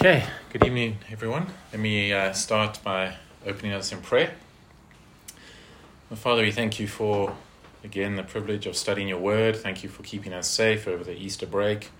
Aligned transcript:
Okay, 0.00 0.22
good 0.52 0.64
evening, 0.64 0.98
everyone. 1.10 1.48
Let 1.72 1.80
me 1.80 2.12
uh, 2.12 2.32
start 2.32 2.78
by 2.84 3.16
opening 3.44 3.72
us 3.72 3.90
in 3.90 4.00
prayer. 4.00 4.32
Well, 6.08 6.16
Father, 6.16 6.42
we 6.42 6.52
thank 6.52 6.78
you 6.78 6.86
for, 6.86 7.34
again, 7.82 8.14
the 8.14 8.22
privilege 8.22 8.66
of 8.66 8.76
studying 8.76 9.08
your 9.08 9.18
word. 9.18 9.56
Thank 9.56 9.82
you 9.82 9.88
for 9.88 10.04
keeping 10.04 10.32
us 10.32 10.46
safe 10.46 10.86
over 10.86 11.02
the 11.02 11.16
Easter 11.16 11.46
break. 11.46 11.90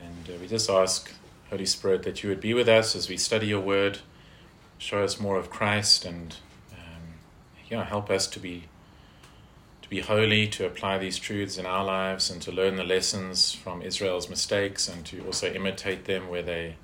And 0.00 0.36
uh, 0.36 0.38
we 0.40 0.46
just 0.46 0.70
ask, 0.70 1.10
Holy 1.50 1.66
Spirit, 1.66 2.04
that 2.04 2.22
you 2.22 2.28
would 2.28 2.40
be 2.40 2.54
with 2.54 2.68
us 2.68 2.94
as 2.94 3.08
we 3.08 3.16
study 3.16 3.48
your 3.48 3.60
word, 3.60 3.98
show 4.78 5.02
us 5.02 5.18
more 5.18 5.36
of 5.36 5.50
Christ, 5.50 6.04
and 6.04 6.36
um, 6.74 7.02
yeah, 7.68 7.82
help 7.82 8.08
us 8.08 8.28
to 8.28 8.38
be 8.38 8.66
to 9.82 9.90
be 9.90 9.98
holy, 9.98 10.46
to 10.46 10.64
apply 10.64 10.98
these 10.98 11.18
truths 11.18 11.58
in 11.58 11.66
our 11.66 11.84
lives, 11.84 12.30
and 12.30 12.40
to 12.42 12.52
learn 12.52 12.76
the 12.76 12.84
lessons 12.84 13.52
from 13.52 13.82
Israel's 13.82 14.30
mistakes, 14.30 14.86
and 14.88 15.04
to 15.06 15.24
also 15.26 15.52
imitate 15.52 16.04
them 16.04 16.28
where 16.28 16.42
they 16.42 16.76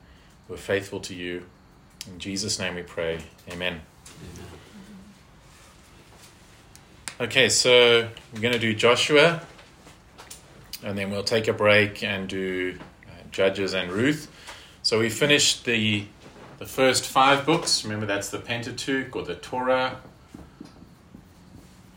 who 0.52 0.56
are 0.56 0.58
faithful 0.58 1.00
to 1.00 1.14
you. 1.14 1.42
In 2.06 2.18
Jesus' 2.18 2.58
name 2.58 2.74
we 2.74 2.82
pray. 2.82 3.20
Amen. 3.50 3.80
Okay, 7.18 7.48
so 7.48 8.06
we're 8.34 8.40
going 8.40 8.52
to 8.52 8.58
do 8.58 8.74
Joshua, 8.74 9.40
and 10.84 10.98
then 10.98 11.10
we'll 11.10 11.24
take 11.24 11.48
a 11.48 11.54
break 11.54 12.04
and 12.04 12.28
do 12.28 12.76
uh, 13.06 13.12
Judges 13.30 13.72
and 13.72 13.90
Ruth. 13.90 14.30
So 14.82 14.98
we 14.98 15.08
finished 15.08 15.64
the 15.64 16.04
the 16.58 16.66
first 16.66 17.06
five 17.06 17.46
books. 17.46 17.82
Remember, 17.82 18.04
that's 18.04 18.28
the 18.28 18.38
Pentateuch 18.38 19.16
or 19.16 19.22
the 19.22 19.36
Torah. 19.36 20.00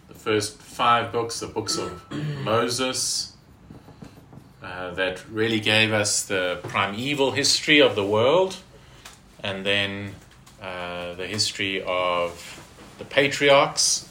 The 0.07 0.13
first 0.13 0.61
five 0.61 1.11
books, 1.11 1.41
the 1.41 1.47
books 1.47 1.77
of 1.77 2.09
Moses, 2.45 3.34
uh, 4.65 4.91
that 4.95 5.23
really 5.29 5.59
gave 5.59 5.93
us 5.93 6.25
the 6.25 6.59
primeval 6.63 7.31
history 7.31 7.79
of 7.79 7.95
the 7.95 8.03
world 8.03 8.57
and 9.43 9.63
then 9.63 10.15
uh, 10.59 11.13
the 11.13 11.27
history 11.27 11.83
of 11.85 12.91
the 12.97 13.05
patriarchs 13.05 14.09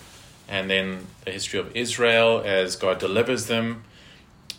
and 0.48 0.70
then 0.70 1.08
the 1.24 1.32
history 1.32 1.58
of 1.58 1.74
Israel 1.74 2.40
as 2.44 2.76
God 2.76 3.00
delivers 3.00 3.46
them 3.46 3.82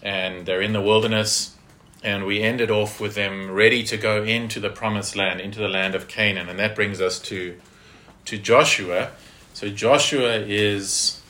and 0.03 0.45
they're 0.45 0.61
in 0.61 0.73
the 0.73 0.81
wilderness 0.81 1.55
and 2.03 2.25
we 2.25 2.41
ended 2.41 2.69
off 2.69 2.99
with 2.99 3.15
them 3.15 3.49
ready 3.49 3.81
to 3.83 3.95
go 3.95 4.21
into 4.21 4.59
the 4.59 4.69
promised 4.69 5.15
land 5.15 5.39
into 5.39 5.59
the 5.59 5.69
land 5.69 5.95
of 5.95 6.09
Canaan 6.09 6.49
and 6.49 6.59
that 6.59 6.75
brings 6.75 6.99
us 6.99 7.19
to 7.19 7.57
to 8.25 8.37
Joshua. 8.37 9.11
So 9.53 9.69
Joshua 9.69 10.39
is 10.39 11.21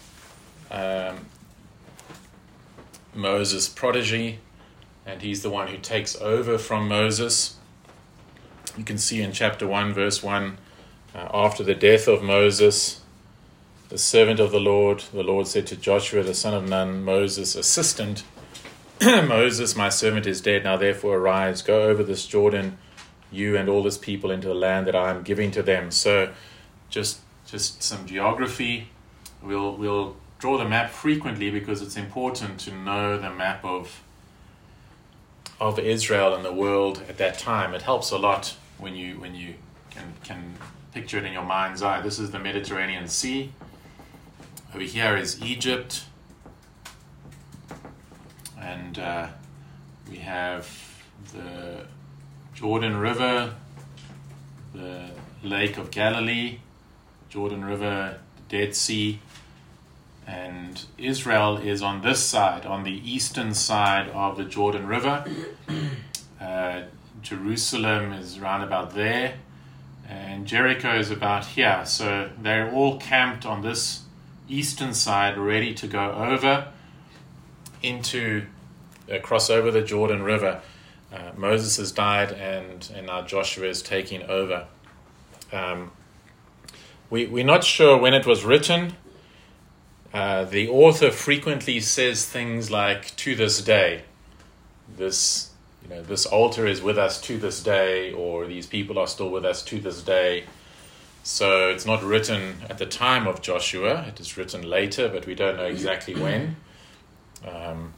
um, 0.72 1.28
Moses' 3.14 3.70
protege 3.70 4.40
and 5.06 5.22
he's 5.22 5.42
the 5.44 5.50
one 5.50 5.68
who 5.68 5.78
takes 5.78 6.16
over 6.18 6.58
from 6.58 6.88
Moses. 6.88 7.58
You 8.78 8.84
can 8.84 8.98
see 8.98 9.22
in 9.22 9.32
chapter 9.32 9.68
1, 9.68 9.94
verse 9.94 10.24
1 10.24 10.58
uh, 11.16 11.30
after 11.34 11.64
the 11.64 11.76
death 11.76 12.08
of 12.08 12.22
Moses, 12.22 13.02
the 13.88 13.98
servant 13.98 14.40
of 14.40 14.52
the 14.52 14.60
Lord, 14.60 15.04
the 15.14 15.24
Lord 15.24 15.48
said 15.48 15.66
to 15.68 15.76
Joshua, 15.78 16.24
the 16.24 16.34
son 16.34 16.54
of 16.54 16.68
Nun, 16.68 17.06
Moses' 17.06 17.56
assistant, 17.56 18.24
Moses, 19.02 19.76
my 19.76 19.90
servant, 19.90 20.26
is 20.26 20.42
dead. 20.42 20.64
Now 20.64 20.76
therefore 20.76 21.18
arise, 21.18 21.62
go 21.62 21.84
over 21.84 22.04
this 22.04 22.26
Jordan, 22.26 22.78
you 23.32 23.56
and 23.56 23.70
all 23.70 23.84
this 23.84 23.98
people, 23.98 24.32
into 24.32 24.48
the 24.48 24.56
land 24.56 24.88
that 24.88 24.96
I 24.96 25.12
am 25.12 25.24
giving 25.24 25.52
to 25.52 25.64
them. 25.64 25.92
So, 25.92 26.34
just 26.90 27.20
just 27.46 27.84
some 27.84 28.06
geography. 28.06 28.90
We'll 29.42 29.76
we'll 29.76 30.16
draw 30.40 30.58
the 30.58 30.68
map 30.68 30.90
frequently 30.90 31.52
because 31.52 31.82
it's 31.82 31.98
important 31.98 32.60
to 32.62 32.72
know 32.74 33.18
the 33.18 33.30
map 33.30 33.64
of 33.64 34.02
of 35.60 35.80
Israel 35.80 36.34
and 36.36 36.44
the 36.44 36.54
world 36.54 37.04
at 37.08 37.18
that 37.18 37.40
time. 37.40 37.74
It 37.74 37.82
helps 37.82 38.12
a 38.12 38.18
lot 38.18 38.56
when 38.78 38.96
you 38.96 39.20
when 39.20 39.36
you 39.36 39.56
can 39.90 40.14
can 40.24 40.56
picture 40.94 41.18
it 41.18 41.26
in 41.26 41.34
your 41.34 41.44
mind's 41.44 41.82
eye. 41.82 42.02
This 42.02 42.20
is 42.20 42.32
the 42.32 42.40
Mediterranean 42.40 43.08
Sea. 43.08 43.52
Over 44.74 44.84
here 44.84 45.16
is 45.16 45.42
Egypt, 45.42 46.04
and 48.60 49.00
uh, 49.00 49.28
we 50.10 50.18
have 50.18 50.70
the 51.34 51.86
Jordan 52.54 52.98
River, 52.98 53.54
the 54.74 55.10
Lake 55.44 55.78
of 55.78 55.92
Galilee, 55.92 56.60
Jordan 57.30 57.64
River, 57.64 58.20
Dead 58.50 58.76
Sea, 58.76 59.20
and 60.28 60.86
Israel 60.98 61.58
is 61.58 61.82
on 61.82 62.02
this 62.02 62.24
side, 62.24 62.66
on 62.66 62.84
the 62.84 63.12
eastern 63.12 63.54
side 63.54 64.10
of 64.10 64.38
the 64.38 64.46
Jordan 64.46 64.88
River. 64.88 65.26
Uh, 66.40 66.84
Jerusalem 67.22 68.12
is 68.14 68.38
around 68.38 68.62
about 68.62 68.94
there, 68.94 69.36
and 70.08 70.46
Jericho 70.46 71.00
is 71.00 71.10
about 71.10 71.46
here. 71.46 71.84
So 71.86 72.30
they're 72.40 72.72
all 72.72 73.00
camped 73.00 73.46
on 73.48 73.64
this 73.64 74.04
eastern 74.48 74.94
side, 74.94 75.38
ready 75.38 75.74
to 75.74 75.88
go 75.88 76.12
over 76.12 76.68
into 77.82 78.46
uh, 79.12 79.20
cross 79.20 79.50
over 79.50 79.72
the 79.72 79.82
Jordan 79.82 80.24
River. 80.24 80.62
Uh, 81.12 81.32
Moses 81.36 81.78
has 81.78 81.92
died, 81.92 82.32
and 82.32 82.92
and 82.94 83.08
now 83.08 83.22
Joshua 83.22 83.68
is 83.68 83.82
taking 83.82 84.24
over. 84.24 84.68
Um, 85.52 85.92
we 87.10 87.26
we're 87.26 87.46
not 87.46 87.64
sure 87.64 87.98
when 87.98 88.14
it 88.14 88.26
was 88.26 88.44
written. 88.44 88.96
Uh, 90.16 90.46
the 90.46 90.70
author 90.70 91.12
frequently 91.12 91.78
says 91.82 92.26
things 92.26 92.72
like 92.72 93.14
"to 93.18 93.36
this 93.36 93.62
day," 93.62 94.04
this 94.98 95.50
you 95.84 95.90
know 95.90 96.02
this 96.02 96.26
altar 96.26 96.66
is 96.66 96.82
with 96.82 96.98
us 96.98 97.20
to 97.20 97.38
this 97.38 97.62
day, 97.62 98.14
or 98.14 98.46
these 98.46 98.66
people 98.66 98.98
are 98.98 99.08
still 99.08 99.30
with 99.30 99.44
us 99.44 99.62
to 99.62 99.78
this 99.78 100.02
day. 100.02 100.46
So 101.24 101.68
it's 101.68 101.86
not 101.86 102.02
written 102.02 102.60
at 102.70 102.78
the 102.78 102.86
time 102.86 103.28
of 103.28 103.42
Joshua; 103.42 104.06
it 104.08 104.22
is 104.22 104.38
written 104.38 104.62
later, 104.62 105.10
but 105.10 105.26
we 105.26 105.36
don't 105.36 105.58
know 105.58 105.66
exactly 105.66 106.16
when. 106.24 106.56
Um, 107.46 107.92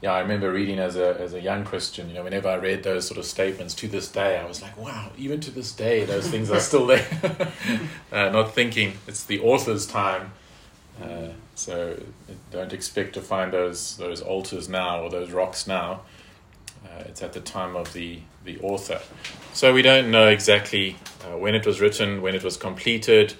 yeah, 0.00 0.12
I 0.12 0.20
remember 0.20 0.52
reading 0.52 0.78
as 0.78 0.94
a 0.94 1.20
as 1.20 1.34
a 1.34 1.40
young 1.40 1.64
Christian. 1.64 2.08
You 2.08 2.14
know, 2.14 2.22
whenever 2.22 2.48
I 2.48 2.54
read 2.54 2.84
those 2.84 3.04
sort 3.04 3.18
of 3.18 3.24
statements 3.24 3.74
to 3.74 3.88
this 3.88 4.06
day, 4.06 4.38
I 4.38 4.46
was 4.46 4.62
like, 4.62 4.78
"Wow!" 4.78 5.10
Even 5.18 5.40
to 5.40 5.50
this 5.50 5.72
day, 5.72 6.04
those 6.04 6.28
things 6.28 6.52
are 6.52 6.60
still 6.60 6.86
there. 6.86 7.04
uh, 8.12 8.28
not 8.28 8.54
thinking 8.54 8.98
it's 9.08 9.24
the 9.24 9.40
author's 9.40 9.88
time 9.88 10.30
uh, 11.00 11.28
so 11.54 12.00
don't 12.50 12.72
expect 12.72 13.14
to 13.14 13.20
find 13.20 13.52
those 13.52 13.96
those 13.96 14.20
altars 14.20 14.68
now 14.68 15.02
or 15.02 15.10
those 15.10 15.30
rocks 15.30 15.66
now. 15.66 16.02
Uh, 16.84 17.04
it's 17.06 17.22
at 17.22 17.32
the 17.32 17.40
time 17.40 17.76
of 17.76 17.92
the 17.92 18.20
the 18.44 18.58
author. 18.60 19.00
So 19.52 19.72
we 19.72 19.82
don't 19.82 20.10
know 20.10 20.28
exactly 20.28 20.96
uh, 21.24 21.38
when 21.38 21.54
it 21.54 21.64
was 21.66 21.80
written, 21.80 22.22
when 22.22 22.34
it 22.34 22.42
was 22.42 22.56
completed. 22.56 23.34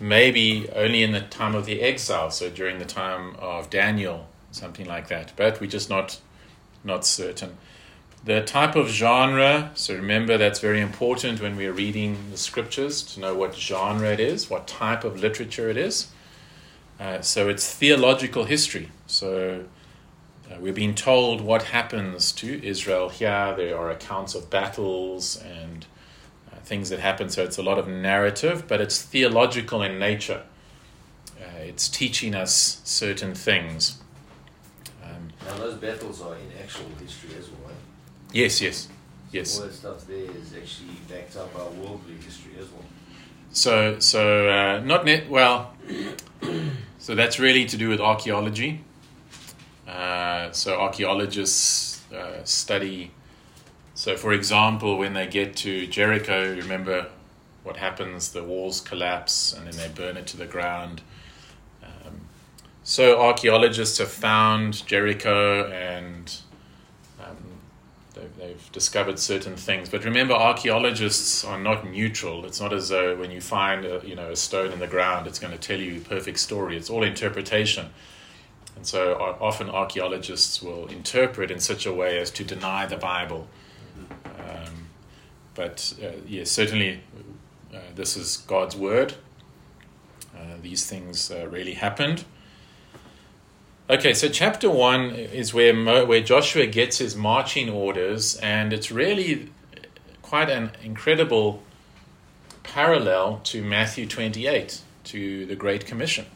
Maybe 0.00 0.68
only 0.76 1.02
in 1.02 1.10
the 1.10 1.20
time 1.20 1.56
of 1.56 1.66
the 1.66 1.82
exile, 1.82 2.30
so 2.30 2.48
during 2.48 2.78
the 2.78 2.84
time 2.84 3.34
of 3.40 3.68
Daniel, 3.68 4.28
something 4.52 4.86
like 4.86 5.08
that. 5.08 5.32
But 5.36 5.60
we're 5.60 5.70
just 5.70 5.90
not 5.90 6.20
not 6.84 7.04
certain. 7.04 7.56
The 8.24 8.42
type 8.42 8.76
of 8.76 8.88
genre, 8.88 9.70
so 9.74 9.94
remember 9.94 10.36
that's 10.38 10.58
very 10.60 10.80
important 10.80 11.40
when 11.40 11.56
we're 11.56 11.72
reading 11.72 12.30
the 12.30 12.36
scriptures 12.36 13.02
to 13.14 13.20
know 13.20 13.34
what 13.34 13.54
genre 13.54 14.12
it 14.12 14.20
is, 14.20 14.50
what 14.50 14.66
type 14.66 15.04
of 15.04 15.20
literature 15.20 15.68
it 15.68 15.76
is. 15.76 16.08
Uh, 17.00 17.20
so 17.20 17.48
it's 17.48 17.72
theological 17.72 18.44
history. 18.44 18.90
So 19.06 19.64
uh, 20.50 20.56
we're 20.60 20.72
being 20.72 20.94
told 20.94 21.40
what 21.40 21.64
happens 21.64 22.32
to 22.32 22.64
Israel 22.66 23.08
here. 23.08 23.54
There 23.56 23.78
are 23.78 23.90
accounts 23.90 24.34
of 24.34 24.50
battles 24.50 25.36
and 25.36 25.86
uh, 26.50 26.56
things 26.64 26.90
that 26.90 26.98
happen. 26.98 27.28
So 27.28 27.44
it's 27.44 27.58
a 27.58 27.62
lot 27.62 27.78
of 27.78 27.86
narrative, 27.86 28.66
but 28.66 28.80
it's 28.80 29.00
theological 29.00 29.82
in 29.82 29.98
nature. 29.98 30.42
Uh, 31.40 31.58
it's 31.58 31.88
teaching 31.88 32.34
us 32.34 32.80
certain 32.84 33.34
things. 33.34 33.98
Um, 35.04 35.28
now 35.46 35.58
those 35.58 35.74
battles 35.74 36.20
are 36.20 36.34
in 36.34 36.50
actual 36.60 36.86
history 37.00 37.30
as 37.38 37.48
well. 37.50 37.72
Yes, 38.32 38.60
yes, 38.60 38.88
yes. 39.30 39.58
All 39.58 39.66
that 39.66 39.74
stuff 39.74 40.06
there 40.06 40.30
is 40.30 40.52
actually 40.54 40.96
backed 41.08 41.36
up 41.36 41.54
by 41.54 41.62
worldly 41.80 42.14
history 42.14 42.52
as 42.58 42.68
well. 42.70 42.84
So, 43.50 43.98
so 44.00 44.48
uh, 44.48 44.80
not 44.80 45.04
net. 45.04 45.30
Well, 45.30 45.72
so 46.98 47.14
that's 47.14 47.38
really 47.38 47.64
to 47.66 47.76
do 47.76 47.88
with 47.88 48.00
archaeology. 48.00 48.84
Uh, 49.86 50.50
so 50.52 50.78
archaeologists 50.78 52.02
uh, 52.12 52.44
study. 52.44 53.10
So, 53.94 54.16
for 54.16 54.32
example, 54.32 54.98
when 54.98 55.14
they 55.14 55.26
get 55.26 55.56
to 55.56 55.86
Jericho, 55.86 56.54
remember 56.54 57.08
what 57.62 57.76
happens? 57.76 58.32
The 58.32 58.44
walls 58.44 58.80
collapse 58.80 59.52
and 59.52 59.66
then 59.66 59.76
they 59.76 59.88
burn 59.94 60.16
it 60.16 60.26
to 60.28 60.36
the 60.36 60.46
ground. 60.46 61.02
Um, 61.82 62.20
so 62.82 63.20
archaeologists 63.20 63.98
have 63.98 64.10
found 64.10 64.86
Jericho 64.86 65.70
and 65.70 66.34
They've, 68.38 68.72
discovered 68.72 69.18
certain 69.18 69.56
things. 69.56 69.88
But 69.88 70.04
remember, 70.04 70.34
archaeologists 70.34 71.44
are 71.44 71.58
not 71.58 71.84
neutral. 71.90 72.44
It's 72.44 72.60
not 72.60 72.72
as 72.72 72.88
though 72.88 73.16
when 73.16 73.30
you 73.30 73.40
find 73.40 73.84
a, 73.84 74.00
you 74.04 74.14
know, 74.14 74.30
a 74.30 74.36
stone 74.36 74.70
in 74.72 74.78
the 74.78 74.86
ground, 74.86 75.26
it's 75.26 75.38
going 75.38 75.52
to 75.52 75.58
tell 75.58 75.78
you 75.80 75.96
a 75.96 76.00
perfect 76.00 76.38
story. 76.38 76.76
It's 76.76 76.88
all 76.88 77.02
interpretation. 77.02 77.90
And 78.76 78.86
so 78.86 79.14
often 79.40 79.68
archaeologists 79.68 80.62
will 80.62 80.86
interpret 80.86 81.50
in 81.50 81.58
such 81.58 81.84
a 81.84 81.92
way 81.92 82.18
as 82.20 82.30
to 82.32 82.44
deny 82.44 82.86
the 82.86 82.96
Bible. 82.96 83.48
Um, 84.24 84.86
but 85.54 85.94
uh, 86.00 86.20
yes, 86.24 86.52
certainly 86.52 87.00
uh, 87.74 87.78
this 87.96 88.16
is 88.16 88.36
God's 88.36 88.76
word. 88.76 89.14
Uh, 90.32 90.58
these 90.62 90.86
things 90.86 91.32
uh, 91.32 91.48
really 91.48 91.74
happened. 91.74 92.24
Okay, 93.90 94.12
so 94.12 94.28
chapter 94.28 94.68
one 94.68 95.12
is 95.12 95.54
where 95.54 95.72
Mo, 95.72 96.04
where 96.04 96.20
Joshua 96.20 96.66
gets 96.66 96.98
his 96.98 97.16
marching 97.16 97.70
orders, 97.70 98.36
and 98.36 98.70
it's 98.70 98.92
really 98.92 99.48
quite 100.20 100.50
an 100.50 100.72
incredible 100.84 101.62
parallel 102.62 103.40
to 103.44 103.64
Matthew 103.64 104.04
twenty 104.06 104.46
eight, 104.46 104.82
to 105.04 105.46
the 105.46 105.56
Great 105.56 105.86
Commission. 105.86 106.26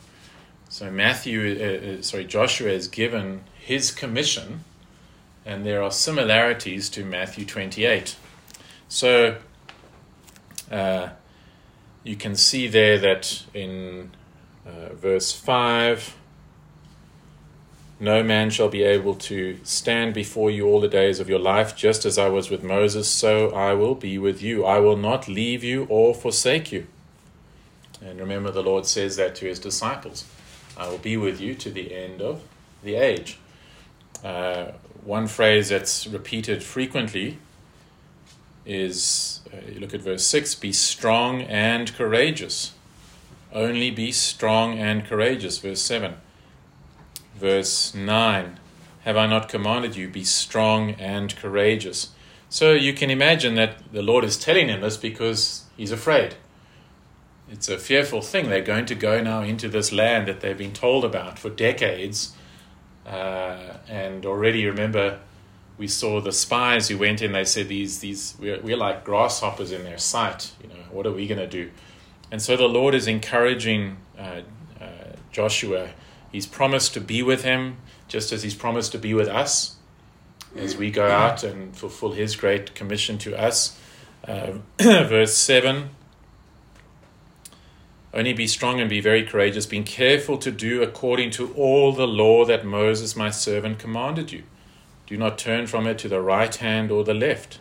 So 0.71 0.91
Matthew, 0.91 1.41
uh, 1.61 1.99
uh, 1.99 2.03
sorry, 2.03 2.25
Joshua 2.25 2.71
is 2.71 2.89
given 2.89 3.43
his 3.55 3.91
commission, 3.91 4.65
and 5.45 5.67
there 5.67 5.83
are 5.83 5.91
similarities 5.91 6.89
to 6.89 7.05
Matthew 7.05 7.45
twenty 7.45 7.85
eight. 7.85 8.17
So 8.89 9.37
uh, 10.71 11.11
you 12.03 12.17
can 12.17 12.35
see 12.35 12.67
there 12.67 12.97
that 12.97 13.43
in 13.53 14.13
uh, 14.67 14.95
verse 14.95 15.33
five 15.33 16.17
no 18.03 18.21
man 18.25 18.51
shall 18.51 18.69
be 18.69 18.83
able 18.83 19.15
to 19.15 19.61
stand 19.63 20.13
before 20.13 20.51
you 20.51 20.67
all 20.67 20.81
the 20.81 20.89
days 20.89 21.21
of 21.21 21.29
your 21.29 21.39
life, 21.39 21.77
just 21.77 22.05
as 22.05 22.19
I 22.19 22.29
was 22.29 22.51
with 22.51 22.65
Moses, 22.65 23.09
so 23.09 23.51
I 23.51 23.75
will 23.75 23.95
be 23.95 24.19
with 24.19 24.43
you. 24.43 24.65
I 24.65 24.81
will 24.81 24.97
not 24.97 25.29
leave 25.29 25.63
you 25.63 25.87
or 25.89 26.13
forsake 26.13 26.73
you. 26.73 26.89
And 28.05 28.19
remember, 28.19 28.51
the 28.51 28.63
Lord 28.63 28.87
says 28.87 29.15
that 29.17 29.37
to 29.37 29.47
his 29.47 29.61
disciples 29.61 30.25
I 30.77 30.89
will 30.89 30.99
be 30.99 31.17
with 31.17 31.41
you 31.41 31.55
to 31.55 31.71
the 31.71 31.95
end 31.95 32.21
of 32.21 32.43
the 32.83 32.97
age. 32.97 33.39
Uh, 34.25 34.73
one 35.05 35.29
phrase 35.29 35.69
that's 35.69 36.09
repeated 36.09 36.65
frequently 36.65 37.39
is 38.67 39.43
uh, 39.53 39.71
you 39.71 39.79
look 39.79 39.95
at 39.95 40.01
verse 40.01 40.27
6 40.27 40.57
be 40.57 40.73
strong 40.73 41.43
and 41.43 41.95
courageous. 41.95 42.73
Only 43.53 43.93
be 43.93 44.11
strong 44.11 44.77
and 44.77 45.05
courageous. 45.05 45.59
Verse 45.59 45.83
7 45.83 46.17
verse 47.43 47.93
9 47.93 48.61
Have 49.01 49.17
I 49.17 49.27
not 49.27 49.49
commanded 49.49 49.97
you, 49.97 50.09
be 50.09 50.25
strong 50.25 50.93
and 50.93 51.37
courageous? 51.37 52.13
So 52.49 52.73
you 52.73 52.95
can 52.95 53.11
imagine 53.11 53.57
that 53.57 53.93
the 53.93 54.03
Lord 54.03 54.25
is 54.25 54.39
telling 54.39 54.69
him 54.69 54.81
this 54.81 54.97
because 54.97 55.65
he's 55.77 55.91
afraid. 55.91 56.37
It's 57.51 57.69
a 57.69 57.79
fearful 57.79 58.23
thing. 58.23 58.49
They're 58.49 58.63
going 58.63 58.87
to 58.87 58.95
go 58.95 59.21
now 59.21 59.43
into 59.43 59.69
this 59.69 59.93
land 59.93 60.29
that 60.29 60.41
they've 60.41 60.57
been 60.57 60.73
told 60.73 61.05
about 61.05 61.39
for 61.39 61.51
decades. 61.51 62.33
Uh, 63.05 63.79
and 63.89 64.25
already 64.25 64.65
remember, 64.65 65.19
we 65.77 65.89
saw 65.89 66.21
the 66.21 66.31
spies 66.33 66.89
who 66.89 66.97
went 66.97 67.21
in. 67.21 67.33
They 67.33 67.45
said, 67.45 67.69
"These, 67.69 67.99
these, 67.99 68.37
we're, 68.39 68.61
we're 68.61 68.77
like 68.77 69.05
grasshoppers 69.05 69.73
in 69.73 69.83
their 69.83 69.99
sight. 69.99 70.53
You 70.63 70.69
know, 70.69 70.85
what 70.93 71.07
are 71.07 71.13
we 71.13 71.27
going 71.27 71.41
to 71.41 71.49
do?" 71.49 71.71
And 72.31 72.41
so 72.41 72.57
the 72.57 72.69
Lord 72.69 72.95
is 72.95 73.09
encouraging 73.09 73.97
uh, 74.17 74.43
uh, 74.81 74.87
Joshua 75.33 75.91
He's 76.33 76.47
promised 76.47 76.95
to 76.95 77.01
be 77.01 77.23
with 77.23 77.45
him, 77.45 77.77
just 78.09 78.33
as 78.33 78.43
he's 78.43 78.55
promised 78.55 78.91
to 78.93 78.99
be 78.99 79.15
with 79.15 79.29
us 79.29 79.77
as 80.57 80.77
we 80.77 80.91
go 80.91 81.09
out 81.09 81.43
and 81.43 81.77
fulfill 81.77 82.13
his 82.13 82.37
great 82.37 82.75
commission 82.75 83.19
to 83.19 83.39
us. 83.39 83.79
Uh, 84.27 84.53
verse 84.81 85.35
7 85.35 85.91
Only 88.15 88.33
be 88.33 88.47
strong 88.47 88.81
and 88.81 88.89
be 88.89 89.01
very 89.01 89.25
courageous, 89.25 89.67
being 89.67 89.85
careful 89.85 90.39
to 90.39 90.51
do 90.51 90.83
according 90.83 91.31
to 91.33 91.53
all 91.55 91.93
the 91.93 92.07
law 92.07 92.45
that 92.45 92.65
Moses 92.65 93.17
my 93.17 93.31
servant 93.31 93.79
commanded 93.79 94.33
you. 94.33 94.45
Do 95.07 95.17
not 95.17 95.39
turn 95.39 95.67
from 95.67 95.87
it 95.87 95.99
to 95.99 96.09
the 96.09 96.21
right 96.21 96.55
hand 96.55 96.91
or 96.91 97.05
the 97.05 97.15
left. 97.15 97.59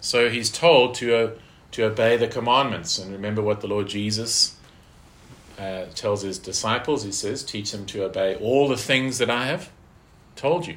So 0.00 0.28
he's 0.28 0.50
told 0.50 0.94
to, 0.96 1.16
uh, 1.16 1.30
to 1.72 1.84
obey 1.84 2.16
the 2.16 2.28
commandments. 2.28 2.98
And 2.98 3.12
remember 3.12 3.42
what 3.42 3.60
the 3.60 3.68
Lord 3.68 3.88
Jesus 3.88 4.56
uh, 5.58 5.86
tells 5.94 6.22
his 6.22 6.38
disciples, 6.38 7.04
he 7.04 7.12
says, 7.12 7.42
teach 7.42 7.72
them 7.72 7.86
to 7.86 8.04
obey 8.04 8.36
all 8.36 8.68
the 8.68 8.76
things 8.76 9.18
that 9.18 9.30
I 9.30 9.46
have 9.46 9.70
told 10.36 10.66
you. 10.66 10.76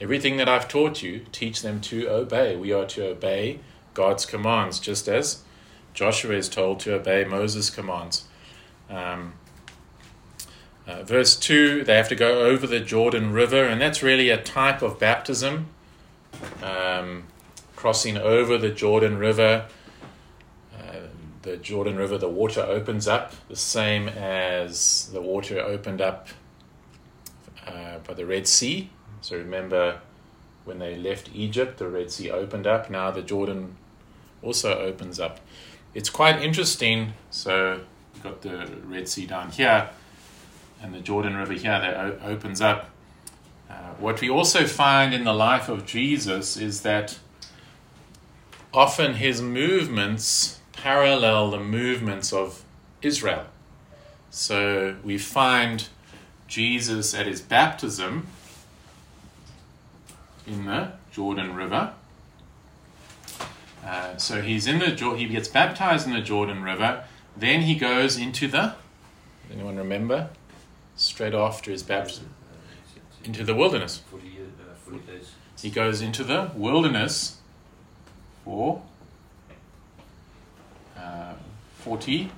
Everything 0.00 0.36
that 0.38 0.48
I've 0.48 0.68
taught 0.68 1.02
you, 1.02 1.24
teach 1.30 1.62
them 1.62 1.80
to 1.82 2.08
obey. 2.08 2.56
We 2.56 2.72
are 2.72 2.86
to 2.86 3.08
obey 3.08 3.60
God's 3.94 4.26
commands, 4.26 4.80
just 4.80 5.08
as 5.08 5.42
Joshua 5.92 6.34
is 6.34 6.48
told 6.48 6.80
to 6.80 6.94
obey 6.94 7.24
Moses' 7.24 7.70
commands. 7.70 8.24
Um, 8.90 9.34
uh, 10.86 11.02
verse 11.04 11.36
2 11.36 11.84
they 11.84 11.94
have 11.96 12.08
to 12.08 12.16
go 12.16 12.42
over 12.42 12.66
the 12.66 12.80
Jordan 12.80 13.32
River, 13.32 13.64
and 13.64 13.80
that's 13.80 14.02
really 14.02 14.28
a 14.28 14.42
type 14.42 14.82
of 14.82 14.98
baptism. 14.98 15.68
Um, 16.62 17.24
crossing 17.76 18.16
over 18.16 18.58
the 18.58 18.70
Jordan 18.70 19.18
River 19.18 19.66
the 21.44 21.58
Jordan 21.58 21.96
River, 21.96 22.16
the 22.16 22.28
water 22.28 22.62
opens 22.62 23.06
up 23.06 23.34
the 23.48 23.56
same 23.56 24.08
as 24.08 25.10
the 25.12 25.20
water 25.20 25.60
opened 25.60 26.00
up 26.00 26.28
uh, 27.66 27.98
by 27.98 28.14
the 28.14 28.24
Red 28.24 28.48
Sea. 28.48 28.88
So 29.20 29.36
remember 29.36 30.00
when 30.64 30.78
they 30.78 30.96
left 30.96 31.28
Egypt, 31.34 31.76
the 31.76 31.88
Red 31.88 32.10
Sea 32.10 32.30
opened 32.30 32.66
up. 32.66 32.88
Now 32.88 33.10
the 33.10 33.20
Jordan 33.20 33.76
also 34.42 34.78
opens 34.78 35.20
up. 35.20 35.40
It's 35.92 36.08
quite 36.08 36.40
interesting. 36.40 37.12
So 37.30 37.82
you've 38.14 38.22
got 38.22 38.40
the 38.40 38.66
Red 38.86 39.06
Sea 39.06 39.26
down 39.26 39.50
here 39.50 39.90
and 40.82 40.94
the 40.94 41.00
Jordan 41.00 41.36
River 41.36 41.52
here 41.52 41.78
that 41.78 41.94
o- 41.94 42.18
opens 42.24 42.62
up. 42.62 42.88
Uh, 43.68 43.74
what 43.98 44.18
we 44.22 44.30
also 44.30 44.66
find 44.66 45.12
in 45.12 45.24
the 45.24 45.34
life 45.34 45.68
of 45.68 45.84
Jesus 45.84 46.56
is 46.56 46.80
that 46.82 47.18
often 48.72 49.14
his 49.14 49.42
movements 49.42 50.60
parallel 50.84 51.50
the 51.50 51.58
movements 51.58 52.30
of 52.30 52.62
Israel. 53.00 53.46
So 54.30 54.96
we 55.02 55.16
find 55.16 55.88
Jesus 56.46 57.14
at 57.14 57.24
his 57.24 57.40
baptism 57.40 58.26
in 60.46 60.66
the 60.66 60.92
Jordan 61.10 61.54
River. 61.54 61.94
Uh, 63.82 64.18
so 64.18 64.42
he's 64.42 64.66
in 64.66 64.78
the 64.78 64.90
he 65.16 65.26
gets 65.26 65.48
baptized 65.48 66.06
in 66.06 66.12
the 66.12 66.20
Jordan 66.20 66.62
River. 66.62 67.04
Then 67.34 67.62
he 67.62 67.76
goes 67.76 68.18
into 68.18 68.46
the 68.46 68.74
anyone 69.50 69.76
remember 69.76 70.28
straight 70.96 71.34
after 71.34 71.70
his 71.70 71.82
baptism 71.82 72.28
into 73.24 73.42
the 73.42 73.54
wilderness. 73.54 74.02
uh, 74.12 74.18
He 75.62 75.70
goes 75.70 76.02
into 76.02 76.22
the 76.24 76.50
wilderness 76.54 77.38
for 78.44 78.82
40 81.84 82.30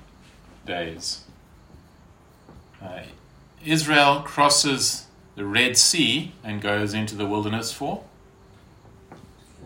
days. 0.65 1.23
Uh, 2.83 3.03
Israel 3.65 4.21
crosses 4.25 5.05
the 5.35 5.45
Red 5.45 5.77
Sea 5.77 6.33
and 6.43 6.61
goes 6.61 6.93
into 6.93 7.15
the 7.15 7.25
wilderness 7.25 7.71
for 7.71 8.03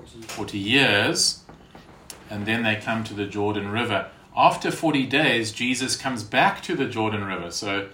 40 0.06 0.60
years, 0.60 1.44
and 2.30 2.46
then 2.46 2.62
they 2.62 2.76
come 2.76 3.04
to 3.06 3.16
the 3.16 3.26
Jordan 3.26 3.72
River. 3.72 4.12
After 4.38 4.70
40 4.70 5.08
days, 5.08 5.52
Jesus 5.52 5.96
comes 5.96 6.24
back 6.24 6.62
to 6.62 6.76
the 6.76 6.86
Jordan 6.86 7.24
River. 7.24 7.50
So 7.50 7.90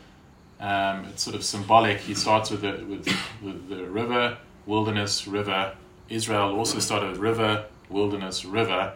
um, 0.60 1.06
it's 1.06 1.24
sort 1.24 1.38
of 1.38 1.44
symbolic. 1.46 2.00
He 2.00 2.16
starts 2.16 2.52
with 2.52 2.62
the, 2.62 2.84
with, 2.86 3.08
with 3.42 3.70
the 3.70 3.86
river, 3.86 4.38
wilderness, 4.66 5.26
river. 5.26 5.74
Israel 6.10 6.54
also 6.54 6.80
started 6.80 7.12
with 7.12 7.20
river, 7.20 7.66
wilderness, 7.90 8.44
river 8.44 8.94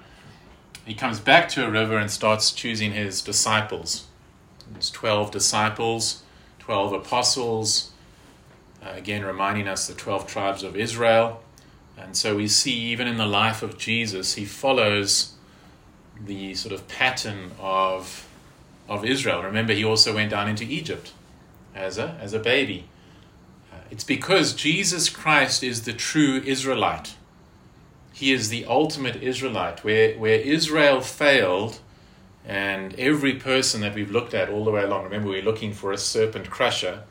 he 0.85 0.93
comes 0.93 1.19
back 1.19 1.47
to 1.49 1.65
a 1.65 1.69
river 1.69 1.97
and 1.97 2.09
starts 2.09 2.51
choosing 2.51 2.93
his 2.93 3.21
disciples. 3.21 4.07
There's 4.71 4.89
12 4.89 5.31
disciples, 5.31 6.23
12 6.59 6.93
apostles, 6.93 7.91
uh, 8.83 8.91
again 8.95 9.23
reminding 9.23 9.67
us 9.67 9.87
the 9.87 9.93
12 9.93 10.27
tribes 10.27 10.63
of 10.63 10.75
Israel. 10.75 11.43
And 11.97 12.17
so 12.17 12.35
we 12.35 12.47
see, 12.47 12.73
even 12.73 13.07
in 13.07 13.17
the 13.17 13.27
life 13.27 13.61
of 13.61 13.77
Jesus, 13.77 14.35
he 14.35 14.45
follows 14.45 15.33
the 16.19 16.55
sort 16.55 16.73
of 16.73 16.87
pattern 16.87 17.51
of, 17.59 18.27
of 18.87 19.05
Israel. 19.05 19.43
Remember, 19.43 19.73
he 19.73 19.83
also 19.83 20.15
went 20.15 20.31
down 20.31 20.49
into 20.49 20.63
Egypt 20.63 21.13
as 21.75 21.97
a, 21.97 22.17
as 22.19 22.33
a 22.33 22.39
baby. 22.39 22.85
Uh, 23.71 23.77
it's 23.91 24.03
because 24.03 24.53
Jesus 24.53 25.09
Christ 25.09 25.63
is 25.63 25.83
the 25.83 25.93
true 25.93 26.41
Israelite 26.45 27.15
he 28.21 28.31
is 28.31 28.49
the 28.49 28.65
ultimate 28.65 29.15
Israelite. 29.15 29.83
Where, 29.83 30.13
where 30.13 30.39
Israel 30.39 31.01
failed, 31.01 31.79
and 32.45 32.93
every 32.99 33.33
person 33.33 33.81
that 33.81 33.95
we've 33.95 34.11
looked 34.11 34.35
at 34.35 34.47
all 34.47 34.63
the 34.63 34.69
way 34.69 34.83
along, 34.83 35.05
remember, 35.05 35.29
we're 35.29 35.41
looking 35.41 35.73
for 35.73 35.91
a 35.91 35.97
serpent 35.97 36.47
crusher, 36.47 37.01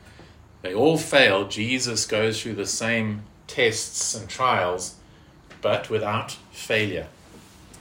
they 0.61 0.73
all 0.73 0.97
failed. 0.97 1.51
Jesus 1.51 2.05
goes 2.05 2.41
through 2.41 2.53
the 2.53 2.65
same 2.65 3.23
tests 3.47 4.15
and 4.15 4.29
trials, 4.29 4.95
but 5.61 5.89
without 5.89 6.37
failure. 6.51 7.07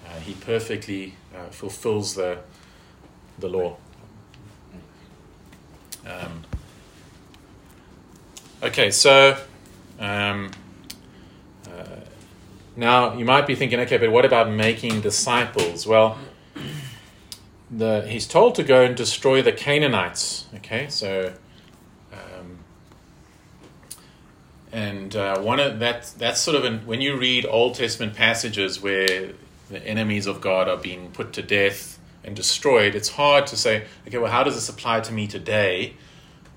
Uh, 0.04 0.18
he 0.18 0.34
perfectly 0.34 1.14
uh, 1.32 1.50
fulfills 1.50 2.16
the, 2.16 2.38
the 3.38 3.48
law. 3.48 3.76
Um, 6.04 6.42
okay, 8.60 8.90
so 8.90 9.36
um, 10.00 10.50
Now, 12.76 13.16
you 13.16 13.24
might 13.24 13.46
be 13.46 13.54
thinking, 13.54 13.80
okay, 13.80 13.98
but 13.98 14.10
what 14.10 14.24
about 14.24 14.50
making 14.50 15.00
disciples? 15.00 15.86
Well, 15.86 16.18
the, 17.70 18.06
he's 18.08 18.26
told 18.26 18.54
to 18.56 18.62
go 18.62 18.82
and 18.82 18.96
destroy 18.96 19.42
the 19.42 19.52
Canaanites. 19.52 20.46
Okay, 20.56 20.88
so, 20.88 21.32
um, 22.12 22.58
and 24.72 25.14
uh, 25.14 25.40
one 25.40 25.60
of 25.60 25.78
that 25.80 26.12
that's 26.16 26.40
sort 26.40 26.56
of 26.56 26.64
an, 26.64 26.86
when 26.86 27.00
you 27.00 27.16
read 27.16 27.46
Old 27.46 27.74
Testament 27.74 28.14
passages 28.14 28.80
where 28.80 29.32
the 29.68 29.86
enemies 29.86 30.26
of 30.26 30.40
God 30.40 30.68
are 30.68 30.76
being 30.76 31.10
put 31.10 31.32
to 31.34 31.42
death 31.42 31.98
and 32.24 32.36
destroyed, 32.36 32.94
it's 32.94 33.10
hard 33.10 33.46
to 33.48 33.56
say, 33.56 33.84
okay, 34.06 34.18
well, 34.18 34.32
how 34.32 34.42
does 34.44 34.54
this 34.54 34.68
apply 34.68 35.00
to 35.00 35.12
me 35.12 35.26
today? 35.26 35.94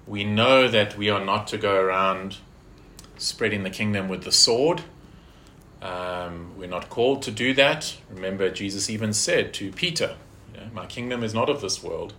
We 0.05 0.23
know 0.23 0.67
that 0.67 0.97
we 0.97 1.09
are 1.09 1.23
not 1.23 1.47
to 1.47 1.57
go 1.57 1.75
around 1.75 2.37
spreading 3.17 3.63
the 3.63 3.69
kingdom 3.69 4.09
with 4.09 4.23
the 4.23 4.31
sword. 4.31 4.83
Um, 5.83 6.57
we're 6.57 6.69
not 6.69 6.89
called 6.89 7.21
to 7.23 7.31
do 7.31 7.53
that. 7.55 7.97
Remember, 8.09 8.49
Jesus 8.49 8.89
even 8.89 9.11
said 9.11 9.53
to 9.55 9.71
Peter, 9.73 10.15
My 10.71 10.85
kingdom 10.85 11.23
is 11.23 11.33
not 11.33 11.49
of 11.49 11.59
this 11.59 11.83
world. 11.83 12.13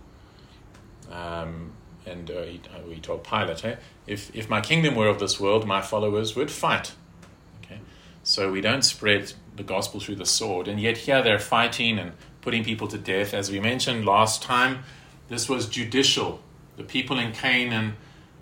Um, 1.11 1.71
and 2.05 2.29
uh, 2.29 2.43
he, 2.43 2.61
uh, 2.71 2.87
he, 2.87 2.99
told 2.99 3.23
Pilate, 3.23 3.61
hey, 3.61 3.77
if, 4.05 4.33
if 4.35 4.47
my 4.47 4.61
kingdom 4.61 4.93
were 4.93 5.07
of 5.07 5.19
this 5.19 5.39
world, 5.39 5.65
my 5.65 5.81
followers 5.81 6.35
would 6.35 6.51
fight. 6.51 6.93
Okay? 7.63 7.79
So 8.21 8.51
we 8.51 8.61
don't 8.61 8.83
spread 8.83 9.33
the 9.55 9.63
gospel 9.63 9.99
through 9.99 10.17
the 10.17 10.25
sword. 10.27 10.67
And 10.67 10.79
yet 10.79 10.97
here 10.97 11.23
they're 11.23 11.39
fighting 11.39 11.97
and 11.97 12.11
putting 12.41 12.63
people 12.63 12.87
to 12.89 12.99
death. 12.99 13.33
As 13.33 13.49
we 13.49 13.59
mentioned 13.59 14.05
last 14.05 14.43
time, 14.43 14.83
this 15.27 15.49
was 15.49 15.67
judicial. 15.67 16.41
The 16.77 16.83
people 16.83 17.17
in 17.17 17.31
Canaan 17.31 17.95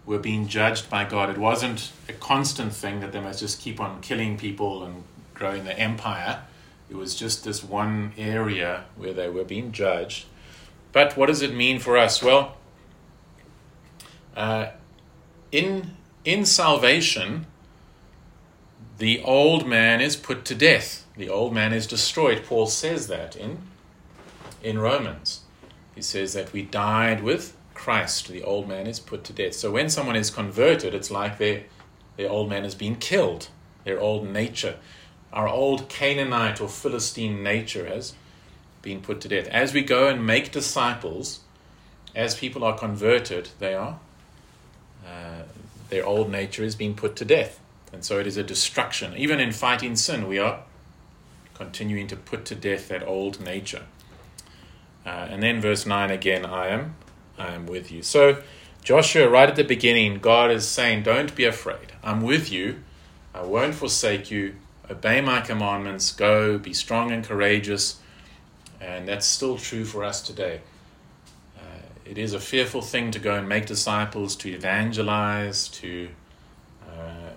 were 0.05 0.19
being 0.19 0.49
judged 0.49 0.89
by 0.89 1.05
God. 1.05 1.29
It 1.29 1.37
wasn't 1.37 1.93
a 2.09 2.13
constant 2.13 2.73
thing 2.73 2.99
that 2.99 3.13
they 3.13 3.21
must 3.21 3.39
just 3.39 3.61
keep 3.61 3.79
on 3.79 4.01
killing 4.01 4.37
people 4.37 4.83
and 4.83 5.05
growing 5.33 5.65
the 5.65 5.77
empire. 5.77 6.43
It 6.89 6.95
was 6.95 7.15
just 7.15 7.43
this 7.43 7.63
one 7.63 8.13
area 8.17 8.85
where 8.95 9.13
they 9.13 9.29
were 9.29 9.43
being 9.43 9.71
judged. 9.71 10.25
But 10.91 11.17
what 11.17 11.27
does 11.27 11.41
it 11.41 11.53
mean 11.53 11.79
for 11.79 11.97
us? 11.97 12.21
Well, 12.21 12.57
uh, 14.35 14.67
in 15.51 15.91
in 16.23 16.45
salvation, 16.45 17.47
the 18.97 19.21
old 19.23 19.67
man 19.67 20.01
is 20.01 20.15
put 20.15 20.45
to 20.45 20.55
death. 20.55 21.05
The 21.17 21.29
old 21.29 21.53
man 21.53 21.73
is 21.73 21.87
destroyed. 21.87 22.43
Paul 22.45 22.67
says 22.67 23.07
that 23.07 23.35
in 23.35 23.59
in 24.61 24.79
Romans. 24.79 25.41
He 25.95 26.01
says 26.01 26.33
that 26.33 26.53
we 26.53 26.63
died 26.63 27.21
with 27.21 27.55
Christ. 27.73 28.29
The 28.29 28.43
old 28.43 28.67
man 28.67 28.87
is 28.87 28.99
put 28.99 29.23
to 29.25 29.33
death. 29.33 29.53
So 29.53 29.71
when 29.71 29.89
someone 29.89 30.15
is 30.15 30.29
converted, 30.29 30.93
it's 30.93 31.11
like 31.11 31.37
their, 31.37 31.63
their 32.17 32.29
old 32.29 32.49
man 32.49 32.63
has 32.63 32.75
been 32.75 32.95
killed, 32.95 33.49
their 33.83 33.99
old 33.99 34.27
nature. 34.27 34.77
Our 35.33 35.47
old 35.47 35.89
Canaanite 35.89 36.61
or 36.61 36.69
Philistine 36.69 37.41
nature 37.41 37.87
has 37.87 38.13
been 38.83 39.01
put 39.01 39.19
to 39.21 39.27
death. 39.27 39.47
As 39.47 39.73
we 39.73 39.81
go 39.81 40.07
and 40.07 40.25
make 40.25 40.51
disciples, 40.51 41.39
as 42.15 42.35
people 42.35 42.63
are 42.63 42.77
converted, 42.77 43.49
they 43.57 43.73
are, 43.73 43.99
uh, 45.05 45.41
their 45.89 46.05
old 46.05 46.31
nature 46.31 46.63
is 46.63 46.75
being 46.75 46.93
put 46.93 47.15
to 47.15 47.25
death. 47.25 47.59
And 47.91 48.05
so 48.05 48.19
it 48.19 48.27
is 48.27 48.37
a 48.37 48.43
destruction. 48.43 49.15
Even 49.17 49.39
in 49.39 49.51
fighting 49.51 49.95
sin, 49.95 50.27
we 50.27 50.37
are 50.37 50.59
continuing 51.55 52.07
to 52.07 52.15
put 52.15 52.45
to 52.45 52.55
death 52.55 52.87
that 52.89 53.05
old 53.07 53.41
nature. 53.41 53.83
Uh, 55.05 55.27
and 55.29 55.41
then 55.41 55.59
verse 55.59 55.85
9 55.85 56.11
again 56.11 56.45
I 56.45 56.67
am, 56.67 56.95
I 57.37 57.53
am 57.53 57.65
with 57.65 57.91
you. 57.91 58.03
So, 58.03 58.41
Joshua, 58.83 59.27
right 59.29 59.49
at 59.49 59.55
the 59.55 59.63
beginning, 59.63 60.19
God 60.19 60.51
is 60.51 60.67
saying, 60.67 61.03
Don't 61.03 61.35
be 61.35 61.45
afraid. 61.45 61.93
I'm 62.03 62.21
with 62.21 62.51
you. 62.51 62.83
I 63.33 63.41
won't 63.41 63.75
forsake 63.75 64.29
you. 64.29 64.55
Obey 64.89 65.21
my 65.21 65.41
commandments. 65.41 66.11
Go, 66.11 66.57
be 66.57 66.73
strong 66.73 67.11
and 67.11 67.23
courageous. 67.23 67.99
And 68.81 69.07
that's 69.07 69.25
still 69.25 69.57
true 69.57 69.85
for 69.85 70.03
us 70.03 70.21
today. 70.21 70.61
Uh, 71.57 71.81
it 72.05 72.17
is 72.17 72.33
a 72.33 72.39
fearful 72.39 72.81
thing 72.81 73.11
to 73.11 73.19
go 73.19 73.35
and 73.35 73.47
make 73.47 73.65
disciples, 73.65 74.35
to 74.37 74.49
evangelize, 74.49 75.67
to 75.69 76.09
uh, 76.87 77.31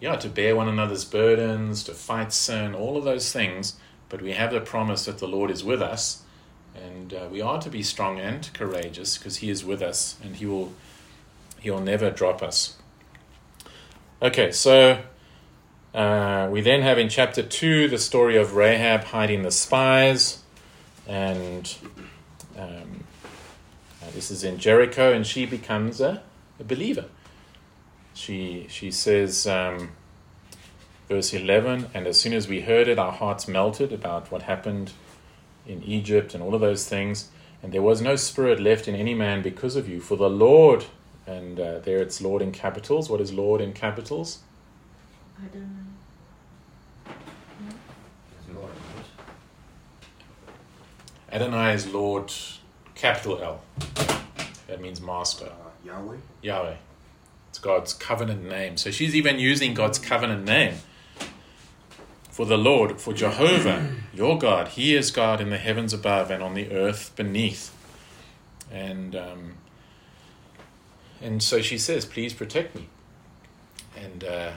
yeah, 0.00 0.16
to 0.16 0.28
bear 0.28 0.56
one 0.56 0.68
another's 0.68 1.04
burdens, 1.04 1.84
to 1.84 1.92
fight 1.92 2.32
sin, 2.32 2.74
all 2.74 2.96
of 2.96 3.04
those 3.04 3.32
things. 3.32 3.76
But 4.08 4.22
we 4.22 4.32
have 4.32 4.52
the 4.52 4.60
promise 4.60 5.04
that 5.04 5.18
the 5.18 5.28
Lord 5.28 5.50
is 5.50 5.62
with 5.62 5.80
us 5.80 6.22
and 6.74 7.12
uh, 7.12 7.28
we 7.30 7.40
are 7.40 7.60
to 7.60 7.70
be 7.70 7.82
strong 7.82 8.18
and 8.18 8.48
courageous 8.54 9.18
because 9.18 9.36
He 9.36 9.50
is 9.50 9.64
with 9.64 9.82
us 9.82 10.16
and 10.22 10.36
He 10.36 10.46
will 10.46 10.72
He 11.58 11.70
will 11.70 11.80
never 11.80 12.10
drop 12.10 12.42
us. 12.42 12.76
Okay, 14.20 14.52
so 14.52 15.02
uh, 15.94 16.48
we 16.50 16.60
then 16.60 16.82
have 16.82 16.98
in 16.98 17.08
chapter 17.08 17.42
two 17.42 17.88
the 17.88 17.98
story 17.98 18.36
of 18.36 18.54
Rahab 18.56 19.04
hiding 19.04 19.42
the 19.42 19.50
spies, 19.50 20.42
and 21.06 21.74
um, 22.58 23.04
uh, 24.02 24.10
this 24.14 24.30
is 24.30 24.44
in 24.44 24.58
Jericho, 24.58 25.12
and 25.12 25.26
she 25.26 25.46
becomes 25.46 26.00
a, 26.00 26.22
a 26.58 26.64
believer. 26.64 27.06
She 28.14 28.66
she 28.68 28.90
says. 28.90 29.46
Um, 29.46 29.90
verse 31.08 31.34
11 31.34 31.90
and 31.92 32.06
as 32.06 32.18
soon 32.18 32.32
as 32.32 32.48
we 32.48 32.62
heard 32.62 32.88
it 32.88 32.98
our 32.98 33.12
hearts 33.12 33.46
melted 33.46 33.92
about 33.92 34.30
what 34.30 34.42
happened 34.42 34.92
in 35.66 35.82
Egypt 35.82 36.34
and 36.34 36.42
all 36.42 36.54
of 36.54 36.60
those 36.60 36.88
things. 36.88 37.28
And 37.62 37.72
there 37.72 37.82
was 37.82 38.02
no 38.02 38.16
spirit 38.16 38.60
left 38.60 38.88
in 38.88 38.94
any 38.94 39.14
man 39.14 39.42
because 39.42 39.76
of 39.76 39.88
you. 39.88 40.00
For 40.00 40.16
the 40.16 40.30
Lord, 40.30 40.86
and 41.26 41.60
uh, 41.60 41.78
there 41.80 41.98
it's 41.98 42.20
Lord 42.20 42.42
in 42.42 42.52
capitals. 42.52 43.08
What 43.08 43.20
is 43.20 43.32
Lord 43.32 43.60
in 43.60 43.72
capitals? 43.72 44.40
I 45.42 45.46
don't 45.46 45.62
know. 45.62 45.92
Adonai 51.32 51.72
is 51.72 51.86
Lord, 51.86 52.32
capital 52.94 53.42
L. 53.42 53.62
That 54.66 54.80
means 54.82 55.00
master. 55.00 55.46
Uh, 55.46 55.70
Yahweh? 55.84 56.16
Yahweh. 56.42 56.76
It's 57.48 57.58
God's 57.58 57.94
covenant 57.94 58.44
name. 58.44 58.76
So 58.76 58.90
she's 58.90 59.16
even 59.16 59.38
using 59.38 59.72
God's 59.72 59.98
covenant 59.98 60.44
name 60.44 60.74
for 62.30 62.44
the 62.46 62.58
Lord, 62.58 63.00
for 63.00 63.12
Jehovah, 63.12 63.94
your 64.14 64.38
God. 64.38 64.68
He 64.68 64.94
is 64.94 65.10
God 65.10 65.40
in 65.40 65.50
the 65.50 65.58
heavens 65.58 65.92
above 65.92 66.30
and 66.30 66.42
on 66.42 66.54
the 66.54 66.70
earth 66.70 67.12
beneath. 67.16 67.74
And 68.70 69.16
um, 69.16 69.54
and 71.20 71.42
so 71.42 71.60
she 71.60 71.78
says, 71.78 72.04
"Please 72.06 72.32
protect 72.32 72.74
me." 72.74 72.88
And 73.96 74.24
uh, 74.24 74.52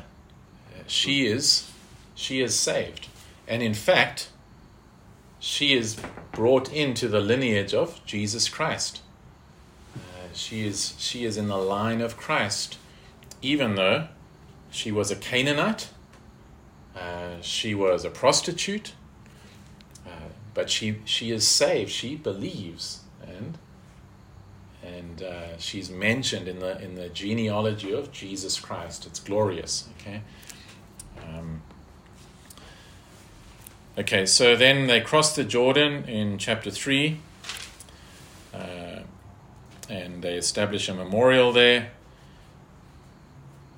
she 0.87 1.27
is 1.27 1.71
she 2.13 2.41
is 2.41 2.57
saved, 2.57 3.07
and 3.47 3.61
in 3.61 3.73
fact, 3.73 4.29
she 5.39 5.73
is 5.73 5.97
brought 6.31 6.71
into 6.71 7.07
the 7.07 7.19
lineage 7.19 7.73
of 7.73 8.03
Jesus 8.05 8.47
Christ. 8.49 9.01
Uh, 9.95 9.99
she 10.33 10.65
is 10.65 10.93
she 10.97 11.25
is 11.25 11.37
in 11.37 11.47
the 11.47 11.57
line 11.57 12.01
of 12.01 12.17
Christ, 12.17 12.77
even 13.41 13.75
though 13.75 14.07
she 14.69 14.91
was 14.91 15.11
a 15.11 15.15
Canaanite 15.15 15.89
uh, 16.95 17.41
she 17.41 17.75
was 17.75 18.05
a 18.05 18.09
prostitute, 18.09 18.93
uh, 20.05 20.29
but 20.53 20.69
she 20.69 20.97
she 21.03 21.31
is 21.31 21.45
saved. 21.45 21.91
She 21.91 22.15
believes, 22.15 23.01
and 23.21 23.57
and 24.81 25.21
uh, 25.21 25.57
she's 25.57 25.89
mentioned 25.89 26.47
in 26.47 26.59
the 26.59 26.81
in 26.81 26.95
the 26.95 27.09
genealogy 27.09 27.91
of 27.91 28.11
Jesus 28.11 28.59
Christ. 28.59 29.05
It's 29.05 29.19
glorious. 29.19 29.89
Okay. 29.99 30.21
Um, 31.27 31.61
okay. 33.97 34.25
So 34.25 34.55
then 34.55 34.87
they 34.87 35.01
cross 35.01 35.35
the 35.35 35.43
Jordan 35.43 36.05
in 36.07 36.37
chapter 36.37 36.71
three, 36.71 37.19
uh, 38.53 38.99
and 39.89 40.21
they 40.21 40.35
establish 40.35 40.87
a 40.89 40.93
memorial 40.93 41.51
there. 41.51 41.91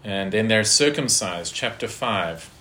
And 0.03 0.31
then 0.31 0.47
they're 0.47 0.63
circumcised, 0.63 1.53
chapter 1.53 1.87
5 1.87 2.51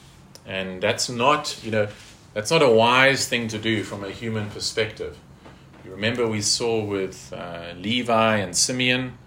and 0.46 0.80
that's 0.80 1.08
not, 1.08 1.58
you 1.64 1.70
know, 1.70 1.88
that's 2.32 2.50
not 2.50 2.62
a 2.62 2.70
wise 2.70 3.28
thing 3.28 3.48
to 3.48 3.58
do 3.58 3.82
from 3.82 4.04
a 4.04 4.10
human 4.10 4.48
perspective. 4.50 5.18
You 5.84 5.90
remember 5.90 6.26
we 6.26 6.40
saw 6.40 6.82
with 6.84 7.32
uh, 7.36 7.72
Levi 7.76 8.36
and 8.36 8.56
Simeon 8.56 9.18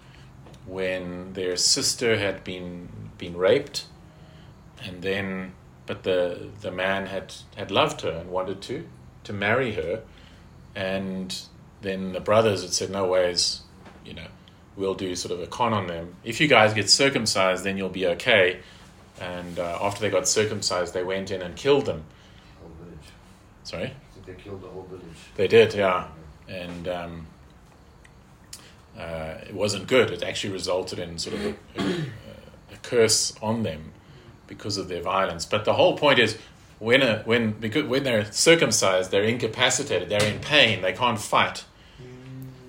when 0.66 1.34
their 1.34 1.58
sister 1.58 2.18
had 2.18 2.44
been 2.44 2.89
been 3.18 3.36
raped, 3.36 3.86
and 4.83 5.01
then 5.01 5.53
but 5.86 6.03
the 6.03 6.50
the 6.62 6.71
man 6.71 7.07
had 7.07 7.33
had 7.55 7.71
loved 7.71 8.01
her 8.01 8.12
and 8.12 8.29
wanted 8.29 8.62
to 8.63 8.88
to 9.25 9.33
marry 9.33 9.74
her, 9.74 10.01
and 10.75 11.41
then 11.81 12.13
the 12.13 12.19
brothers 12.19 12.62
had 12.62 12.74
said 12.74 12.89
no 12.89 13.05
ways, 13.05 13.62
you 14.05 14.13
know, 14.13 14.27
we'll 14.75 14.95
do 14.95 15.15
sort 15.15 15.33
of 15.33 15.41
a 15.41 15.48
con 15.48 15.74
on 15.74 15.88
them. 15.88 16.15
If 16.24 16.41
you 16.41 16.48
guys 16.48 16.74
get 16.74 16.89
circumcised, 16.89 17.63
then 17.63 17.77
you'll 17.77 17.89
be 17.89 18.07
okay 18.07 18.59
and 19.19 19.59
uh, 19.59 19.77
after 19.81 20.01
they 20.01 20.09
got 20.09 20.27
circumcised, 20.27 20.93
they 20.93 21.03
went 21.03 21.31
in 21.31 21.41
and 21.41 21.55
killed 21.55 21.86
them. 21.86 22.03
Whole 22.59 22.71
village. 22.81 23.07
Sorry? 23.63 23.93
They 24.25 24.33
killed 24.33 24.62
the 24.62 24.67
whole 24.67 24.83
village. 24.83 25.03
They 25.36 25.48
did, 25.48 25.74
yeah. 25.74 26.07
And 26.48 26.88
um, 26.88 27.27
uh, 28.98 29.36
it 29.48 29.53
wasn't 29.53 29.88
good. 29.88 30.12
It 30.12 30.24
actually 30.24 30.53
resulted 30.53 31.00
in 31.00 31.17
sort 31.17 31.36
of 31.36 31.45
a, 31.45 31.55
a, 31.77 31.83
a, 32.74 32.77
curse 32.81 33.36
on 33.41 33.63
them 33.63 33.91
because 34.50 34.75
of 34.77 34.89
their 34.89 35.01
violence. 35.01 35.46
But 35.46 35.63
the 35.63 35.74
whole 35.74 35.98
point 35.98 36.20
is 36.20 36.38
when 36.79 37.01
a, 37.01 37.22
when 37.24 37.51
because 37.51 37.86
when 37.86 38.03
they're 38.03 38.29
circumcised, 38.32 39.12
they're 39.12 39.24
incapacitated, 39.24 40.10
they're 40.10 40.24
in 40.24 40.39
pain, 40.39 40.82
they 40.82 40.94
can't 40.94 41.22
fight. 41.22 41.63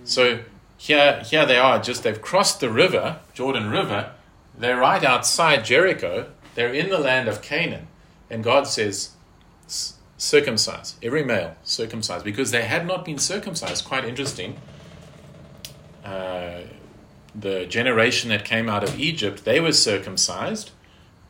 So 0.05 0.41
here 0.77 1.23
here 1.25 1.47
they 1.47 1.59
are, 1.59 1.81
just 1.81 2.05
they've 2.05 2.23
crossed 2.23 2.61
the 2.61 2.71
river, 2.71 3.19
Jordan 3.35 3.71
River. 3.71 4.13
They're 4.57 4.77
right 4.77 5.03
outside 5.03 5.65
Jericho. 5.65 6.31
They're 6.55 6.75
in 6.75 6.91
the 6.91 6.99
land 6.99 7.29
of 7.29 7.43
Canaan, 7.43 7.87
and 8.29 8.45
God 8.45 8.67
says, 8.67 9.11
circumcise 10.19 10.97
every 11.03 11.25
male, 11.25 11.57
circumcise 11.65 12.23
because 12.23 12.51
they 12.51 12.63
had 12.63 12.87
not 12.87 13.05
been 13.05 13.19
circumcised. 13.19 13.85
Quite 13.85 14.05
interesting. 14.05 14.57
Uh, 16.05 16.61
the 17.35 17.65
generation 17.67 18.31
that 18.31 18.45
came 18.45 18.69
out 18.69 18.83
of 18.83 18.99
Egypt, 18.99 19.45
they 19.45 19.61
were 19.61 19.73
circumcised, 19.73 20.71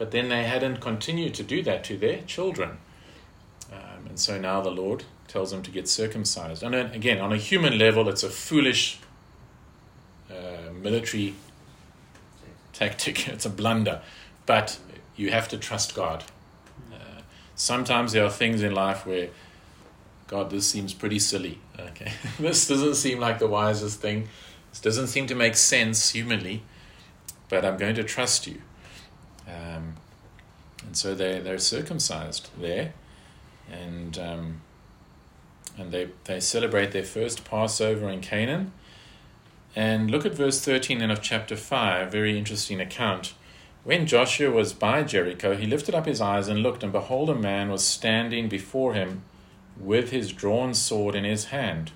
but 0.01 0.13
then 0.13 0.31
they 0.31 0.45
hadn't 0.45 0.81
continued 0.81 1.35
to 1.35 1.43
do 1.43 1.63
that 1.63 1.85
to 1.85 1.95
their 1.95 2.23
children. 2.23 2.79
Um, 3.71 4.07
and 4.09 4.19
so 4.19 4.41
now 4.41 4.63
the 4.63 4.71
Lord 4.71 5.05
tells 5.29 5.51
them 5.51 5.63
to 5.63 5.71
get 5.71 5.89
circumcised. 5.89 6.63
And 6.63 6.75
again, 6.75 7.19
on 7.19 7.35
a 7.35 7.37
human 7.37 7.77
level, 7.77 8.09
it's 8.09 8.23
a 8.23 8.31
foolish 8.31 8.99
uh, 10.31 10.73
military 10.73 11.35
tactic, 12.73 13.29
it's 13.35 13.45
a 13.45 13.51
blunder. 13.51 14.01
But 14.47 14.79
you 15.17 15.33
have 15.33 15.49
to 15.49 15.59
trust 15.59 15.95
God. 15.95 16.25
Uh, 16.91 17.21
sometimes 17.55 18.13
there 18.13 18.25
are 18.25 18.31
things 18.31 18.63
in 18.63 18.75
life 18.75 19.05
where, 19.05 19.29
God, 20.29 20.49
this 20.49 20.67
seems 20.67 20.95
pretty 20.95 21.19
silly. 21.19 21.59
Okay, 21.79 22.13
this 22.39 22.69
doesn't 22.69 22.95
seem 22.95 23.21
like 23.21 23.39
the 23.39 23.47
wisest 23.47 24.01
thing. 24.01 24.29
This 24.71 24.81
doesn't 24.81 25.09
seem 25.09 25.27
to 25.27 25.35
make 25.35 25.57
sense 25.57 26.11
humanly, 26.11 26.63
but 27.49 27.65
I'm 27.65 27.79
going 27.79 27.95
to 27.95 28.05
trust 28.05 28.47
you. 28.47 28.61
Um, 29.51 29.90
and 30.91 30.97
so 30.97 31.15
they, 31.15 31.39
they're 31.39 31.57
circumcised 31.57 32.51
there, 32.61 32.95
and, 33.71 34.19
um, 34.19 34.61
and 35.79 35.93
they, 35.93 36.09
they 36.25 36.41
celebrate 36.41 36.91
their 36.91 37.05
first 37.05 37.45
Passover 37.45 38.11
in 38.11 38.21
Canaan. 38.21 38.73
And 39.77 40.11
look 40.11 40.27
at 40.27 40.35
verse 40.35 40.61
13 40.61 40.99
then 40.99 41.13
of 41.13 41.23
chapter 41.23 41.55
5, 41.55 42.11
very 42.11 42.37
interesting 42.37 42.81
account. 42.81 43.35
When 43.85 44.05
Joshua 44.05 44.51
was 44.51 44.73
by 44.73 45.05
Jericho, 45.05 45.57
he 45.57 45.65
lifted 45.65 45.95
up 45.95 46.07
his 46.07 46.21
eyes 46.21 46.49
and 46.49 46.61
looked, 46.61 46.83
and 46.83 46.91
behold, 46.91 47.31
a 47.31 47.37
man 47.37 47.69
was 47.69 47.85
standing 47.85 48.49
before 48.49 48.95
him 48.95 49.23
with 49.79 50.11
his 50.11 50.33
drawn 50.33 50.75
sword 50.75 51.15
in 51.15 51.23
his 51.23 51.45
hand. 51.45 51.93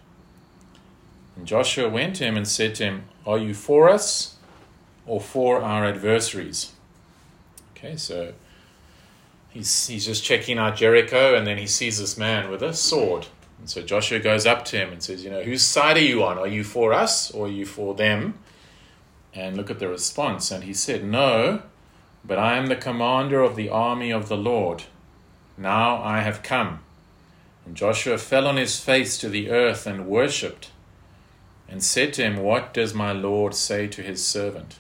And 1.34 1.48
Joshua 1.48 1.88
went 1.88 2.14
to 2.16 2.24
him 2.24 2.36
and 2.36 2.46
said 2.46 2.76
to 2.76 2.84
him, 2.84 3.04
Are 3.26 3.38
you 3.38 3.54
for 3.54 3.88
us 3.88 4.36
or 5.04 5.20
for 5.20 5.60
our 5.62 5.84
adversaries? 5.84 6.70
Okay, 7.76 7.96
so 7.96 8.34
he's, 9.54 9.87
he's 9.87 10.04
just 10.04 10.23
checking 10.23 10.58
out 10.58 10.76
Jericho 10.76 11.34
and 11.34 11.46
then 11.46 11.56
he 11.56 11.66
sees 11.66 11.99
this 11.99 12.18
man 12.18 12.50
with 12.50 12.62
a 12.62 12.75
sword. 12.75 13.26
And 13.58 13.70
so 13.70 13.80
Joshua 13.80 14.18
goes 14.18 14.44
up 14.44 14.66
to 14.66 14.76
him 14.76 14.92
and 14.92 15.02
says, 15.02 15.25
You 15.25 15.30
know, 15.30 15.42
whose 15.42 15.62
side 15.62 15.96
are 15.96 16.00
you 16.00 16.23
on? 16.23 16.37
Are 16.37 16.46
you 16.46 16.64
for 16.64 16.92
us 16.92 17.30
or 17.30 17.46
are 17.46 17.50
you 17.50 17.64
for 17.64 17.94
them? 17.94 18.34
And 19.32 19.56
look 19.56 19.70
at 19.70 19.78
the 19.78 19.88
response. 19.88 20.50
And 20.50 20.64
he 20.64 20.75
said, 20.75 21.02
No, 21.02 21.62
but 22.25 22.38
I 22.38 22.56
am 22.56 22.66
the 22.66 22.76
commander 22.76 23.40
of 23.40 23.56
the 23.56 23.70
army 23.70 24.11
of 24.11 24.28
the 24.28 24.37
Lord. 24.37 24.82
Now 25.56 26.02
I 26.02 26.20
have 26.20 26.42
come. 26.42 26.80
And 27.64 27.75
Joshua 27.75 28.18
fell 28.18 28.46
on 28.46 28.56
his 28.56 28.78
face 28.78 29.16
to 29.18 29.30
the 29.30 29.50
earth 29.50 29.87
and 29.87 30.06
worshipped 30.06 30.70
and 31.68 31.82
said 31.82 32.12
to 32.14 32.23
him, 32.23 32.37
What 32.37 32.75
does 32.75 32.92
my 32.92 33.12
Lord 33.12 33.54
say 33.54 33.87
to 33.87 34.02
his 34.02 34.25
servant? 34.25 34.76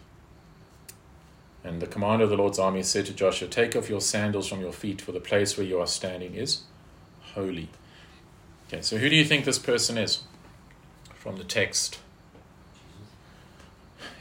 And 1.64 1.80
the 1.80 1.86
commander 1.86 2.24
of 2.24 2.30
the 2.30 2.36
Lord's 2.36 2.58
army 2.58 2.82
said 2.82 3.06
to 3.06 3.14
Joshua, 3.14 3.48
Take 3.48 3.74
off 3.74 3.88
your 3.88 4.02
sandals 4.02 4.46
from 4.46 4.60
your 4.60 4.72
feet, 4.72 5.00
for 5.00 5.12
the 5.12 5.20
place 5.20 5.56
where 5.56 5.66
you 5.66 5.80
are 5.80 5.86
standing 5.86 6.34
is 6.34 6.62
holy. 7.34 7.70
Okay, 8.68 8.82
so 8.82 8.98
who 8.98 9.08
do 9.08 9.16
you 9.16 9.24
think 9.24 9.44
this 9.44 9.58
person 9.58 9.98
is 9.98 10.22
from 11.14 11.36
the 11.36 11.44
text? 11.44 11.98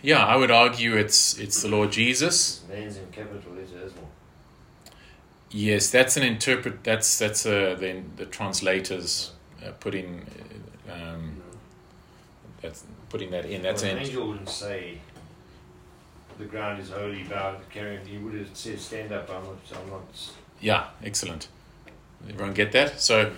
Yeah, 0.02 0.26
I 0.26 0.36
would 0.36 0.52
argue 0.52 0.96
it's 0.96 1.38
it's 1.38 1.62
the 1.62 1.70
Lord 1.70 1.92
Jesus. 1.92 2.62
Man's 2.70 2.98
in 2.98 3.08
capital 3.12 3.54
letter 3.54 3.86
as. 3.86 3.94
Yes, 5.50 5.92
that's 5.92 6.18
an 6.18 6.24
interpret. 6.24 6.84
That's 6.84 7.18
that's 7.18 7.46
uh, 7.46 7.76
the 7.80 8.04
the 8.18 8.26
translators 8.26 9.32
uh, 9.66 9.72
putting 9.80 10.26
um, 10.92 11.42
that's 12.62 12.84
putting 13.10 13.32
that 13.32 13.46
in. 13.46 13.62
That's 13.62 13.84
well, 13.84 13.92
an 13.92 13.98
an 13.98 14.04
angel 14.06 14.28
wouldn't 14.28 14.50
say 14.50 15.00
the 16.38 16.46
ground 16.46 16.82
is 16.82 16.90
holy, 16.90 17.24
bow 17.24 17.58
carrying. 17.70 18.06
He 18.06 18.18
would 18.18 18.34
have 18.36 18.50
said, 18.54 18.80
"Stand 18.80 19.12
up." 19.12 19.30
I'm 19.30 19.44
not. 19.44 19.58
I'm 19.76 19.90
not. 19.90 20.32
Yeah, 20.60 20.88
excellent. 21.04 21.48
Everyone 22.30 22.54
get 22.54 22.72
that? 22.72 23.02
So 23.02 23.34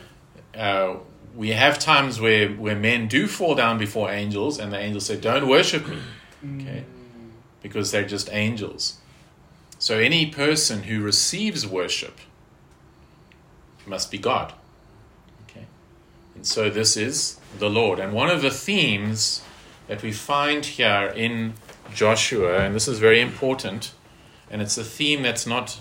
uh, 0.56 0.96
we 1.36 1.50
have 1.50 1.80
times 1.80 2.20
where, 2.20 2.50
where 2.50 2.76
men 2.76 3.08
do 3.08 3.28
fall 3.28 3.56
down 3.56 3.78
before 3.78 4.10
angels, 4.10 4.60
and 4.60 4.72
the 4.72 4.80
angels 4.80 5.06
say, 5.06 5.18
Don't 5.18 5.48
worship 5.48 5.88
me. 5.88 5.98
Okay? 6.62 6.84
Because 7.62 7.92
they're 7.92 8.08
just 8.08 8.32
angels. 8.32 8.98
So 9.80 10.00
any 10.00 10.28
person 10.28 10.84
who 10.84 11.02
receives 11.02 11.68
worship 11.68 12.20
must 13.86 14.12
be 14.12 14.18
God. 14.18 14.54
Okay? 15.50 15.66
And 16.36 16.48
so 16.48 16.70
this 16.70 16.96
is 16.96 17.40
the 17.60 17.70
Lord. 17.70 18.00
And 18.00 18.14
one 18.14 18.30
of 18.30 18.42
the 18.42 18.52
themes 18.52 19.42
that 19.88 20.02
we 20.02 20.12
find 20.12 20.66
here 20.66 21.12
in 21.16 21.56
Joshua, 21.96 22.60
and 22.60 22.76
this 22.76 22.90
is 22.90 23.00
very 23.00 23.22
important, 23.22 23.94
and 24.52 24.62
it's 24.62 24.78
a 24.78 24.84
theme 24.84 25.24
that's 25.24 25.48
not 25.48 25.80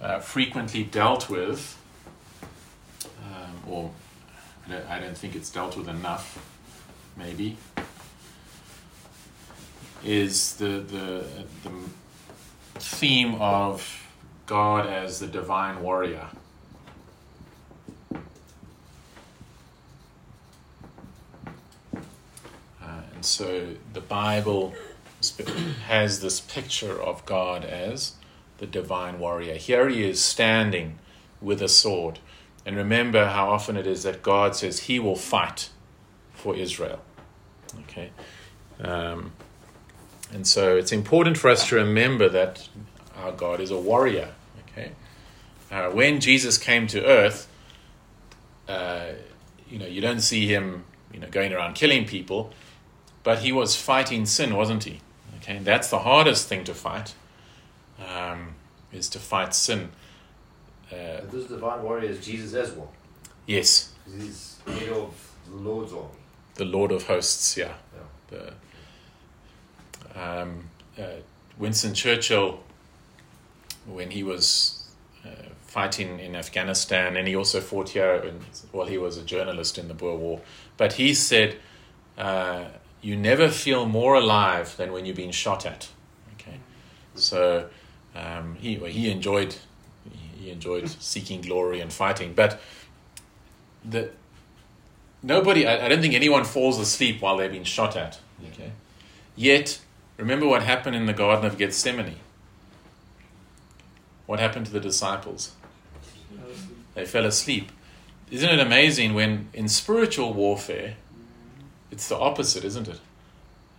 uh, 0.00 0.20
frequently 0.20 0.84
dealt 0.84 1.28
with, 1.28 1.76
um, 3.24 3.60
or 3.68 3.90
I 4.66 4.70
don't, 4.70 4.86
I 4.86 5.00
don't 5.00 5.18
think 5.18 5.34
it's 5.34 5.50
dealt 5.50 5.76
with 5.76 5.88
enough, 5.88 6.38
maybe, 7.16 7.56
is 10.04 10.54
the, 10.54 10.78
the, 10.78 11.26
the 11.64 11.72
theme 12.78 13.34
of 13.40 14.06
God 14.46 14.86
as 14.86 15.18
the 15.18 15.26
divine 15.26 15.82
warrior. 15.82 16.28
Uh, 22.80 23.02
and 23.18 23.24
so 23.24 23.74
the 23.94 24.00
Bible 24.00 24.74
has 25.88 26.20
this 26.20 26.38
picture 26.38 27.02
of 27.02 27.26
God 27.26 27.64
as 27.64 28.12
the 28.58 28.66
divine 28.66 29.18
warrior. 29.18 29.56
Here 29.56 29.88
he 29.88 30.08
is 30.08 30.22
standing 30.22 31.00
with 31.40 31.60
a 31.60 31.66
sword. 31.66 32.20
And 32.64 32.76
remember 32.76 33.26
how 33.26 33.50
often 33.50 33.76
it 33.76 33.88
is 33.88 34.04
that 34.04 34.22
God 34.22 34.54
says 34.54 34.82
he 34.82 35.00
will 35.00 35.16
fight 35.16 35.70
for 36.32 36.54
Israel. 36.54 37.00
Okay? 37.80 38.10
Um, 38.80 39.32
and 40.32 40.46
so 40.46 40.76
it's 40.76 40.92
important 40.92 41.38
for 41.38 41.50
us 41.50 41.68
to 41.70 41.74
remember 41.74 42.28
that 42.28 42.68
our 43.16 43.32
God 43.32 43.58
is 43.58 43.72
a 43.72 43.80
warrior. 43.80 44.28
Okay? 44.70 44.92
Uh, 45.72 45.90
when 45.90 46.20
Jesus 46.20 46.56
came 46.56 46.86
to 46.86 47.04
earth, 47.04 47.48
uh, 48.68 49.06
you 49.68 49.80
know, 49.80 49.86
you 49.86 50.00
don't 50.00 50.20
see 50.20 50.46
him, 50.46 50.84
you 51.12 51.18
know, 51.18 51.26
going 51.28 51.52
around 51.52 51.74
killing 51.74 52.06
people, 52.06 52.52
but 53.24 53.38
he 53.40 53.52
was 53.52 53.76
fighting 53.76 54.26
sin, 54.26 54.54
wasn't 54.54 54.84
he? 54.84 55.00
Okay, 55.38 55.58
that's 55.62 55.88
the 55.90 56.00
hardest 56.00 56.48
thing 56.48 56.64
to 56.64 56.74
fight, 56.74 57.14
um, 58.06 58.54
is 58.92 59.08
to 59.10 59.18
fight 59.18 59.54
sin. 59.54 59.90
Uh, 60.90 61.20
this 61.30 61.46
divine 61.46 61.82
warrior 61.82 62.08
is 62.10 62.24
Jesus 62.24 62.54
as 62.54 62.72
well. 62.74 62.90
yes, 63.46 63.92
He's 64.18 64.56
head 64.66 64.88
of 64.88 65.14
the 65.50 65.56
Lord's 65.56 65.92
army. 65.92 66.08
the 66.54 66.64
Lord 66.64 66.92
of 66.92 67.06
Hosts. 67.06 67.56
Yeah, 67.56 67.74
Yeah. 68.32 68.38
the 70.14 70.20
um, 70.42 70.64
uh, 70.98 71.02
Winston 71.58 71.94
Churchill, 71.94 72.60
when 73.86 74.10
he 74.10 74.22
was 74.22 74.88
uh, 75.24 75.28
fighting 75.66 76.18
in 76.20 76.34
Afghanistan, 76.36 77.16
and 77.16 77.28
he 77.28 77.36
also 77.36 77.60
fought 77.60 77.90
here 77.90 78.14
in, 78.14 78.40
while 78.72 78.86
he 78.86 78.98
was 78.98 79.16
a 79.16 79.22
journalist 79.22 79.78
in 79.78 79.88
the 79.88 79.94
Boer 79.94 80.16
War. 80.16 80.40
But 80.76 80.94
he 80.94 81.14
said, 81.14 81.56
uh, 82.16 82.64
"You 83.00 83.16
never 83.16 83.48
feel 83.48 83.86
more 83.86 84.14
alive 84.14 84.76
than 84.76 84.92
when 84.92 85.06
you're 85.06 85.14
being 85.14 85.30
shot 85.30 85.66
at." 85.66 85.88
Okay, 86.34 86.58
so 87.14 87.68
um, 88.14 88.56
he 88.56 88.76
well, 88.76 88.90
he 88.90 89.10
enjoyed 89.10 89.56
he 90.38 90.50
enjoyed 90.50 90.88
seeking 90.88 91.40
glory 91.40 91.80
and 91.80 91.92
fighting, 91.92 92.32
but 92.34 92.60
the 93.84 94.10
nobody 95.22 95.66
I, 95.66 95.86
I 95.86 95.88
don't 95.88 96.00
think 96.00 96.14
anyone 96.14 96.44
falls 96.44 96.78
asleep 96.78 97.20
while 97.20 97.36
they're 97.36 97.48
being 97.48 97.64
shot 97.64 97.96
at. 97.96 98.18
Okay, 98.52 98.72
yet 99.36 99.80
remember 100.16 100.46
what 100.46 100.62
happened 100.62 100.96
in 100.96 101.06
the 101.06 101.12
Garden 101.12 101.44
of 101.44 101.58
Gethsemane. 101.58 102.16
What 104.26 104.40
happened 104.40 104.66
to 104.66 104.72
the 104.72 104.80
disciples? 104.80 105.52
They 106.94 107.06
fell 107.06 107.24
asleep. 107.24 107.70
Isn't 108.30 108.50
it 108.50 108.58
amazing 108.58 109.14
when 109.14 109.48
in 109.54 109.68
spiritual 109.68 110.34
warfare, 110.34 110.96
it's 111.90 112.08
the 112.08 112.18
opposite, 112.18 112.64
isn't 112.64 112.88
it? 112.88 113.00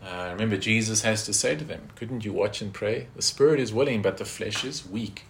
Uh, 0.04 0.30
remember, 0.32 0.58
Jesus 0.58 1.02
has 1.02 1.26
to 1.26 1.34
say 1.34 1.56
to 1.56 1.66
them, 1.66 1.90
Couldn't 1.96 2.24
you 2.24 2.34
watch 2.34 2.62
and 2.62 2.74
pray? 2.74 3.08
The 3.16 3.22
spirit 3.22 3.60
is 3.60 3.74
willing, 3.74 4.02
but 4.02 4.18
the 4.18 4.26
flesh 4.26 4.64
is 4.64 4.88
weak. 4.88 5.26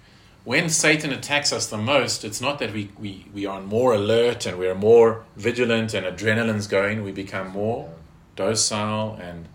when 0.45 0.69
Satan 0.69 1.11
attacks 1.11 1.51
us 1.51 1.67
the 1.67 1.77
most, 1.77 2.23
it's 2.23 2.39
not 2.39 2.59
that 2.59 2.73
we, 2.73 2.89
we, 2.97 3.25
we 3.33 3.45
are 3.45 3.61
more 3.61 3.93
alert 3.93 4.45
and 4.45 4.57
we're 4.57 4.73
more 4.75 5.25
vigilant 5.35 5.93
and 5.93 6.05
adrenaline's 6.05 6.67
going. 6.67 7.03
We 7.03 7.11
become 7.11 7.49
more 7.49 7.89
docile 8.35 9.17
and 9.21 9.47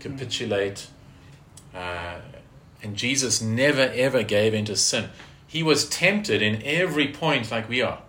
capitulate. 0.00 0.88
Uh, 1.74 2.18
and 2.82 2.96
Jesus 2.96 3.40
never 3.40 3.90
ever 3.94 4.22
gave 4.22 4.54
into 4.54 4.76
sin. 4.76 5.10
He 5.46 5.62
was 5.62 5.88
tempted 5.88 6.42
in 6.42 6.62
every 6.64 7.08
point 7.08 7.50
like 7.50 7.68
we 7.68 7.82
are. 7.82 8.00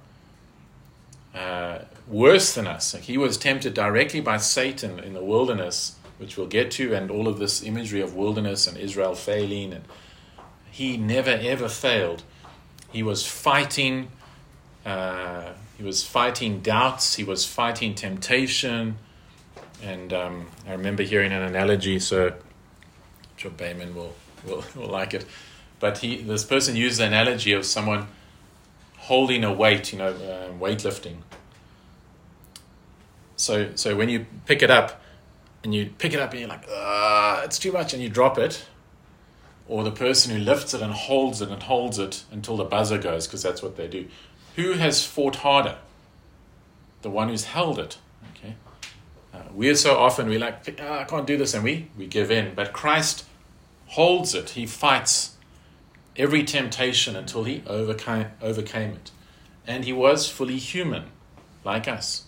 Uh, 1.34 1.80
worse 2.12 2.54
than 2.54 2.68
us. 2.68 2.94
He 2.94 3.18
was 3.18 3.38
tempted 3.38 3.74
directly 3.74 4.20
by 4.22 4.38
Satan 4.38 5.00
in 5.00 5.14
the 5.14 5.24
wilderness, 5.24 5.96
which 6.18 6.38
we'll 6.38 6.48
get 6.48 6.70
to, 6.72 6.94
and 6.94 7.10
all 7.10 7.28
of 7.28 7.40
this 7.40 7.64
imagery 7.64 8.02
of 8.02 8.16
wilderness 8.16 8.68
and 8.68 8.78
Israel 8.78 9.16
failing. 9.16 9.74
And 9.74 9.86
he 10.70 10.98
never 10.98 11.32
ever 11.32 11.70
failed. 11.70 12.24
He 12.92 13.02
was 13.02 13.26
fighting. 13.26 14.10
Uh, 14.86 15.54
he 15.78 15.84
was 15.84 16.04
fighting 16.04 16.60
doubts. 16.62 17.16
He 17.16 17.24
was 17.24 17.46
fighting 17.46 17.96
temptation. 17.96 18.98
And 19.82 20.14
um, 20.14 20.48
I 20.68 20.74
remember 20.74 21.04
hearing 21.04 21.32
an 21.32 21.42
analogy, 21.42 21.98
so 21.98 22.34
Joe 23.38 23.50
Bayman 23.50 23.96
will, 23.96 24.14
will, 24.46 24.64
will 24.76 24.90
like 24.90 25.14
it. 25.14 25.26
But 25.80 26.00
he, 26.00 26.22
this 26.22 26.44
person 26.44 26.76
used 26.76 27.00
the 27.00 27.06
analogy 27.06 27.54
of 27.54 27.66
someone 27.66 28.08
holding 28.98 29.44
a 29.44 29.52
weight, 29.52 29.92
you 29.92 29.98
know, 29.98 30.10
uh, 30.10 30.52
weightlifting. 30.60 31.18
So, 33.42 33.72
so 33.76 33.96
when 33.96 34.10
you 34.10 34.26
pick 34.46 34.62
it 34.62 34.70
up, 34.70 35.02
and 35.64 35.74
you 35.76 35.92
pick 35.98 36.14
it 36.14 36.20
up 36.20 36.32
and 36.32 36.40
you're 36.40 36.50
like, 36.50 36.66
ah, 36.72 37.44
it's 37.44 37.60
too 37.60 37.72
much, 37.72 37.94
and 37.94 38.02
you 38.02 38.10
drop 38.10 38.38
it, 38.38 38.66
or 39.68 39.84
the 39.84 39.92
person 39.92 40.36
who 40.36 40.44
lifts 40.44 40.74
it 40.74 40.82
and 40.82 40.92
holds 40.92 41.42
it 41.42 41.50
and 41.50 41.62
holds 41.64 42.00
it 42.00 42.24
until 42.32 42.58
the 42.58 42.64
buzzer 42.64 42.98
goes, 42.98 43.28
because 43.28 43.44
that's 43.44 43.62
what 43.62 43.78
they 43.78 43.88
do. 43.88 44.08
Who 44.56 44.74
has 44.74 45.06
fought 45.06 45.38
harder? 45.38 45.78
The 47.02 47.10
one 47.10 47.30
who's 47.30 47.46
held 47.46 47.80
it. 47.80 47.98
Okay. 48.36 48.56
Uh, 49.34 49.44
we're 49.54 49.76
so 49.76 49.98
often 49.98 50.28
we 50.28 50.38
like, 50.38 50.80
oh, 50.82 50.94
I 50.94 51.04
can't 51.06 51.26
do 51.26 51.38
this, 51.38 51.54
and 51.54 51.64
we 51.64 51.88
we 51.98 52.08
give 52.08 52.32
in. 52.32 52.54
But 52.54 52.74
Christ 52.74 53.26
holds 53.88 54.36
it. 54.36 54.52
He 54.52 54.66
fights 54.66 55.38
every 56.16 56.44
temptation 56.44 57.16
until 57.16 57.46
he 57.46 57.64
overcame 57.66 58.28
overcame 58.42 58.92
it, 58.92 59.12
and 59.66 59.86
he 59.86 59.94
was 59.94 60.28
fully 60.28 60.58
human, 60.58 61.06
like 61.64 61.88
us. 61.88 62.26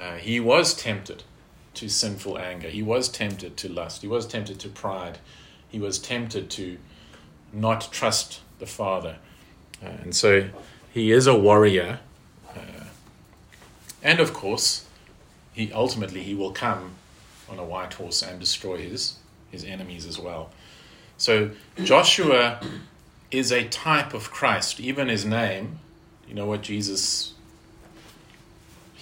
Uh, 0.00 0.16
he 0.16 0.40
was 0.40 0.74
tempted 0.74 1.22
to 1.74 1.88
sinful 1.88 2.38
anger. 2.38 2.68
He 2.68 2.82
was 2.82 3.08
tempted 3.08 3.56
to 3.58 3.68
lust. 3.68 4.02
He 4.02 4.08
was 4.08 4.26
tempted 4.26 4.58
to 4.60 4.68
pride. 4.68 5.18
He 5.68 5.78
was 5.78 5.98
tempted 5.98 6.50
to 6.50 6.78
not 7.52 7.92
trust 7.92 8.40
the 8.58 8.66
Father. 8.66 9.16
Uh, 9.82 9.88
and 10.02 10.14
so 10.14 10.48
he 10.92 11.12
is 11.12 11.26
a 11.26 11.36
warrior. 11.36 12.00
Uh, 12.50 12.84
and 14.02 14.20
of 14.20 14.32
course, 14.32 14.86
he 15.52 15.72
ultimately 15.72 16.22
he 16.22 16.34
will 16.34 16.52
come 16.52 16.92
on 17.48 17.58
a 17.58 17.64
white 17.64 17.94
horse 17.94 18.22
and 18.22 18.40
destroy 18.40 18.78
his, 18.78 19.16
his 19.50 19.64
enemies 19.64 20.06
as 20.06 20.18
well. 20.18 20.50
So 21.16 21.50
Joshua 21.82 22.60
is 23.30 23.52
a 23.52 23.68
type 23.68 24.14
of 24.14 24.30
Christ. 24.30 24.80
Even 24.80 25.08
his 25.08 25.24
name, 25.24 25.78
you 26.28 26.34
know 26.34 26.46
what 26.46 26.62
Jesus' 26.62 27.33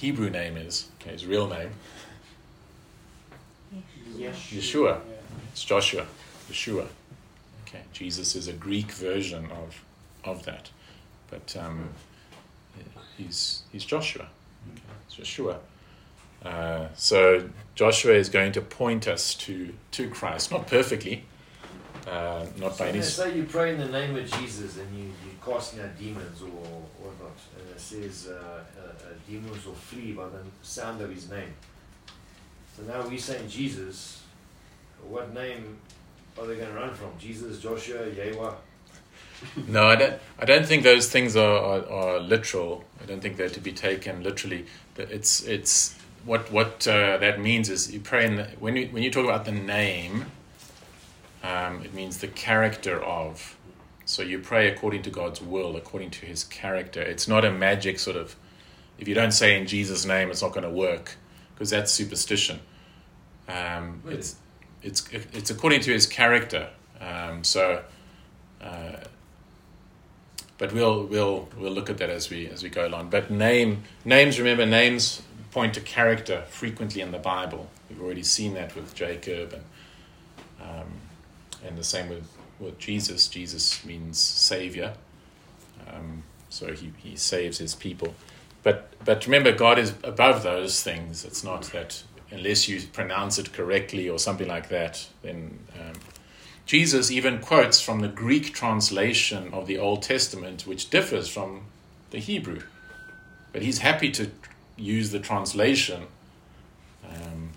Hebrew 0.03 0.31
name 0.31 0.57
is? 0.57 0.89
Okay, 1.01 1.13
his 1.13 1.27
real 1.27 1.47
name. 1.47 1.71
Yeshua. 4.19 4.99
It's 5.53 5.63
Joshua. 5.63 6.07
Yeshua. 6.51 6.89
Okay, 7.65 7.83
Jesus 7.93 8.35
is 8.35 8.49
a 8.49 8.53
Greek 8.53 8.91
version 8.91 9.49
of 9.53 9.85
of 10.25 10.45
that, 10.45 10.71
but 11.31 11.57
um, 11.57 11.91
he's 13.17 13.63
he's 13.71 13.85
Joshua. 13.85 14.27
Okay, 14.73 14.83
it's 15.07 15.15
Yeshua. 15.15 15.59
Uh, 16.45 16.89
so 16.97 17.49
Joshua 17.77 18.15
is 18.15 18.29
going 18.29 18.51
to 18.51 18.61
point 18.61 19.07
us 19.07 19.37
to 19.37 19.73
to 19.93 20.11
Christ, 20.11 20.51
not 20.51 20.67
perfectly, 20.67 21.27
uh, 22.07 22.45
not 22.59 22.77
So 22.77 22.85
by 22.85 22.89
any. 22.91 22.99
they 22.99 23.05
say 23.05 23.37
you 23.37 23.45
pray 23.45 23.75
in 23.75 23.79
the 23.79 23.89
name 23.89 24.17
of 24.17 24.31
Jesus 24.31 24.79
and 24.79 24.99
you, 24.99 25.05
you 25.05 25.33
casting 25.45 25.81
out 25.81 25.99
demons 25.99 26.43
or 26.43 26.47
or 26.49 27.13
not, 27.21 27.37
and 27.59 27.69
it 27.71 27.81
says 27.81 28.29
uh, 28.29 28.35
uh, 28.79 28.89
uh, 28.89 28.93
demons 29.29 29.65
will 29.65 29.75
flee 29.75 30.13
by 30.13 30.27
the 30.29 30.41
sound 30.63 31.01
of 31.01 31.11
his 31.11 31.31
name. 31.31 31.53
So 32.77 32.83
now 32.85 33.07
we're 33.07 33.19
saying 33.19 33.49
Jesus, 33.49 34.23
what 35.09 35.33
name 35.35 35.79
are 36.39 36.47
they 36.47 36.57
going 36.57 36.69
to 36.69 36.75
run 36.75 36.95
from? 36.95 37.11
Jesus, 37.19 37.61
Joshua, 37.61 38.09
Yahweh? 38.09 38.53
No, 39.69 39.89
I 39.89 39.97
don't. 39.97 40.15
I 40.39 40.45
don't 40.45 40.65
think 40.67 40.83
those 40.85 41.09
things 41.09 41.37
are, 41.37 41.57
are, 41.59 41.91
are 41.91 42.21
literal. 42.21 42.85
I 43.03 43.07
don't 43.07 43.21
think 43.21 43.37
they're 43.37 43.49
to 43.49 43.61
be 43.61 43.73
taken 43.73 44.23
literally. 44.23 44.67
That 44.95 45.11
It's 45.11 45.43
it's 45.43 45.97
what 46.25 46.51
what 46.53 46.87
uh, 46.87 47.19
that 47.19 47.41
means 47.41 47.69
is 47.69 47.93
you 47.93 48.01
pray 48.01 48.25
in 48.27 48.37
the, 48.37 48.45
when 48.61 48.77
you 48.77 48.87
when 48.89 49.03
you 49.03 49.11
talk 49.11 49.25
about 49.25 49.45
the 49.45 49.53
name, 49.53 50.27
um, 51.43 51.83
it 51.83 51.93
means 51.95 52.19
the 52.19 52.29
character 52.29 53.03
of. 53.03 53.57
So 54.05 54.23
you 54.23 54.41
pray 54.41 54.69
according 54.69 55.03
to 55.03 55.11
God's 55.11 55.41
will, 55.41 55.77
according 55.77 56.11
to 56.11 56.27
His 56.27 56.45
character. 56.45 57.01
It's 57.01 57.29
not 57.29 57.45
a 57.45 57.51
magic 57.51 57.99
sort 57.99 58.17
of. 58.17 58.37
If 58.99 59.09
you 59.09 59.15
don't 59.15 59.33
say 59.33 59.59
in 59.59 59.67
Jesus' 59.67 60.05
name, 60.05 60.31
it's 60.31 60.43
not 60.43 60.53
going 60.53 60.65
to 60.65 60.71
work 60.71 61.17
because 61.55 61.71
that's 61.71 61.93
superstition. 61.93 62.61
Um, 63.49 64.01
Really? 64.05 64.19
It's 64.19 64.37
it's 64.83 65.09
it's 65.13 65.51
according 65.51 65.81
to 65.83 65.93
His 65.93 66.07
character. 66.07 66.71
Um, 67.01 67.45
so. 67.45 67.85
Uh, 68.61 68.97
but 70.59 70.73
we'll 70.73 71.05
we'll 71.07 71.49
we'll 71.59 71.73
look 71.73 71.91
at 71.91 71.99
that 71.99 72.09
as 72.09 72.31
we 72.31 72.47
as 72.47 72.63
we 72.63 72.69
go 72.69 72.87
along. 72.87 73.11
But 73.11 73.33
name 73.33 73.83
names, 74.05 74.39
remember 74.39 74.65
names 74.65 75.21
point 75.51 75.75
to 75.75 75.81
character 75.81 76.45
frequently 76.49 77.01
in 77.01 77.11
the 77.11 77.19
Bible. 77.19 77.69
We've 77.89 78.01
already 78.01 78.23
seen 78.23 78.55
that 78.55 78.75
with 78.75 78.95
Jacob 78.95 79.53
and 79.53 79.65
um, 80.61 80.93
and 81.65 81.77
the 81.77 81.85
same 81.85 82.09
with 82.09 82.29
with 82.59 82.79
Jesus. 82.79 83.29
Jesus 83.29 83.85
means 83.85 84.19
savior, 84.19 84.95
um, 85.93 86.23
so 86.49 86.73
he 86.73 86.93
he 86.99 87.17
saves 87.17 87.59
his 87.59 87.75
people. 87.75 88.15
But 88.63 88.93
but 89.05 89.25
remember, 89.27 89.53
God 89.53 89.79
is 89.79 89.95
above 90.05 90.43
those 90.43 90.83
things. 90.83 91.25
It's 91.25 91.43
not 91.45 91.63
that 91.73 92.03
unless 92.31 92.69
you 92.69 92.81
pronounce 92.93 93.39
it 93.39 93.53
correctly 93.53 94.09
or 94.09 94.19
something 94.19 94.49
like 94.49 94.69
that, 94.69 95.07
then. 95.23 95.59
Um, 95.79 95.95
Jesus 96.65 97.11
even 97.11 97.41
quotes 97.41 97.81
from 97.81 98.01
the 98.01 98.09
Greek 98.09 98.55
translation 98.55 99.53
of 99.53 99.67
the 99.67 99.79
Old 99.79 100.03
Testament, 100.03 100.65
which 100.67 100.91
differs 100.91 101.29
from 101.29 101.63
the 102.11 102.19
Hebrew. 102.19 102.63
But 103.53 103.63
he's 103.63 103.79
happy 103.79 104.11
to 104.13 104.31
use 104.77 105.11
the 105.11 105.19
translation. 105.19 106.05
Um, 107.05 107.51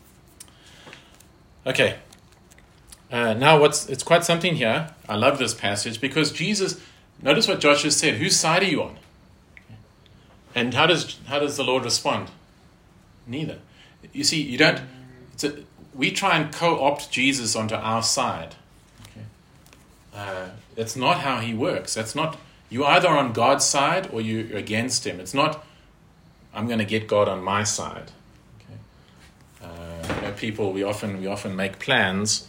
okay. 1.66 1.98
Uh, 3.12 3.34
now, 3.34 3.60
what's 3.60 3.88
it's 3.90 4.04
quite 4.04 4.24
something 4.24 4.56
here. 4.56 4.90
I 5.08 5.16
love 5.16 5.38
this 5.38 5.54
passage 5.54 6.02
because 6.02 6.32
Jesus. 6.32 6.82
Notice 7.22 7.48
what 7.48 7.60
Joshua 7.60 7.92
said. 7.92 8.16
Whose 8.16 8.36
side 8.36 8.64
are 8.64 8.68
you 8.68 8.84
on? 8.84 8.98
And 10.54 10.74
how 10.74 10.86
does 10.86 11.18
how 11.28 11.40
does 11.40 11.58
the 11.58 11.64
Lord 11.64 11.84
respond? 11.84 12.30
Neither. 13.28 13.60
You 14.12 14.24
see, 14.24 14.42
you 14.42 14.58
don't. 14.58 14.82
A, 15.44 15.54
we 15.94 16.12
try 16.12 16.38
and 16.38 16.54
co-opt 16.54 17.10
Jesus 17.12 17.56
onto 17.56 17.76
our 17.76 18.04
side. 18.04 18.56
Uh, 20.14 20.50
that's 20.76 20.96
not 20.96 21.20
how 21.20 21.40
he 21.40 21.54
works. 21.54 21.94
That's 21.94 22.16
not 22.16 22.38
you 22.70 22.86
either 22.86 23.10
on 23.10 23.34
God's 23.34 23.66
side 23.66 24.10
or 24.12 24.22
you're 24.22 24.56
against 24.58 25.06
him. 25.06 25.20
It's 25.20 25.34
not 25.34 25.66
I'm 26.54 26.68
going 26.68 26.80
to 26.80 26.86
get 26.86 27.08
God 27.08 27.28
on 27.28 27.44
my 27.44 27.64
side. 27.64 28.12
Okay? 28.62 28.80
Uh, 29.62 30.16
you 30.16 30.22
know, 30.22 30.32
people 30.34 30.72
we 30.72 30.84
often 30.84 31.20
we 31.20 31.28
often 31.28 31.56
make 31.56 31.80
plans 31.80 32.48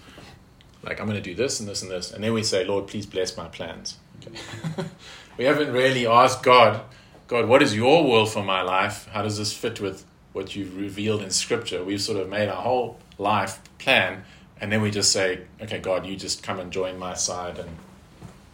like 0.86 1.00
I'm 1.00 1.06
going 1.06 1.22
to 1.22 1.30
do 1.30 1.34
this 1.34 1.60
and 1.60 1.68
this 1.68 1.82
and 1.82 1.90
this, 1.90 2.12
and 2.12 2.22
then 2.22 2.32
we 2.32 2.42
say, 2.42 2.64
Lord, 2.64 2.86
please 2.86 3.06
bless 3.06 3.36
my 3.36 3.48
plans. 3.48 3.96
Okay? 4.22 4.38
we 5.36 5.44
haven't 5.44 5.72
really 5.72 6.06
asked 6.06 6.42
God, 6.42 6.82
God, 7.26 7.48
what 7.48 7.62
is 7.62 7.74
your 7.74 8.04
will 8.04 8.26
for 8.26 8.42
my 8.42 8.62
life? 8.62 9.08
How 9.12 9.22
does 9.22 9.36
this 9.36 9.52
fit 9.52 9.80
with 9.80 10.04
what 10.32 10.54
you've 10.54 10.76
revealed 10.76 11.22
in 11.22 11.30
Scripture? 11.30 11.82
We've 11.84 12.00
sort 12.00 12.18
of 12.18 12.28
made 12.28 12.48
our 12.48 12.62
whole 12.62 12.98
life 13.18 13.60
plan 13.78 14.24
and 14.60 14.72
then 14.72 14.80
we 14.80 14.90
just 14.90 15.12
say, 15.12 15.42
okay, 15.60 15.78
God, 15.78 16.06
you 16.06 16.16
just 16.16 16.42
come 16.42 16.58
and 16.60 16.72
join 16.72 16.98
my 16.98 17.14
side 17.14 17.58
and 17.58 17.68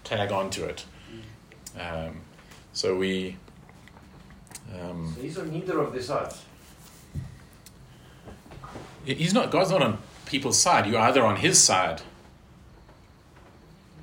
tag 0.05 0.33
onto 0.33 0.64
it. 0.64 0.85
Um, 1.79 2.23
so 2.73 2.97
we. 2.97 3.37
Um, 4.81 5.12
So 5.14 5.23
he's 5.23 5.38
on 5.38 5.53
neither 5.53 5.79
of 5.79 5.92
their 5.92 6.03
sides. 6.03 6.42
he's 9.05 9.33
not. 9.33 9.51
God's 9.51 9.71
not 9.71 9.83
on 9.83 9.99
people's 10.27 10.59
side. 10.59 10.87
You're 10.87 11.01
either 11.01 11.25
on 11.25 11.37
His 11.37 11.62
side. 11.62 12.03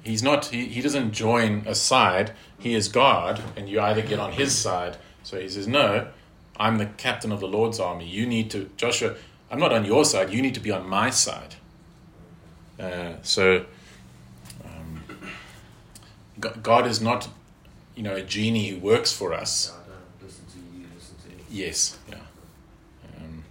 He's 0.04 0.24
not. 0.24 0.46
He, 0.46 0.66
he 0.66 0.82
doesn't 0.82 1.12
join 1.12 1.64
a 1.66 1.76
side. 1.76 2.32
He 2.58 2.74
is 2.74 2.88
God, 2.88 3.42
and 3.56 3.70
you 3.70 3.80
either 3.82 4.02
get 4.02 4.20
on 4.20 4.32
His 4.32 4.58
side. 4.58 4.98
So 5.24 5.40
He 5.40 5.50
says, 5.50 5.68
"No, 5.68 6.08
I'm 6.58 6.78
the 6.78 6.86
captain 6.86 7.32
of 7.32 7.40
the 7.40 7.48
Lord's 7.48 7.80
army. 7.80 8.08
You 8.08 8.26
need 8.26 8.50
to, 8.52 8.70
Joshua. 8.78 9.16
I'm 9.52 9.60
not 9.60 9.74
on 9.74 9.84
your 9.84 10.06
side. 10.06 10.32
You 10.32 10.42
need 10.42 10.54
to 10.54 10.60
be 10.60 10.72
on 10.72 10.88
my 10.88 11.10
side." 11.10 11.56
Uh, 12.80 13.16
so 13.24 13.66
um, 14.64 15.04
God 16.40 16.88
is 16.88 17.02
not, 17.02 17.28
you 17.96 18.04
know, 18.04 18.16
a 18.16 18.22
genie 18.22 18.70
who 18.70 18.80
works 18.80 19.12
for 19.12 19.34
us. 19.34 19.74
I 19.74 19.90
don't 19.90 20.28
listen 20.28 20.46
to 20.46 20.80
you, 20.80 20.86
listen 20.96 21.16
to 21.24 21.28
me. 21.36 21.44
Yes, 21.50 21.98
yeah. 22.10 22.16
Um, 23.18 23.44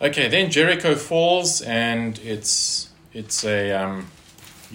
okay, 0.00 0.28
then 0.28 0.48
Jericho 0.50 0.94
falls, 0.94 1.60
and 1.60 2.20
it's 2.20 2.90
it's 3.12 3.44
a 3.44 3.72
um, 3.72 4.06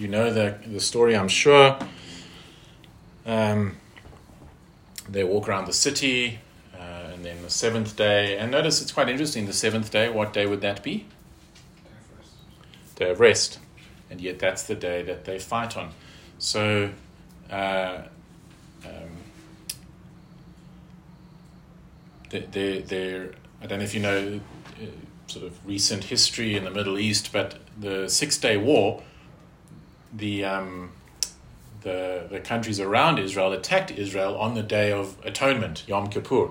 you 0.00 0.08
know 0.08 0.32
the 0.32 0.58
the 0.66 0.80
story, 0.80 1.14
I'm 1.14 1.28
sure. 1.28 1.78
Um, 3.26 3.76
they 5.06 5.24
walk 5.24 5.46
around 5.48 5.66
the 5.66 5.74
city, 5.74 6.38
uh, 6.74 7.12
and 7.12 7.24
then 7.24 7.42
the 7.42 7.50
seventh 7.50 7.96
day, 7.96 8.38
and 8.38 8.50
notice 8.50 8.80
it's 8.80 8.92
quite 8.92 9.10
interesting. 9.10 9.44
The 9.46 9.52
seventh 9.52 9.90
day, 9.90 10.08
what 10.08 10.32
day 10.32 10.46
would 10.46 10.62
that 10.62 10.82
be? 10.82 11.06
Day 12.96 13.10
of 13.10 13.20
rest, 13.20 13.58
and 14.08 14.20
yet 14.20 14.38
that's 14.38 14.62
the 14.62 14.74
day 14.74 15.02
that 15.02 15.24
they 15.26 15.38
fight 15.38 15.76
on. 15.76 15.92
So. 16.38 16.90
Uh, 17.50 18.02
um, 18.84 19.10
they're, 22.30 22.80
they're, 22.80 23.32
I 23.60 23.66
don't 23.66 23.80
know 23.80 23.84
if 23.84 23.92
you 23.92 24.00
know 24.00 24.40
uh, 24.80 24.86
sort 25.26 25.46
of 25.46 25.66
recent 25.66 26.04
history 26.04 26.56
in 26.56 26.62
the 26.62 26.70
Middle 26.70 26.96
East, 26.96 27.32
but 27.32 27.58
the 27.76 28.08
Six 28.08 28.38
Day 28.38 28.56
War, 28.56 29.02
the, 30.12 30.44
um, 30.44 30.90
the, 31.82 32.26
the 32.30 32.40
countries 32.40 32.80
around 32.80 33.18
Israel 33.18 33.52
attacked 33.52 33.90
Israel 33.90 34.36
on 34.36 34.54
the 34.54 34.62
Day 34.62 34.92
of 34.92 35.16
Atonement, 35.24 35.84
Yom 35.86 36.08
Kippur. 36.08 36.50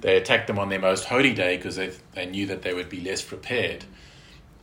They 0.00 0.16
attacked 0.16 0.46
them 0.46 0.58
on 0.58 0.68
their 0.68 0.80
most 0.80 1.04
holy 1.04 1.32
day 1.32 1.56
because 1.56 1.76
they, 1.76 1.92
they 2.14 2.26
knew 2.26 2.46
that 2.46 2.62
they 2.62 2.74
would 2.74 2.88
be 2.88 3.00
less 3.00 3.22
prepared. 3.22 3.84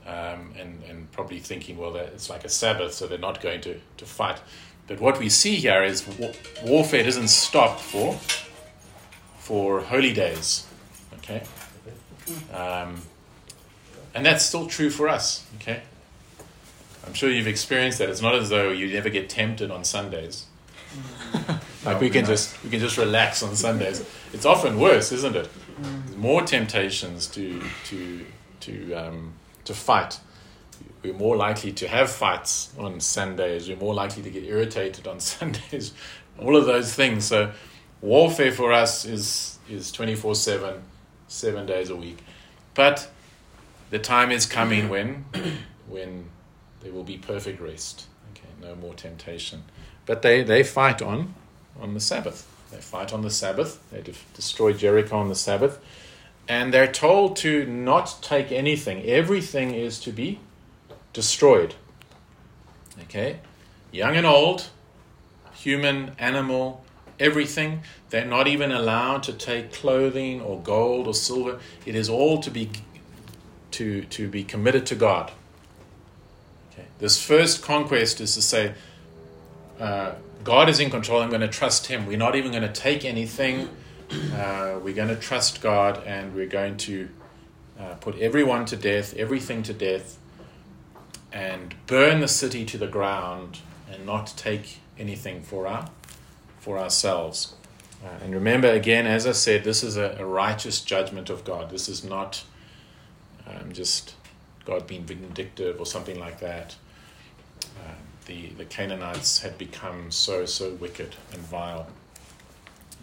Um, 0.06 0.54
and, 0.58 0.82
and 0.90 1.12
probably 1.12 1.40
thinking, 1.40 1.78
well, 1.78 1.94
that 1.94 2.08
it's 2.08 2.30
like 2.30 2.44
a 2.44 2.50
Sabbath, 2.50 2.94
so 2.94 3.06
they're 3.06 3.20
not 3.20 3.42
going 3.42 3.62
to, 3.62 3.80
to 3.98 4.06
fight. 4.06 4.42
But 4.88 5.00
what 5.00 5.20
we 5.20 5.30
see 5.30 5.56
here 5.56 5.84
is 5.84 6.08
wa- 6.08 6.34
warfare 6.64 7.04
doesn't 7.04 7.28
stop 7.28 7.80
for 7.80 8.20
for 9.38 9.82
holy 9.82 10.14
days. 10.14 10.66
Okay? 11.18 11.44
Um, 12.54 13.02
and 14.16 14.26
that's 14.26 14.44
still 14.44 14.68
true 14.68 14.90
for 14.90 15.08
us. 15.08 15.46
Okay? 15.56 15.82
I'm 17.06 17.14
sure 17.14 17.30
you've 17.30 17.48
experienced 17.48 18.00
that. 18.00 18.10
It's 18.10 18.22
not 18.22 18.36
as 18.36 18.50
though 18.50 18.70
you 18.70 18.92
never 18.94 19.10
get 19.10 19.30
tempted 19.30 19.72
on 19.72 19.84
Sundays. 19.84 20.46
Mm. 21.32 21.62
like 21.86 22.02
we 22.02 22.10
can 22.10 22.26
just 22.26 22.62
we 22.64 22.70
can 22.70 22.80
just 22.80 22.98
relax 22.98 23.44
on 23.44 23.56
Sundays. 23.56 24.04
It's 24.34 24.46
often 24.46 24.80
worse, 24.80 25.12
isn't 25.12 25.36
it? 25.36 25.50
There's 25.78 26.18
more 26.18 26.42
temptations 26.42 27.28
to 27.28 27.62
to 27.86 28.26
to 28.62 28.94
um, 28.94 29.34
to 29.66 29.74
fight. 29.74 30.20
We're 31.04 31.14
more 31.14 31.38
likely 31.38 31.72
to 31.74 31.88
have 31.88 32.12
fights 32.12 32.74
on 32.78 33.00
Sundays. 33.00 33.70
We're 33.70 33.78
more 33.78 33.94
likely 33.94 34.24
to 34.24 34.30
get 34.30 34.44
irritated 34.44 35.08
on 35.08 35.20
Sundays. 35.32 35.94
All 36.38 36.56
of 36.56 36.66
those 36.66 36.94
things. 36.94 37.26
So 37.26 37.52
warfare 38.02 38.52
for 38.52 38.72
us 38.72 39.06
is 39.06 39.60
is 39.70 39.92
24 39.92 40.36
7 40.36 40.82
7 41.28 41.66
days 41.66 41.90
a 41.90 41.96
week 41.96 42.24
but 42.74 43.10
the 43.90 44.00
time 44.00 44.32
is 44.32 44.46
coming 44.46 44.84
mm-hmm. 44.84 44.90
when 44.90 45.26
when 45.90 46.30
there 46.82 46.92
will 46.92 47.04
be 47.04 47.18
perfect 47.18 47.62
rest. 47.62 48.08
Okay 48.32 48.50
no 48.62 48.76
more 48.76 48.94
temptation. 48.94 49.64
But 50.06 50.22
they 50.22 50.44
they 50.44 50.64
fight 50.64 51.02
on 51.02 51.34
on 51.80 51.94
the 51.94 52.00
sabbath. 52.00 52.48
They 52.72 52.78
fight 52.78 53.14
on 53.14 53.22
the 53.22 53.32
sabbath. 53.32 53.80
They 53.92 54.02
de- 54.02 54.14
destroy 54.34 54.74
jericho 54.74 55.18
on 55.18 55.30
the 55.30 55.36
sabbath. 55.36 55.80
And 56.48 56.74
they're 56.74 56.92
told 56.92 57.36
to 57.38 57.66
not 57.66 58.18
take 58.22 58.52
anything. 58.52 59.04
Everything 59.04 59.74
is 59.74 60.00
to 60.02 60.12
be 60.12 60.40
destroyed. 61.14 61.76
Okay? 63.04 63.40
Young 63.92 64.16
and 64.16 64.26
old 64.26 64.70
human 65.54 66.16
animal 66.18 66.84
everything. 67.20 67.82
They're 68.10 68.26
not 68.26 68.48
even 68.48 68.72
allowed 68.72 69.24
to 69.24 69.34
take 69.34 69.74
clothing 69.74 70.42
or 70.42 70.60
gold 70.60 71.08
or 71.08 71.14
silver. 71.14 71.60
It 71.86 71.96
is 71.96 72.10
all 72.10 72.40
to 72.42 72.50
be 72.50 72.70
to 73.72 74.04
to 74.06 74.28
be 74.28 74.44
committed 74.44 74.86
to 74.88 74.96
God. 74.96 75.32
Okay. 76.80 76.88
This 77.00 77.22
first 77.22 77.62
conquest 77.62 78.22
is 78.22 78.36
to 78.36 78.42
say, 78.42 78.74
uh, 79.80 80.14
God 80.44 80.70
is 80.70 80.80
in 80.80 80.90
control. 80.90 81.22
I'm 81.22 81.30
going 81.30 81.42
to 81.42 81.48
trust 81.48 81.88
Him. 81.88 82.06
We're 82.06 82.18
not 82.18 82.36
even 82.36 82.52
going 82.52 82.64
to 82.64 82.72
take 82.72 83.04
anything. 83.04 83.70
Uh, 84.34 84.80
we're 84.82 84.96
going 84.96 85.10
to 85.10 85.16
trust 85.16 85.62
God, 85.62 86.04
and 86.06 86.34
we're 86.34 86.48
going 86.48 86.78
to 86.78 87.10
uh, 87.80 87.94
put 87.96 88.18
everyone 88.20 88.66
to 88.66 88.76
death, 88.76 89.14
everything 89.16 89.62
to 89.64 89.74
death, 89.74 90.18
and 91.32 91.76
burn 91.86 92.20
the 92.20 92.28
city 92.28 92.66
to 92.66 92.78
the 92.78 92.88
ground, 92.88 93.60
and 93.92 94.06
not 94.06 94.34
take 94.36 94.80
anything 94.98 95.42
for 95.42 95.68
our 95.68 95.90
for 96.60 96.78
ourselves. 96.78 97.56
Uh, 98.04 98.24
and 98.24 98.34
remember, 98.34 98.70
again, 98.70 99.06
as 99.06 99.28
I 99.28 99.34
said, 99.34 99.64
this 99.64 99.84
is 99.84 99.98
a, 99.98 100.16
a 100.20 100.26
righteous 100.26 100.82
judgment 100.82 101.30
of 101.30 101.44
God. 101.44 101.70
This 101.70 101.90
is 101.90 102.04
not 102.04 102.44
um, 103.46 103.72
just 103.74 104.16
God 104.70 104.86
being 104.86 105.04
vindictive 105.04 105.80
or 105.80 105.86
something 105.86 106.20
like 106.20 106.40
that. 106.42 106.76
Uh, 107.64 107.96
the, 108.28 108.50
the 108.50 108.66
Canaanites 108.66 109.40
had 109.40 109.58
become 109.58 110.12
so, 110.12 110.46
so 110.46 110.74
wicked 110.76 111.16
and 111.34 111.42
vile. 111.42 111.88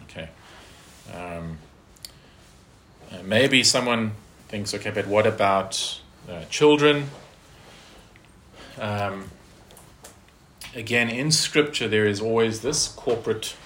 Okay. 0.05 0.29
Um, 1.13 1.59
uh, 3.11 3.23
maybe 3.25 3.65
someone 3.65 4.13
thinks, 4.49 4.75
okay, 4.75 4.91
but 4.91 5.09
what 5.09 5.27
about 5.27 6.01
uh, 6.31 6.45
children? 6.51 7.11
Um, 8.79 9.31
again, 10.73 11.09
in 11.09 11.33
Scripture, 11.33 11.89
there 11.89 12.07
is 12.07 12.21
always 12.21 12.61
this 12.61 12.87
corporate 12.87 13.57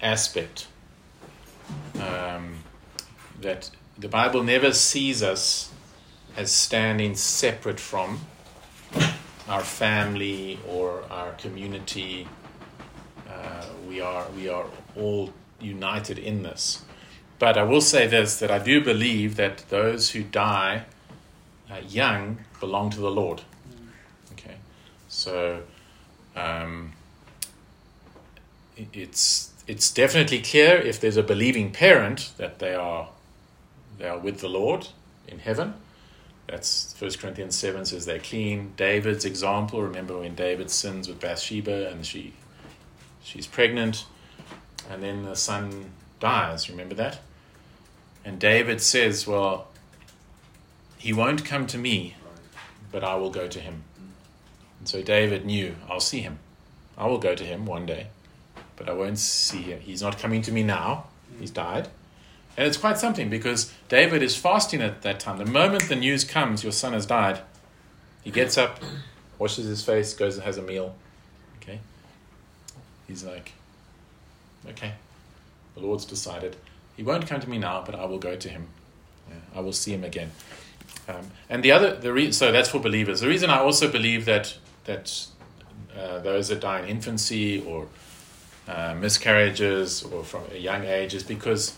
aspect 0.00 0.68
um, 2.00 2.58
that 3.40 3.70
the 3.98 4.08
Bible 4.08 4.44
never 4.44 4.72
sees 4.72 5.24
us 5.24 5.72
as 6.36 6.52
standing 6.52 7.14
separate 7.14 7.80
from 7.80 8.20
our 9.48 9.62
family 9.62 10.58
or 10.68 11.02
our 11.10 11.32
community. 11.32 12.28
Uh, 13.28 13.64
we 13.88 14.00
are 14.00 14.26
we 14.36 14.48
are 14.48 14.66
all 14.96 15.32
united 15.60 16.18
in 16.18 16.42
this. 16.42 16.82
But 17.38 17.56
I 17.56 17.62
will 17.64 17.80
say 17.80 18.06
this: 18.06 18.38
that 18.38 18.50
I 18.50 18.58
do 18.58 18.82
believe 18.82 19.36
that 19.36 19.64
those 19.68 20.10
who 20.10 20.22
die 20.22 20.84
uh, 21.70 21.80
young 21.88 22.38
belong 22.60 22.90
to 22.90 23.00
the 23.00 23.10
Lord. 23.10 23.42
Okay, 24.32 24.56
so 25.08 25.62
um, 26.34 26.92
it's 28.92 29.52
it's 29.66 29.90
definitely 29.90 30.40
clear 30.40 30.76
if 30.76 31.00
there's 31.00 31.16
a 31.16 31.22
believing 31.22 31.72
parent 31.72 32.32
that 32.36 32.58
they 32.58 32.74
are 32.74 33.08
they 33.98 34.08
are 34.08 34.18
with 34.18 34.40
the 34.40 34.48
Lord 34.48 34.88
in 35.26 35.38
heaven. 35.40 35.74
That's 36.46 36.92
First 36.94 37.18
Corinthians 37.18 37.56
seven 37.56 37.84
says 37.84 38.06
they're 38.06 38.18
clean. 38.18 38.72
David's 38.76 39.24
example. 39.24 39.82
Remember 39.82 40.18
when 40.18 40.34
David 40.34 40.70
sins 40.70 41.08
with 41.08 41.20
Bathsheba 41.20 41.88
and 41.90 42.06
she 42.06 42.34
she's 43.22 43.46
pregnant, 43.46 44.06
and 44.90 45.02
then 45.02 45.24
the 45.24 45.34
son 45.34 45.90
dies. 46.20 46.70
Remember 46.70 46.94
that. 46.94 47.18
And 48.24 48.38
David 48.38 48.80
says, 48.80 49.26
"Well, 49.26 49.68
he 50.98 51.12
won't 51.12 51.44
come 51.44 51.66
to 51.66 51.78
me, 51.78 52.14
but 52.92 53.02
I 53.02 53.16
will 53.16 53.30
go 53.30 53.48
to 53.48 53.60
him." 53.60 53.82
And 54.78 54.88
so 54.88 55.02
David 55.02 55.44
knew, 55.44 55.74
I'll 55.88 56.00
see 56.00 56.20
him. 56.20 56.38
I 56.96 57.06
will 57.06 57.18
go 57.18 57.34
to 57.34 57.44
him 57.44 57.66
one 57.66 57.86
day, 57.86 58.06
but 58.76 58.88
I 58.88 58.92
won't 58.92 59.18
see 59.18 59.62
him. 59.62 59.80
He's 59.80 60.02
not 60.02 60.18
coming 60.18 60.42
to 60.42 60.52
me 60.52 60.62
now. 60.62 61.06
He's 61.40 61.50
died. 61.50 61.88
And 62.56 62.66
it's 62.66 62.76
quite 62.76 62.98
something 62.98 63.28
because 63.28 63.72
David 63.88 64.22
is 64.22 64.36
fasting 64.36 64.80
at 64.80 65.02
that 65.02 65.20
time. 65.20 65.38
The 65.38 65.44
moment 65.44 65.88
the 65.88 65.96
news 65.96 66.24
comes, 66.24 66.62
your 66.62 66.72
son 66.72 66.94
has 66.94 67.04
died, 67.04 67.40
he 68.24 68.30
gets 68.30 68.56
up, 68.56 68.80
washes 69.38 69.66
his 69.66 69.84
face, 69.84 70.14
goes 70.14 70.36
and 70.36 70.44
has 70.44 70.56
a 70.56 70.62
meal. 70.62 70.96
Okay? 71.60 71.80
He's 73.06 73.24
like, 73.24 73.52
okay, 74.68 74.94
the 75.74 75.80
Lord's 75.80 76.04
decided. 76.04 76.56
He 76.96 77.02
won't 77.02 77.26
come 77.26 77.40
to 77.40 77.50
me 77.50 77.58
now, 77.58 77.82
but 77.84 77.94
I 77.94 78.06
will 78.06 78.18
go 78.18 78.36
to 78.36 78.48
him. 78.48 78.68
Yeah, 79.28 79.36
I 79.54 79.60
will 79.60 79.72
see 79.72 79.92
him 79.92 80.04
again. 80.04 80.30
Um, 81.08 81.30
and 81.48 81.62
the 81.62 81.72
other, 81.72 81.94
the 81.94 82.12
re- 82.12 82.32
so 82.32 82.50
that's 82.50 82.70
for 82.70 82.78
believers. 82.78 83.20
The 83.20 83.28
reason 83.28 83.50
I 83.50 83.58
also 83.58 83.90
believe 83.90 84.24
that 84.24 84.56
that 84.84 85.26
uh, 85.96 86.18
those 86.20 86.48
that 86.48 86.60
die 86.60 86.80
in 86.80 86.88
infancy 86.88 87.62
or 87.62 87.86
uh, 88.68 88.94
miscarriages 88.94 90.02
or 90.02 90.24
from 90.24 90.42
a 90.52 90.58
young 90.58 90.84
age 90.84 91.14
is 91.14 91.22
because 91.22 91.74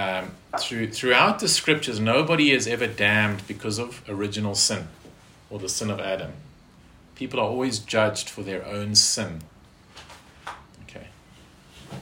um, 0.00 0.30
through, 0.58 0.90
throughout 0.90 1.40
the 1.40 1.48
scriptures, 1.48 2.00
nobody 2.00 2.52
is 2.52 2.66
ever 2.66 2.86
damned 2.86 3.46
because 3.46 3.78
of 3.78 4.02
original 4.08 4.54
sin 4.54 4.88
or 5.50 5.58
the 5.58 5.68
sin 5.68 5.90
of 5.90 6.00
Adam. 6.00 6.32
People 7.14 7.38
are 7.38 7.46
always 7.46 7.78
judged 7.78 8.28
for 8.30 8.42
their 8.42 8.64
own 8.64 8.94
sin. 8.94 9.42
Okay. 10.84 11.08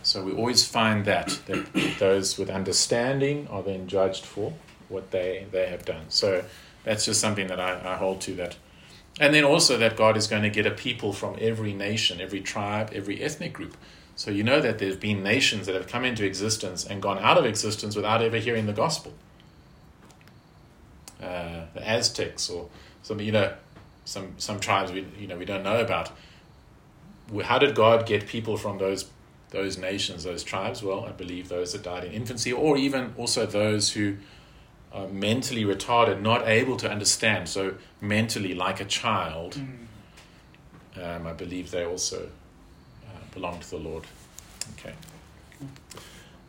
So 0.05 0.23
we 0.23 0.33
always 0.33 0.65
find 0.65 1.05
that, 1.07 1.41
that 1.47 1.97
those 1.99 2.39
with 2.39 2.51
understanding 2.51 3.49
are 3.49 3.63
then 3.65 3.89
judged 3.89 4.25
for 4.25 4.53
what 4.89 5.11
they, 5.11 5.47
they 5.51 5.67
have 5.67 5.85
done. 5.85 6.05
So 6.09 6.45
that's 6.85 7.05
just 7.05 7.21
something 7.21 7.49
that 7.49 7.59
I, 7.59 7.95
I 7.95 7.97
hold 7.97 8.21
to 8.23 8.35
that 8.37 8.57
And 9.21 9.35
then 9.35 9.45
also 9.45 9.77
that 9.79 9.97
God 9.97 10.17
is 10.17 10.29
going 10.29 10.43
to 10.45 10.51
get 10.51 10.67
a 10.67 10.71
people 10.71 11.13
from 11.13 11.37
every 11.41 11.73
nation, 11.73 12.21
every 12.21 12.41
tribe, 12.41 12.93
every 12.95 13.21
ethnic 13.21 13.53
group. 13.53 13.77
So 14.19 14.33
you 14.33 14.43
know 14.43 14.61
that 14.61 14.81
there's 14.81 14.97
been 14.97 15.23
nations 15.23 15.67
that 15.67 15.77
have 15.77 15.87
come 15.87 16.05
into 16.05 16.27
existence 16.27 16.85
and 16.85 17.01
gone 17.01 17.21
out 17.21 17.39
of 17.39 17.47
existence 17.47 17.95
without 17.95 18.21
ever 18.21 18.39
hearing 18.39 18.67
the 18.67 18.73
gospel. 18.73 19.15
Uh, 21.23 21.67
the 21.73 21.89
Aztecs 21.89 22.51
or 22.51 22.69
some, 23.03 23.21
you 23.21 23.31
know, 23.31 23.55
some 24.05 24.35
some 24.37 24.59
tribes 24.59 24.91
we 24.91 25.07
you 25.21 25.29
know 25.29 25.37
we 25.37 25.45
don't 25.45 25.63
know 25.63 25.81
about. 25.81 26.11
How 27.45 27.61
did 27.61 27.77
God 27.77 28.07
get 28.07 28.27
people 28.27 28.57
from 28.57 28.79
those 28.79 29.09
those 29.51 29.79
nations, 29.79 30.25
those 30.25 30.43
tribes? 30.43 30.83
Well, 30.83 31.05
I 31.05 31.13
believe 31.13 31.49
those 31.49 31.73
that 31.75 31.85
died 31.85 32.03
in 32.03 32.11
infancy, 32.11 32.53
or 32.53 32.77
even 32.77 33.15
also 33.17 33.47
those 33.47 33.93
who 33.93 34.17
are 34.93 35.07
mentally 35.07 35.65
retarded, 35.65 36.21
not 36.21 36.49
able 36.49 36.77
to 36.79 36.91
understand. 36.91 37.49
So 37.49 37.75
mentally, 38.01 38.53
like 38.53 38.81
a 38.81 38.85
child, 38.85 39.61
um, 41.01 41.25
I 41.25 41.33
believe 41.35 41.71
they 41.71 41.85
also 41.87 42.31
belong 43.39 43.61
to 43.61 43.71
the 43.71 43.77
Lord. 43.79 44.05
Okay. 44.79 44.93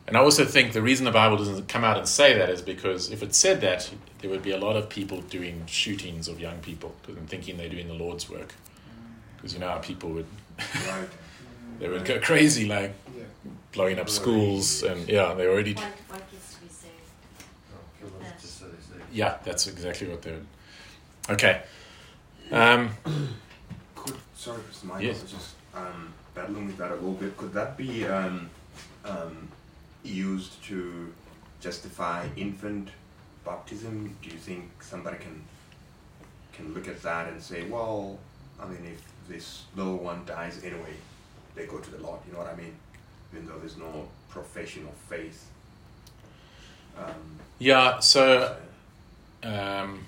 And 0.07 0.17
I 0.17 0.21
also 0.21 0.43
think 0.43 0.73
the 0.73 0.81
reason 0.81 1.05
the 1.05 1.11
Bible 1.11 1.37
doesn't 1.37 1.67
come 1.67 1.83
out 1.83 1.97
and 1.99 2.07
say 2.07 2.35
that 2.37 2.49
is 2.49 2.61
because 2.63 3.11
if 3.11 3.21
it 3.21 3.35
said 3.35 3.61
that, 3.61 3.89
there 4.19 4.29
would 4.29 4.41
be 4.41 4.51
a 4.51 4.57
lot 4.57 4.75
of 4.75 4.89
people 4.89 5.21
doing 5.21 5.63
shootings 5.67 6.27
of 6.27 6.39
young 6.39 6.57
people 6.59 6.95
and 7.07 7.29
thinking 7.29 7.57
they're 7.57 7.69
doing 7.69 7.87
the 7.87 7.93
Lord's 7.93 8.27
work. 8.29 8.55
Because 9.37 9.53
you 9.53 9.59
know 9.59 9.69
how 9.69 9.77
people 9.77 10.09
would 10.09 10.25
they 11.79 11.87
would 11.87 12.05
go 12.05 12.19
crazy, 12.19 12.67
like 12.67 12.93
Yeah. 13.15 13.23
blowing 13.71 13.99
up 13.99 14.09
schools, 14.09 14.83
and 14.83 15.07
yeah, 15.07 15.33
they 15.35 15.47
already. 15.47 15.75
Want, 15.75 15.93
want 16.09 16.23
kids 16.31 16.55
to 16.55 16.61
be 16.61 16.67
saved. 16.67 16.93
Oh, 17.73 17.77
kill 17.99 18.09
them 18.09 18.21
Yes. 18.23 18.41
just 18.41 18.59
so 18.59 18.65
they 18.65 18.71
say. 18.81 19.03
Yeah, 19.13 19.37
that's 19.45 19.67
exactly 19.67 20.07
what 20.09 20.21
they 20.23 20.31
would. 20.31 20.47
Okay. 21.29 21.61
Um, 22.51 22.89
Could 23.95 24.15
sorry, 24.35 24.59
Mr. 24.71 24.83
Michael, 24.85 25.03
Yes. 25.05 25.21
Just 25.21 25.51
um, 25.73 26.13
battling 26.39 26.67
with 26.67 26.77
that 26.77 26.91
a 26.91 26.95
little 26.95 27.13
bit. 27.13 27.35
Could 27.37 27.53
that 27.53 27.75
be 27.75 28.05
um, 28.05 28.49
um, 29.05 29.47
used 30.03 30.63
to 30.65 31.13
justify 31.59 32.27
infant 32.37 32.89
baptism? 33.45 34.15
Do 34.21 34.29
you 34.29 34.37
think 34.37 34.63
somebody 34.81 35.17
can 35.17 35.43
can 36.53 36.73
look 36.73 36.87
at 36.87 37.01
that 37.03 37.27
and 37.29 37.41
say, 37.41 37.65
well, 37.67 38.19
I 38.61 38.65
mean, 38.67 38.83
if 38.93 39.01
this 39.29 39.63
little 39.75 39.97
one 39.97 40.23
dies 40.25 40.61
anyway, 40.63 40.95
they 41.55 41.65
go 41.65 41.77
to 41.77 41.91
the 41.91 41.99
Lord. 41.99 42.19
You 42.25 42.33
know 42.33 42.39
what 42.39 42.53
I 42.53 42.55
mean? 42.55 42.75
Even 43.33 43.47
though 43.47 43.59
there's 43.59 43.77
no 43.77 44.07
profession 44.29 44.83
of 44.87 44.95
faith. 45.09 45.45
Um, 46.97 47.39
yeah, 47.59 47.99
so 47.99 48.57
um, 49.43 50.05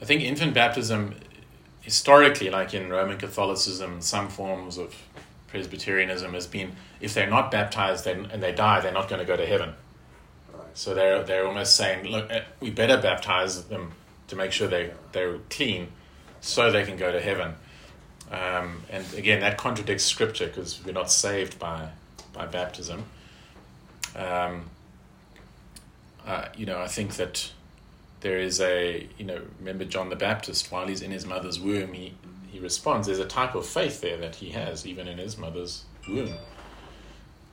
I 0.00 0.04
think 0.04 0.22
infant 0.22 0.54
baptism, 0.54 1.14
historically, 1.84 2.48
like 2.48 2.72
in 2.74 2.88
Roman 2.90 3.18
Catholicism, 3.18 4.00
some 4.00 4.28
forms 4.28 4.78
of 4.78 4.94
Presbyterianism, 5.48 6.32
has 6.32 6.46
been 6.46 6.72
if 7.00 7.12
they're 7.12 7.28
not 7.28 7.50
baptized 7.50 8.06
then, 8.06 8.26
and 8.32 8.42
they 8.42 8.52
die, 8.52 8.80
they're 8.80 8.92
not 8.92 9.08
going 9.08 9.20
to 9.20 9.26
go 9.26 9.36
to 9.36 9.46
heaven. 9.46 9.74
right. 10.52 10.66
So 10.72 10.94
they're 10.94 11.22
they're 11.22 11.46
almost 11.46 11.76
saying, 11.76 12.06
look, 12.06 12.30
eh, 12.30 12.42
we 12.58 12.70
better 12.70 13.00
baptize 13.00 13.62
them 13.64 13.92
to 14.28 14.36
make 14.36 14.50
sure 14.50 14.66
they 14.66 14.92
they're 15.12 15.38
clean, 15.50 15.88
so 16.40 16.72
they 16.72 16.84
can 16.84 16.96
go 16.96 17.12
to 17.12 17.20
heaven. 17.20 17.54
Um, 18.32 18.82
and 18.90 19.04
again, 19.14 19.40
that 19.40 19.58
contradicts 19.58 20.04
Scripture 20.04 20.46
because 20.46 20.82
we're 20.84 20.92
not 20.92 21.10
saved 21.10 21.58
by 21.58 21.90
by 22.32 22.46
baptism. 22.46 23.04
Um, 24.16 24.70
uh, 26.26 26.48
you 26.56 26.64
know, 26.64 26.78
I 26.78 26.88
think 26.88 27.16
that 27.16 27.52
there 28.24 28.38
is 28.38 28.60
a 28.60 29.06
you 29.18 29.24
know, 29.24 29.42
remember 29.60 29.84
John 29.84 30.08
the 30.08 30.16
Baptist 30.16 30.72
while 30.72 30.88
he's 30.88 31.02
in 31.02 31.12
his 31.12 31.26
mother's 31.26 31.60
womb, 31.60 31.92
he 31.92 32.14
he 32.50 32.58
responds. 32.58 33.06
There's 33.06 33.18
a 33.20 33.26
type 33.26 33.54
of 33.54 33.66
faith 33.66 34.00
there 34.00 34.16
that 34.16 34.36
he 34.36 34.50
has 34.50 34.86
even 34.86 35.06
in 35.06 35.18
his 35.18 35.36
mother's 35.36 35.84
womb. 36.08 36.34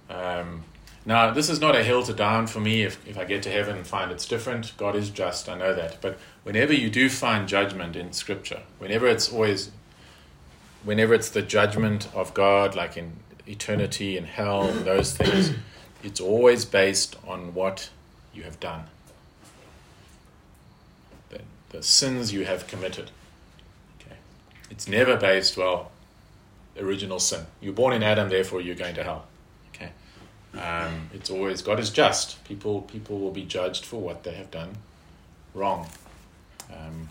Um, 0.10 0.64
now, 1.06 1.32
this 1.32 1.50
is 1.50 1.60
not 1.60 1.76
a 1.76 1.84
hill 1.84 2.04
to 2.04 2.14
die 2.14 2.36
on 2.36 2.48
for 2.48 2.60
me 2.60 2.84
if, 2.84 3.06
if 3.08 3.18
I 3.18 3.26
get 3.26 3.42
to 3.44 3.50
heaven 3.50 3.76
and 3.76 3.88
find 3.88 4.12
it's 4.12 4.28
different. 4.28 4.74
God 4.78 4.96
is 4.96 5.10
just, 5.10 5.50
I 5.50 5.58
know 5.58 5.74
that. 5.74 6.00
But 6.00 6.20
whenever 6.44 6.74
you 6.74 6.90
do 6.90 7.10
find 7.10 7.48
judgment 7.48 7.96
in 7.96 8.14
Scripture, 8.14 8.62
whenever 8.78 9.08
it's 9.08 9.32
always, 9.32 9.72
whenever 10.84 11.16
it's 11.16 11.30
the 11.30 11.42
judgment 11.42 12.08
of 12.14 12.36
God, 12.36 12.76
like 12.76 12.98
in 12.98 13.14
eternity 13.48 14.16
and 14.16 14.28
hell 14.28 14.70
and 14.70 14.86
those 14.86 15.18
things, 15.18 15.56
it's 16.04 16.22
always 16.22 16.66
based 16.66 17.16
on 17.28 17.56
what 17.56 17.90
you 18.32 18.44
have 18.44 18.60
done, 18.60 18.84
the, 21.72 21.84
sins 21.84 22.32
you 22.32 22.46
have 22.46 22.68
committed. 22.68 23.12
Okay. 24.00 24.16
It's 24.70 24.88
never 24.88 25.18
based, 25.18 25.58
well, 25.58 25.92
original 26.80 27.20
sin. 27.20 27.46
You're 27.60 27.74
born 27.74 27.94
in 27.94 28.04
Adam, 28.04 28.30
therefore 28.30 28.62
you're 28.62 28.76
going 28.76 28.96
to 28.96 29.04
hell. 29.04 29.26
Okay. 29.74 29.92
Um, 30.54 31.10
it's 31.14 31.30
always 31.30 31.62
God 31.62 31.80
is 31.80 31.90
just. 31.90 32.44
People 32.44 32.82
people 32.82 33.20
will 33.20 33.32
be 33.32 33.44
judged 33.44 33.86
for 33.86 34.02
what 34.02 34.24
they 34.24 34.34
have 34.34 34.52
done 34.52 34.76
wrong. 35.54 35.88
Um, 36.72 37.10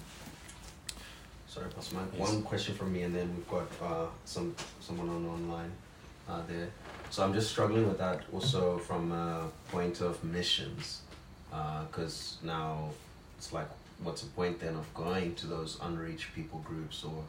Sorry, 1.49 1.69
Pastor 1.71 1.97
Mike. 1.97 2.05
Yes. 2.13 2.29
One 2.29 2.43
question 2.43 2.75
from 2.75 2.93
me, 2.93 3.03
and 3.03 3.15
then 3.15 3.29
we've 3.35 3.49
got 3.49 3.69
uh, 3.83 4.07
some 4.25 4.55
someone 4.81 5.09
on 5.09 5.27
online 5.27 5.73
uh, 6.29 6.43
there. 6.49 6.69
So 7.11 7.25
I'm 7.25 7.35
just 7.35 7.51
struggling 7.51 7.89
with 7.89 7.99
that 7.99 8.23
also 8.33 8.79
from 8.79 9.11
a 9.11 9.49
point 9.71 10.01
of 10.01 10.23
missions, 10.23 11.01
because 11.51 12.37
now 12.45 12.91
it's 13.37 13.53
like, 13.53 13.67
what's 14.03 14.23
the 14.23 14.29
point 14.31 14.61
then 14.61 14.75
of 14.77 14.93
going 14.95 15.35
to 15.37 15.47
those 15.47 15.79
unreached 15.83 16.35
people 16.35 16.61
groups 16.67 17.05
or, 17.05 17.23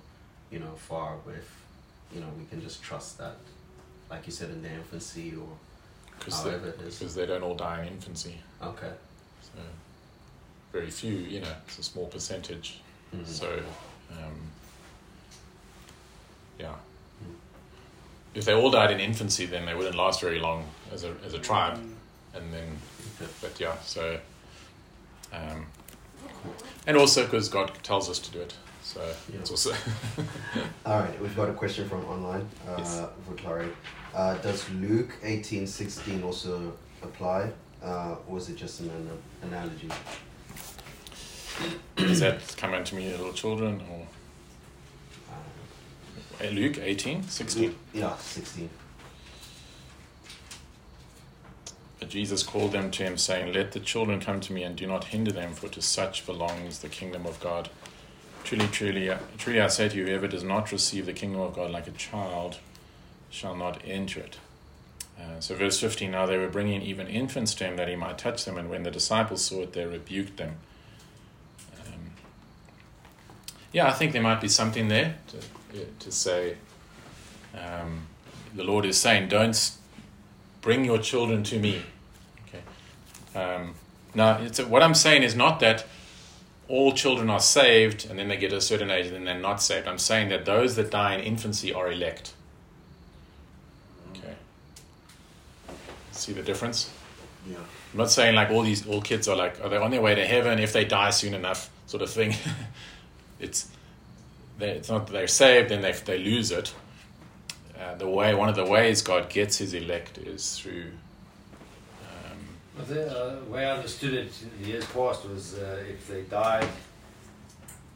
you 0.52 0.60
know, 0.60 0.72
far 0.78 1.16
if, 1.28 1.62
you 2.14 2.22
know, 2.22 2.28
we 2.38 2.46
can 2.46 2.62
just 2.62 2.82
trust 2.82 3.18
that, 3.18 3.36
like 4.10 4.26
you 4.26 4.32
said 4.32 4.50
in 4.50 4.62
their 4.62 4.74
infancy 4.74 5.34
or 5.36 5.48
because 6.18 6.44
they, 6.44 6.50
however 6.52 6.70
it 6.70 6.82
is. 6.82 7.00
because 7.00 7.16
they 7.16 7.26
don't 7.26 7.44
all 7.44 7.56
die 7.56 7.82
in 7.82 7.88
infancy. 7.90 8.36
Okay. 8.62 8.92
So 9.42 9.60
very 10.72 10.90
few, 10.90 11.14
you 11.14 11.42
know, 11.42 11.54
it's 11.68 11.80
a 11.80 11.84
small 11.84 12.08
percentage. 12.08 12.80
Mhm. 13.16 13.26
So 13.28 13.60
um, 14.12 14.52
yeah. 16.60 16.68
Mm. 17.24 17.36
If 18.36 18.46
they 18.46 18.54
all 18.54 18.72
died 18.72 18.92
in 18.92 19.00
infancy, 19.00 19.46
then 19.46 19.66
they 19.66 19.74
wouldn't 19.74 19.96
last 19.96 20.22
very 20.22 20.40
long 20.40 20.66
as 20.94 21.04
a 21.04 21.14
as 21.26 21.34
a 21.34 21.40
tribe, 21.40 21.80
and 22.34 22.54
then 22.54 22.78
but 23.42 23.60
yeah, 23.60 23.78
so 23.80 24.18
um, 25.34 25.66
and 26.88 26.98
also 26.98 27.24
because 27.24 27.50
God 27.50 27.72
tells 27.84 28.10
us 28.10 28.20
to 28.20 28.32
do 28.32 28.40
it, 28.42 28.54
so 28.84 29.00
Yeah. 29.02 29.40
it's 29.40 29.52
also 29.52 29.72
All 30.86 31.00
right, 31.00 31.22
we've 31.22 31.36
got 31.36 31.50
a 31.50 31.54
question 31.54 31.88
from 31.90 32.04
online 32.06 32.48
uh, 32.68 32.76
Yes. 32.78 33.02
for 33.28 33.34
Clary. 33.36 33.70
Uh, 34.14 34.36
does 34.40 34.70
Luke 34.72 35.12
eighteen 35.24 35.66
sixteen 35.68 36.24
also 36.24 36.74
apply, 37.04 37.50
uh, 37.84 38.16
or 38.28 38.38
is 38.38 38.50
it 38.50 38.58
just 38.58 38.80
an, 38.82 38.90
an 38.90 39.48
analogy? 39.50 39.90
Is 41.98 42.20
that 42.22 42.56
come 42.58 42.74
into 42.74 42.96
me, 42.96 43.10
little 43.12 43.34
children, 43.34 43.82
or 43.92 44.08
Uh, 46.44 46.50
Luke 46.50 46.80
18, 46.80 47.24
16? 47.24 47.76
yeah, 47.94 48.16
sixteen. 48.18 48.70
But 52.02 52.10
Jesus 52.10 52.42
called 52.42 52.72
them 52.72 52.90
to 52.92 53.04
him, 53.04 53.16
saying, 53.16 53.54
Let 53.54 53.74
the 53.74 53.80
children 53.80 54.20
come 54.20 54.40
to 54.42 54.52
me, 54.52 54.64
and 54.64 54.76
do 54.76 54.88
not 54.88 55.06
hinder 55.06 55.32
them, 55.32 55.54
for 55.54 55.70
to 55.70 55.84
such 55.84 56.26
belongs 56.26 56.80
the 56.80 56.90
kingdom 56.90 57.28
of 57.28 57.40
God. 57.40 57.70
Truly, 58.44 58.68
truly, 58.68 59.16
truly, 59.38 59.62
I 59.62 59.68
say 59.68 59.88
to 59.88 59.96
you, 59.96 60.08
whoever 60.08 60.28
does 60.28 60.44
not 60.44 60.72
receive 60.72 61.06
the 61.06 61.14
kingdom 61.14 61.42
of 61.42 61.54
God 61.54 61.70
like 61.70 61.86
a 61.86 61.92
child 61.92 62.58
shall 63.30 63.56
not 63.56 63.84
enter 63.86 64.20
it. 64.20 64.38
Uh, 65.16 65.40
so, 65.40 65.54
verse 65.54 65.80
15 65.80 66.10
Now 66.10 66.26
they 66.26 66.40
were 66.40 66.50
bringing 66.50 66.82
even 66.82 67.06
infants 67.06 67.54
to 67.54 67.66
him 67.66 67.78
that 67.78 67.88
he 67.88 67.96
might 67.96 68.18
touch 68.18 68.46
them, 68.46 68.58
and 68.58 68.68
when 68.68 68.82
the 68.82 68.90
disciples 68.90 69.46
saw 69.46 69.62
it, 69.62 69.74
they 69.74 69.86
rebuked 69.86 70.38
them. 70.38 70.56
Um, 71.86 72.14
yeah, 73.72 73.88
I 73.88 73.92
think 73.92 74.12
there 74.12 74.24
might 74.24 74.42
be 74.42 74.48
something 74.48 74.88
there 74.88 75.18
to, 75.28 75.86
to 76.00 76.12
say. 76.12 76.58
Um, 77.56 78.08
the 78.56 78.64
Lord 78.64 78.86
is 78.86 78.98
saying, 78.98 79.30
Don't 79.30 79.72
bring 80.62 80.86
your 80.86 81.00
children 81.00 81.44
to 81.44 81.60
me. 81.60 81.82
Okay. 82.48 83.40
Um, 83.40 83.76
now, 84.14 84.38
it's 84.42 84.62
what 84.62 84.84
I'm 84.84 84.94
saying 84.94 85.24
is 85.24 85.36
not 85.36 85.60
that 85.60 85.86
all 86.68 86.94
children 86.94 87.30
are 87.30 87.40
saved 87.40 88.10
and 88.10 88.18
then 88.18 88.30
they 88.30 88.38
get 88.38 88.54
a 88.54 88.62
certain 88.62 88.90
age 88.90 89.08
and 89.08 89.16
then 89.16 89.26
they're 89.26 89.40
not 89.40 89.62
saved. 89.62 89.88
I'm 89.88 89.98
saying 89.98 90.30
that 90.30 90.46
those 90.46 90.76
that 90.78 90.90
die 90.90 91.16
in 91.16 91.22
infancy 91.22 91.74
are 91.74 91.92
elect. 91.92 92.34
Okay. 94.12 94.36
See 96.12 96.32
the 96.32 96.42
difference? 96.42 96.90
Yeah. 97.50 97.58
I'm 97.58 97.98
not 97.98 98.10
saying 98.10 98.36
like 98.36 98.52
all 98.52 98.62
these 98.62 98.88
all 98.88 99.02
kids 99.02 99.28
are 99.28 99.36
like 99.36 99.60
are 99.62 99.68
they 99.68 99.78
on 99.78 99.92
their 99.92 100.02
way 100.02 100.16
to 100.16 100.26
heaven 100.26 100.60
if 100.60 100.72
they 100.72 100.86
die 100.86 101.10
soon 101.10 101.34
enough 101.34 101.70
sort 101.88 102.04
of 102.04 102.10
thing. 102.10 102.36
it's 103.40 103.68
they, 104.60 104.70
it's 104.70 104.90
not 104.90 105.08
that 105.08 105.14
they're 105.14 105.28
saved 105.28 105.70
then 105.70 105.82
they 105.82 105.92
they 105.92 106.20
lose 106.20 106.52
it. 106.52 106.74
Uh, 107.82 107.96
the 107.96 108.08
way 108.08 108.36
one 108.36 108.48
of 108.50 108.56
the 108.56 108.66
ways 108.66 109.02
God 109.02 109.30
gets 109.30 109.58
His 109.58 109.74
elect 109.74 110.18
is 110.20 110.58
through. 110.60 110.92
Um, 112.04 112.38
Well, 112.78 112.86
The 112.86 113.08
uh, 113.10 113.44
way 113.46 113.66
I 113.66 113.76
understood 113.76 114.14
it 114.14 114.32
in 114.44 114.62
the 114.62 114.70
years 114.70 114.86
past 114.86 115.28
was 115.28 115.58
uh, 115.58 115.84
if 115.90 116.08
they 116.08 116.22
died 116.24 116.68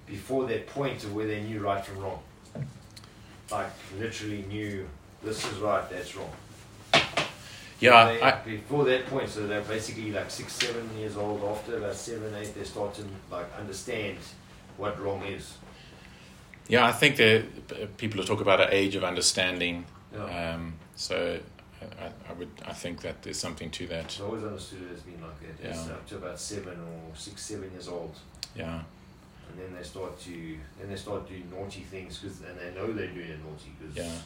before 0.08 0.46
that 0.48 0.68
point 0.68 1.04
of 1.04 1.14
where 1.14 1.28
they 1.28 1.42
knew 1.42 1.60
right 1.60 1.84
from 1.86 2.00
wrong. 2.00 2.20
Like 3.52 3.70
literally 4.00 4.44
knew 4.48 4.88
this 5.24 5.46
is 5.52 5.58
right, 5.60 5.88
that's 5.90 6.16
wrong. 6.16 6.32
Yeah, 7.80 8.06
They- 8.06 8.22
I, 8.22 8.32
before 8.44 8.86
that 8.86 9.06
point, 9.06 9.30
so 9.30 9.46
they're 9.46 9.62
basically 9.62 10.12
like 10.12 10.32
six, 10.32 10.54
seven 10.54 10.90
years 10.98 11.16
old. 11.18 11.44
After 11.44 11.78
about 11.78 11.96
seven, 11.96 12.34
eight, 12.36 12.56
they 12.56 12.64
start 12.64 12.96
to 12.96 13.04
like 13.30 13.48
understand 13.60 14.18
what 14.78 15.00
wrong 15.00 15.24
is. 15.26 15.54
Yeah, 16.68 16.86
I 16.86 16.92
think 16.92 17.18
that 17.18 17.44
uh, 17.72 17.86
people 17.98 18.24
talk 18.24 18.42
about 18.42 18.62
an 18.62 18.70
age 18.72 18.96
of 18.96 19.04
understanding. 19.04 19.86
Yeah. 20.14 20.54
Um, 20.56 20.74
so 20.96 21.40
I, 21.82 22.06
I 22.30 22.34
would, 22.34 22.50
I 22.66 22.74
think 22.74 23.02
that 23.02 23.22
there's 23.24 23.38
something 23.40 23.70
to 23.72 23.88
that. 23.88 24.18
I've 24.20 24.26
always 24.26 24.44
understood 24.44 24.84
it 24.90 24.94
as 24.96 25.02
being 25.02 25.22
like 25.22 25.40
that. 25.42 25.70
It's 25.70 25.88
Yeah. 25.88 25.94
up 25.94 26.08
to 26.10 26.16
about 26.16 26.40
seven 26.40 26.80
or 26.80 27.16
six, 27.16 27.42
seven 27.44 27.70
years 27.72 27.88
old, 27.88 28.16
Yeah, 28.56 28.82
and 29.50 29.60
then 29.60 29.76
they 29.78 29.84
start 29.84 30.20
to 30.22 30.58
then 30.80 30.90
they 30.90 30.96
start 30.96 31.28
doing 31.28 31.50
naughty 31.52 31.82
things 31.82 32.18
because 32.20 32.40
and 32.42 32.58
they 32.60 32.74
know 32.80 32.92
they're 32.92 33.08
doing 33.08 33.30
it 33.30 33.40
naughty 33.46 33.72
because 33.80 33.96
yeah. 33.96 34.22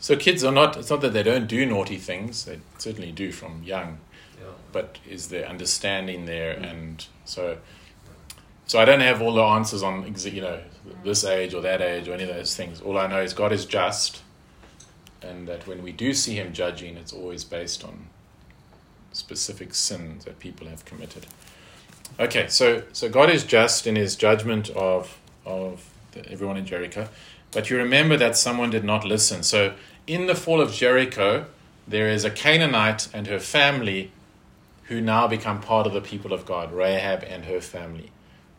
So 0.00 0.14
kids 0.16 0.44
are 0.44 0.52
not. 0.52 0.76
It's 0.76 0.90
not 0.90 1.00
that 1.00 1.12
they 1.12 1.24
don't 1.24 1.48
do 1.48 1.66
naughty 1.66 1.96
things. 1.96 2.44
They 2.44 2.60
certainly 2.78 3.10
do 3.12 3.32
from 3.32 3.62
young. 3.64 3.98
yeah. 4.40 4.46
but 4.70 4.98
is 5.08 5.28
there 5.28 5.46
understanding 5.48 6.26
there 6.26 6.52
and 6.52 7.06
so 7.24 7.58
so 8.66 8.78
i 8.78 8.84
don't 8.84 9.00
have 9.00 9.20
all 9.20 9.34
the 9.34 9.42
answers 9.42 9.82
on 9.82 10.14
you 10.18 10.40
know 10.42 10.60
this 11.04 11.24
age 11.24 11.54
or 11.54 11.60
that 11.60 11.80
age 11.80 12.08
or 12.08 12.14
any 12.14 12.24
of 12.24 12.28
those 12.28 12.54
things 12.54 12.80
all 12.80 12.98
i 12.98 13.06
know 13.06 13.20
is 13.20 13.32
god 13.32 13.52
is 13.52 13.64
just 13.64 14.22
and 15.22 15.48
that 15.48 15.66
when 15.66 15.82
we 15.82 15.92
do 15.92 16.12
see 16.12 16.34
him 16.34 16.52
judging 16.52 16.96
it's 16.96 17.12
always 17.12 17.44
based 17.44 17.84
on 17.84 18.06
specific 19.12 19.74
sins 19.74 20.24
that 20.24 20.38
people 20.38 20.66
have 20.66 20.84
committed 20.84 21.26
okay 22.18 22.46
so 22.48 22.82
so 22.92 23.08
god 23.08 23.30
is 23.30 23.44
just 23.44 23.86
in 23.86 23.96
his 23.96 24.16
judgment 24.16 24.70
of 24.70 25.18
of 25.44 25.90
the, 26.12 26.30
everyone 26.30 26.56
in 26.56 26.66
jericho 26.66 27.08
but 27.50 27.70
you 27.70 27.76
remember 27.76 28.16
that 28.16 28.36
someone 28.36 28.70
did 28.70 28.84
not 28.84 29.04
listen 29.04 29.42
so 29.42 29.74
in 30.06 30.26
the 30.26 30.34
fall 30.34 30.60
of 30.60 30.72
jericho 30.72 31.46
there 31.86 32.08
is 32.08 32.24
a 32.24 32.30
canaanite 32.30 33.08
and 33.14 33.26
her 33.26 33.40
family 33.40 34.12
who 34.88 35.00
now 35.02 35.26
become 35.26 35.60
part 35.60 35.86
of 35.86 35.92
the 35.92 36.00
people 36.00 36.32
of 36.32 36.46
God, 36.46 36.72
Rahab 36.72 37.22
and 37.24 37.44
her 37.44 37.60
family. 37.60 38.10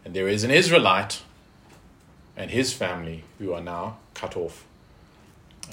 And 0.06 0.14
there 0.14 0.28
is 0.28 0.44
an 0.44 0.52
Israelite 0.52 1.24
and 2.40 2.50
his 2.50 2.72
family 2.72 3.26
who 3.38 3.54
are 3.54 3.62
now 3.62 3.98
cut 4.14 4.38
off. 4.38 4.66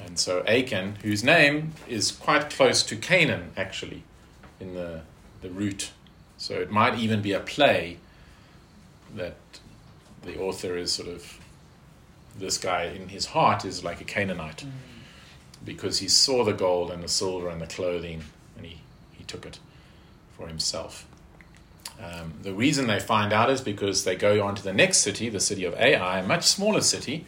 And 0.03 0.19
so 0.19 0.43
Achan, 0.45 0.97
whose 1.01 1.23
name 1.23 1.71
is 1.87 2.11
quite 2.11 2.49
close 2.49 2.83
to 2.83 2.97
Canaan, 2.97 3.51
actually, 3.55 4.03
in 4.59 4.75
the, 4.75 5.01
the 5.41 5.49
root. 5.49 5.91
So 6.37 6.55
it 6.55 6.69
might 6.69 6.99
even 6.99 7.21
be 7.21 7.31
a 7.31 7.39
play 7.39 7.97
that 9.15 9.37
the 10.23 10.37
author 10.37 10.77
is 10.77 10.91
sort 10.91 11.07
of, 11.07 11.39
this 12.37 12.57
guy 12.57 12.83
in 12.83 13.07
his 13.07 13.27
heart 13.27 13.63
is 13.63 13.83
like 13.83 14.01
a 14.01 14.03
Canaanite 14.03 14.65
mm. 14.65 14.71
because 15.65 15.99
he 15.99 16.09
saw 16.09 16.43
the 16.43 16.53
gold 16.53 16.91
and 16.91 17.01
the 17.01 17.07
silver 17.07 17.47
and 17.49 17.61
the 17.61 17.65
clothing 17.65 18.23
and 18.57 18.65
he, 18.65 18.81
he 19.13 19.23
took 19.23 19.45
it 19.45 19.57
for 20.37 20.47
himself. 20.47 21.07
Um, 22.01 22.33
the 22.43 22.53
reason 22.53 22.87
they 22.87 22.99
find 22.99 23.33
out 23.33 23.49
is 23.49 23.61
because 23.61 24.03
they 24.03 24.15
go 24.15 24.45
on 24.45 24.55
to 24.55 24.63
the 24.63 24.73
next 24.73 24.99
city, 24.99 25.29
the 25.29 25.39
city 25.39 25.63
of 25.63 25.73
Ai, 25.75 26.19
a 26.19 26.25
much 26.25 26.45
smaller 26.45 26.81
city, 26.81 27.25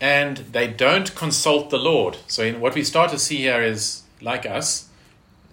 and 0.00 0.38
they 0.38 0.68
don't 0.68 1.14
consult 1.14 1.70
the 1.70 1.78
Lord. 1.78 2.18
So, 2.26 2.44
in, 2.44 2.60
what 2.60 2.74
we 2.74 2.84
start 2.84 3.10
to 3.10 3.18
see 3.18 3.38
here 3.38 3.62
is 3.62 4.02
like 4.20 4.46
us, 4.46 4.88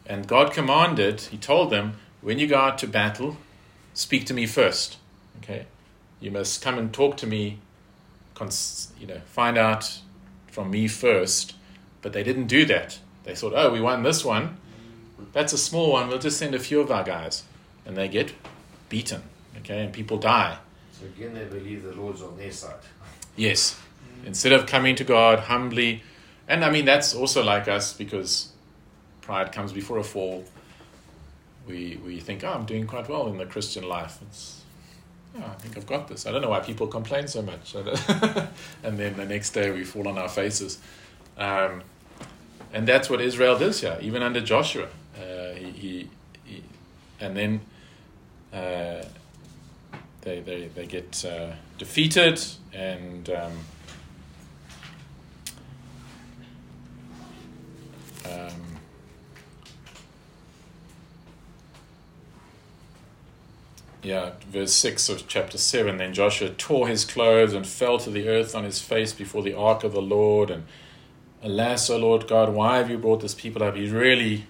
and 0.06 0.28
God 0.28 0.54
commanded, 0.54 1.22
He 1.22 1.38
told 1.38 1.70
them, 1.72 1.98
when 2.22 2.40
you 2.40 2.48
go 2.48 2.58
out 2.58 2.78
to 2.80 2.88
battle, 2.88 3.38
speak 3.94 4.26
to 4.28 4.34
me 4.34 4.46
first. 4.46 4.98
Okay, 5.42 5.66
you 6.20 6.32
must 6.32 6.62
come 6.62 6.78
and 6.78 6.94
talk 6.94 7.18
to 7.18 7.28
me. 7.28 7.60
Cons- 8.36 8.92
you 9.00 9.08
know, 9.08 9.22
find 9.26 9.58
out 9.58 10.00
from 10.52 10.70
me 10.72 10.88
first. 10.88 11.56
But 12.02 12.14
they 12.14 12.24
didn't 12.24 12.48
do 12.48 12.66
that. 12.66 13.00
They 13.24 13.36
thought, 13.36 13.54
oh, 13.56 13.72
we 13.72 13.82
won 13.82 14.04
this 14.04 14.24
one. 14.24 14.58
That's 15.34 15.52
a 15.52 15.58
small 15.58 15.92
one. 15.92 16.08
We'll 16.08 16.20
just 16.20 16.38
send 16.38 16.56
a 16.56 16.60
few 16.60 16.80
of 16.80 16.92
our 16.92 17.04
guys. 17.04 17.44
And 17.88 17.98
they 17.98 18.08
get 18.08 18.34
beaten. 18.90 19.24
Okay, 19.60 19.84
and 19.84 19.92
people 19.92 20.18
die. 20.18 20.58
So 20.92 21.06
again, 21.06 21.34
they 21.34 21.46
believe 21.46 21.84
the 21.84 21.94
Lord's 21.94 22.22
on 22.22 22.38
their 22.38 22.52
side. 22.52 22.76
Yes. 23.36 23.80
Instead 24.26 24.52
of 24.52 24.66
coming 24.66 24.96
to 24.96 25.04
God 25.04 25.42
humbly, 25.42 26.02
and 26.48 26.66
I 26.66 26.72
mean, 26.72 26.86
that's 26.86 27.14
also 27.14 27.44
like 27.44 27.68
us 27.68 27.94
because 27.94 28.52
pride 29.22 29.52
comes 29.52 29.72
before 29.72 30.00
a 30.00 30.04
fall. 30.04 30.44
We, 31.68 32.00
we 32.04 32.20
think, 32.20 32.44
oh, 32.44 32.52
I'm 32.52 32.66
doing 32.66 32.88
quite 32.88 33.08
well 33.10 33.28
in 33.28 33.38
the 33.38 33.46
Christian 33.46 33.88
life. 33.88 34.18
It's, 34.24 34.62
oh, 35.38 35.44
I 35.46 35.54
think 35.56 35.78
I've 35.78 35.86
got 35.86 36.08
this. 36.08 36.26
I 36.26 36.32
don't 36.32 36.42
know 36.42 36.50
why 36.50 36.62
people 36.62 36.88
complain 36.88 37.28
so 37.28 37.44
much. 37.44 37.76
and 38.84 38.98
then 38.98 39.18
the 39.18 39.26
next 39.26 39.52
day 39.52 39.70
we 39.70 39.84
fall 39.84 40.08
on 40.08 40.18
our 40.18 40.30
faces. 40.30 40.80
Um, 41.38 41.84
and 42.74 42.88
that's 42.88 43.10
what 43.10 43.22
Israel 43.22 43.60
does 43.60 43.82
here, 43.82 43.98
even 44.02 44.24
under 44.24 44.42
Joshua. 44.42 44.88
Uh, 45.16 45.54
he, 45.54 45.72
he, 45.72 46.10
he, 46.46 46.64
and 47.20 47.36
then 47.36 47.62
uh, 48.54 49.04
they, 50.22 50.40
they, 50.42 50.68
they 50.68 50.86
get 50.86 51.26
uh, 51.26 51.52
defeated 51.78 52.42
and 52.74 53.30
um, 53.30 53.54
um, 58.26 58.62
yeah, 64.04 64.32
verse 64.50 64.74
6 64.74 65.10
of 65.10 65.28
chapter 65.28 65.58
7 65.58 65.98
then 65.98 66.14
Joshua 66.14 66.50
tore 66.50 66.88
his 66.88 67.06
clothes 67.06 67.54
and 67.54 67.66
fell 67.66 67.98
to 68.00 68.10
the 68.10 68.28
earth 68.28 68.56
on 68.56 68.64
his 68.64 68.80
face 68.80 69.14
before 69.14 69.44
the 69.44 69.54
ark 69.54 69.84
of 69.84 69.94
the 69.94 70.02
Lord. 70.02 70.50
And 70.50 70.66
alas, 71.44 71.90
O 71.90 71.98
Lord 71.98 72.28
God, 72.28 72.54
why 72.54 72.78
have 72.78 72.90
you 72.90 72.98
brought 72.98 73.22
this 73.22 73.34
people 73.34 73.64
up? 73.64 73.76
He's 73.76 73.92
really. 73.92 74.46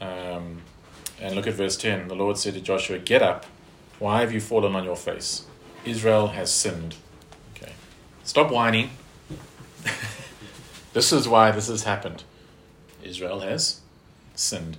Um, 0.00 0.62
and 1.20 1.34
look 1.34 1.46
at 1.46 1.54
verse 1.54 1.76
10. 1.76 2.08
The 2.08 2.14
Lord 2.14 2.38
said 2.38 2.54
to 2.54 2.60
Joshua, 2.60 2.98
Get 2.98 3.22
up. 3.22 3.46
Why 3.98 4.20
have 4.20 4.32
you 4.32 4.40
fallen 4.40 4.74
on 4.74 4.84
your 4.84 4.96
face? 4.96 5.44
Israel 5.84 6.28
has 6.28 6.50
sinned. 6.52 6.96
Okay. 7.54 7.72
Stop 8.24 8.50
whining. 8.50 8.90
this 10.92 11.12
is 11.12 11.28
why 11.28 11.50
this 11.50 11.68
has 11.68 11.84
happened. 11.84 12.24
Israel 13.02 13.40
has 13.40 13.80
sinned. 14.34 14.76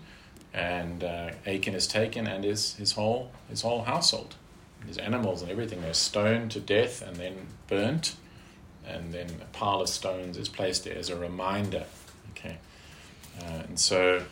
And 0.53 1.03
uh, 1.03 1.31
Achan 1.45 1.75
is 1.75 1.85
taken 1.85 2.27
and 2.27 2.43
his, 2.43 2.75
his 2.75 2.93
whole 2.93 3.31
his 3.49 3.61
whole 3.61 3.83
household. 3.83 4.35
His 4.87 4.97
animals 4.97 5.41
and 5.41 5.49
everything 5.49 5.81
They're 5.81 5.93
stoned 5.93 6.51
to 6.51 6.59
death 6.59 7.01
and 7.01 7.15
then 7.17 7.47
burnt. 7.67 8.15
And 8.87 9.13
then 9.13 9.27
a 9.41 9.45
pile 9.45 9.81
of 9.81 9.89
stones 9.89 10.37
is 10.37 10.47
placed 10.47 10.83
there 10.83 10.97
as 10.97 11.09
a 11.09 11.15
reminder. 11.15 11.85
Okay. 12.31 12.57
Uh, 13.41 13.63
and 13.67 13.79
so 13.79 14.23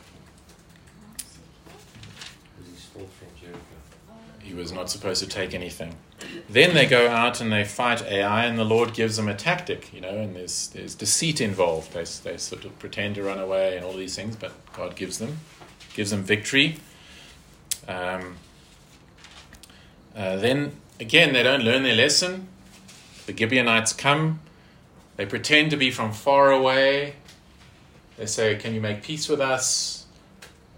Because 1.17 2.71
he 2.71 2.77
stole 2.77 3.07
from 3.07 3.27
Jericho. 3.39 3.59
Was 4.53 4.71
not 4.71 4.89
supposed 4.89 5.23
to 5.23 5.29
take 5.29 5.53
anything. 5.53 5.95
Then 6.49 6.73
they 6.73 6.85
go 6.85 7.09
out 7.09 7.41
and 7.41 7.51
they 7.51 7.63
fight 7.63 8.01
Ai, 8.03 8.45
and 8.45 8.57
the 8.57 8.63
Lord 8.63 8.93
gives 8.93 9.17
them 9.17 9.27
a 9.27 9.35
tactic, 9.35 9.93
you 9.93 10.01
know, 10.01 10.15
and 10.17 10.35
there's 10.35 10.69
there's 10.69 10.95
deceit 10.95 11.41
involved. 11.41 11.93
They 11.93 12.03
they 12.03 12.37
sort 12.37 12.65
of 12.65 12.77
pretend 12.79 13.15
to 13.15 13.23
run 13.23 13.39
away 13.39 13.75
and 13.75 13.85
all 13.85 13.93
these 13.93 14.15
things, 14.15 14.35
but 14.35 14.51
God 14.73 14.95
gives 14.95 15.17
them 15.17 15.39
gives 15.93 16.11
them 16.11 16.23
victory. 16.23 16.77
Um, 17.87 18.37
uh, 20.15 20.37
then 20.37 20.73
again, 20.99 21.33
they 21.33 21.43
don't 21.43 21.63
learn 21.63 21.83
their 21.83 21.95
lesson. 21.95 22.47
The 23.25 23.35
Gibeonites 23.35 23.93
come. 23.93 24.39
They 25.15 25.25
pretend 25.25 25.71
to 25.71 25.77
be 25.77 25.91
from 25.91 26.11
far 26.11 26.51
away. 26.51 27.15
They 28.17 28.25
say, 28.25 28.55
"Can 28.55 28.73
you 28.73 28.81
make 28.81 29.03
peace 29.03 29.27
with 29.27 29.41
us?" 29.41 30.02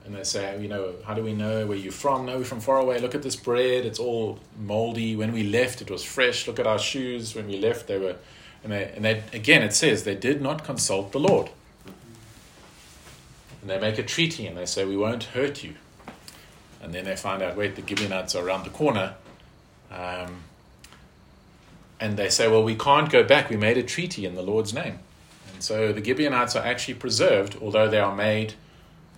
And 0.06 0.14
they 0.14 0.24
say, 0.24 0.62
you 0.62 0.68
know, 0.68 0.94
how 1.06 1.16
do 1.16 1.24
we 1.24 1.34
know 1.34 1.66
where 1.66 1.78
you're 1.78 1.92
from? 1.92 2.28
No, 2.28 2.38
we're 2.38 2.44
from 2.44 2.60
far 2.60 2.78
away. 2.78 3.00
Look 3.00 3.16
at 3.16 3.24
this 3.24 3.36
bread; 3.36 3.86
it's 3.86 3.98
all 3.98 4.40
moldy. 4.60 5.16
When 5.16 5.32
we 5.32 5.44
left, 5.44 5.82
it 5.82 5.90
was 5.90 6.04
fresh. 6.04 6.48
Look 6.48 6.60
at 6.60 6.68
our 6.68 6.78
shoes. 6.78 7.34
When 7.34 7.48
we 7.48 7.58
left, 7.58 7.88
they 7.88 7.98
were, 7.98 8.16
and 8.64 8.72
they 8.72 8.92
and 8.96 9.04
they 9.04 9.24
again 9.34 9.64
it 9.64 9.74
says 9.74 10.04
they 10.04 10.16
did 10.16 10.42
not 10.42 10.64
consult 10.64 11.12
the 11.12 11.20
Lord. 11.20 11.50
And 13.66 13.72
they 13.72 13.80
make 13.80 13.98
a 13.98 14.04
treaty 14.04 14.46
and 14.46 14.56
they 14.56 14.68
say, 14.68 14.86
we 14.86 14.96
won't 14.96 15.24
hurt 15.24 15.64
you. 15.64 15.74
And 16.84 16.94
then 16.94 17.04
they 17.04 17.16
find 17.16 17.42
out, 17.42 17.58
wait, 17.58 17.76
the 17.76 17.82
Gibeonites 17.82 18.36
are 18.36 18.46
around 18.46 18.64
the 18.64 18.70
corner. 18.70 19.16
Um, 19.90 20.44
and 22.00 22.16
they 22.16 22.30
say, 22.30 22.48
well, 22.48 22.64
we 22.64 22.76
can't 22.76 23.10
go 23.10 23.24
back. 23.24 23.50
We 23.50 23.58
made 23.58 23.76
a 23.80 23.82
treaty 23.82 24.24
in 24.24 24.36
the 24.36 24.44
Lord's 24.44 24.72
name. 24.72 25.00
And 25.52 25.64
so 25.64 25.92
the 25.92 26.04
Gibeonites 26.04 26.56
are 26.56 26.64
actually 26.64 26.94
preserved, 26.94 27.58
although 27.60 27.90
they 27.90 27.98
are 27.98 28.16
made 28.16 28.54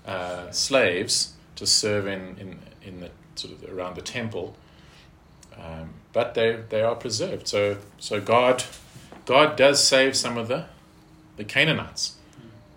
uh, 0.07 0.49
slaves 0.51 1.33
to 1.55 1.67
serve 1.67 2.07
in, 2.07 2.37
in, 2.39 2.59
in 2.81 2.99
the 3.01 3.11
sort 3.35 3.53
of 3.53 3.71
around 3.71 3.95
the 3.95 4.01
temple. 4.01 4.55
Um, 5.55 5.89
but 6.13 6.33
they, 6.33 6.59
they 6.69 6.81
are 6.81 6.95
preserved. 6.95 7.47
So, 7.47 7.77
so 7.99 8.21
God, 8.21 8.63
God 9.25 9.55
does 9.55 9.83
save 9.83 10.15
some 10.15 10.37
of 10.37 10.47
the, 10.47 10.65
the 11.35 11.43
Canaanites. 11.43 12.15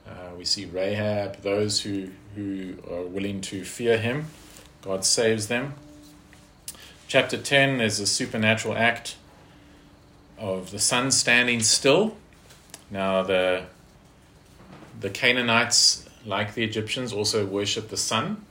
Uh, 0.06 0.34
we 0.36 0.44
see 0.44 0.64
Rahab, 0.64 1.42
those 1.42 1.80
who, 1.82 2.08
who 2.34 2.74
are 2.90 3.02
willing 3.02 3.40
to 3.42 3.64
fear 3.64 3.96
him, 3.96 4.26
God 4.82 5.04
saves 5.04 5.48
them. 5.48 5.74
chapter 7.06 7.36
10, 7.36 7.78
there's 7.78 8.00
a 8.00 8.06
supernatural 8.06 8.76
act 8.76 9.16
of 10.38 10.70
the 10.70 10.78
sun 10.78 11.10
standing 11.10 11.60
still. 11.60 12.16
Now, 12.90 13.22
the, 13.22 13.64
the 14.98 15.10
Canaanites, 15.10 16.08
like 16.24 16.54
the 16.54 16.64
Egyptians, 16.64 17.12
also 17.12 17.46
worship 17.46 17.88
the 17.88 17.96
sun. 17.96 18.44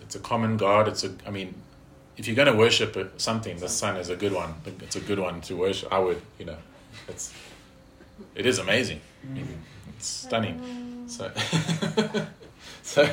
It's 0.00 0.14
a 0.14 0.18
common 0.18 0.56
god. 0.56 0.88
It's 0.88 1.04
a, 1.04 1.12
I 1.26 1.30
mean, 1.30 1.54
if 2.16 2.26
you're 2.26 2.36
going 2.36 2.50
to 2.50 2.56
worship 2.56 3.14
something, 3.16 3.58
the 3.58 3.68
sun 3.68 3.96
is 3.96 4.08
a 4.10 4.16
good 4.16 4.32
one. 4.32 4.54
It's 4.80 4.96
a 4.96 5.00
good 5.00 5.18
one 5.18 5.40
to 5.42 5.56
worship. 5.56 5.92
I 5.92 5.98
would, 5.98 6.20
you 6.38 6.44
know, 6.44 6.58
it's, 7.08 7.32
it 8.34 8.46
is 8.46 8.58
amazing. 8.58 9.00
It's 9.96 10.06
stunning. 10.06 11.04
So, 11.06 11.30
so, 12.82 13.08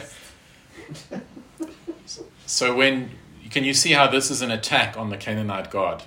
so 2.45 2.75
when 2.75 3.11
can 3.49 3.63
you 3.63 3.73
see 3.73 3.93
how 3.93 4.07
this 4.07 4.29
is 4.29 4.41
an 4.41 4.51
attack 4.51 4.97
on 4.97 5.09
the 5.09 5.17
Canaanite 5.17 5.71
god? 5.71 6.03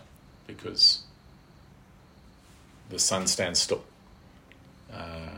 Because 0.46 1.00
the 2.90 2.98
sun 2.98 3.26
stands 3.26 3.60
still, 3.60 3.82
uh, 4.92 5.31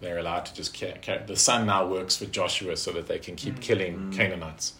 they're 0.00 0.18
allowed 0.18 0.46
to 0.46 0.54
just 0.54 0.78
ca- 0.78 0.96
ca- 1.02 1.24
the 1.26 1.36
sun 1.36 1.66
now 1.66 1.86
works 1.86 2.16
for 2.16 2.26
Joshua 2.26 2.76
so 2.76 2.92
that 2.92 3.06
they 3.08 3.18
can 3.18 3.36
keep 3.36 3.60
killing 3.60 3.96
Mm. 4.10 4.16
Canaanites. 4.16 4.74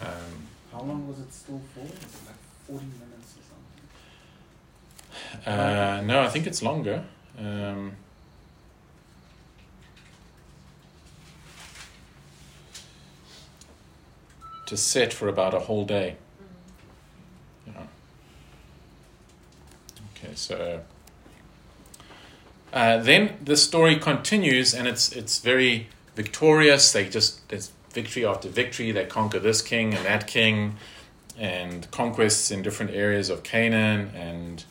Um, 0.00 0.46
How 0.72 0.80
long 0.80 1.08
was 1.08 1.18
it 1.18 1.32
still 1.32 1.60
for? 1.74 1.80
Was 1.80 1.90
it 1.90 2.26
like 2.26 2.36
40 2.68 2.84
minutes 2.86 3.34
or 3.36 3.42
something? 5.42 5.52
Uh, 5.52 6.02
no, 6.04 6.20
I 6.22 6.28
think 6.28 6.46
it's 6.46 6.62
longer. 6.62 7.04
Um, 7.38 7.96
to 14.66 14.76
set 14.76 15.12
for 15.12 15.28
about 15.28 15.54
a 15.54 15.60
whole 15.60 15.84
day. 15.84 16.16
Yeah. 17.66 17.72
Okay, 20.16 20.32
so 20.34 20.80
uh, 22.78 22.96
then 22.98 23.36
the 23.44 23.56
story 23.56 23.96
continues, 23.96 24.72
and 24.72 24.86
it's 24.86 25.10
it's 25.10 25.40
very 25.40 25.88
victorious. 26.14 26.92
They 26.92 27.08
just 27.08 27.48
there's 27.48 27.72
victory 27.90 28.24
after 28.24 28.48
victory. 28.48 28.92
They 28.92 29.04
conquer 29.04 29.40
this 29.40 29.62
king 29.62 29.94
and 29.94 30.06
that 30.06 30.28
king, 30.28 30.76
and 31.36 31.90
conquests 31.90 32.52
in 32.52 32.62
different 32.62 32.92
areas 32.92 33.30
of 33.30 33.42
Canaan 33.42 34.12
and 34.14 34.64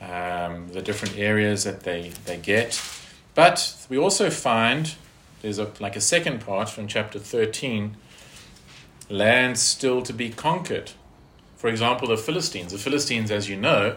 um, 0.00 0.68
the 0.72 0.80
different 0.80 1.18
areas 1.18 1.64
that 1.64 1.80
they, 1.82 2.12
they 2.24 2.38
get. 2.38 2.82
But 3.34 3.86
we 3.90 3.98
also 3.98 4.30
find 4.30 4.94
there's 5.42 5.58
a, 5.58 5.70
like 5.80 5.96
a 5.96 6.00
second 6.00 6.40
part 6.40 6.70
from 6.70 6.86
chapter 6.88 7.18
13 7.18 7.94
land 9.10 9.58
still 9.58 10.00
to 10.00 10.14
be 10.14 10.30
conquered. 10.30 10.92
For 11.58 11.68
example, 11.68 12.08
the 12.08 12.16
Philistines. 12.16 12.72
The 12.72 12.78
Philistines, 12.78 13.30
as 13.30 13.50
you 13.50 13.56
know, 13.56 13.96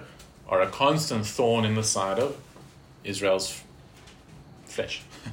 are 0.50 0.62
a 0.62 0.68
constant 0.68 1.26
thorn 1.26 1.64
in 1.64 1.76
the 1.76 1.84
side 1.84 2.20
of 2.20 2.36
Israel's 3.08 3.62
flesh. 4.66 5.02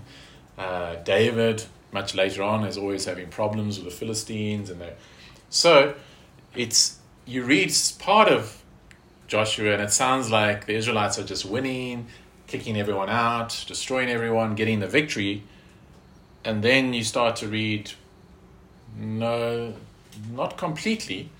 Uh, 0.57 0.95
David, 1.03 1.64
much 1.91 2.14
later 2.14 2.41
on, 2.45 2.64
is 2.64 2.79
always 2.79 3.07
having 3.07 3.27
problems 3.27 3.77
with 3.77 3.87
the 3.87 3.91
Philistines, 3.91 4.70
and 4.70 4.81
so 5.51 5.97
it's 6.55 7.01
you 7.27 7.43
read 7.43 7.72
part 7.99 8.29
of 8.29 8.62
Joshua, 9.27 9.72
and 9.72 9.83
it 9.83 9.91
sounds 9.91 10.31
like 10.31 10.66
the 10.66 10.75
Israelites 10.75 11.18
are 11.18 11.25
just 11.25 11.45
winning, 11.45 12.07
kicking 12.47 12.79
everyone 12.79 13.09
out, 13.09 13.64
destroying 13.66 14.09
everyone, 14.09 14.55
getting 14.55 14.81
the 14.81 14.87
victory. 14.87 15.43
And 16.45 16.62
then 16.62 16.93
you 16.93 17.03
start 17.03 17.37
to 17.37 17.49
read, 17.49 17.93
no, 18.99 19.75
not 20.31 20.57
completely. 20.59 21.31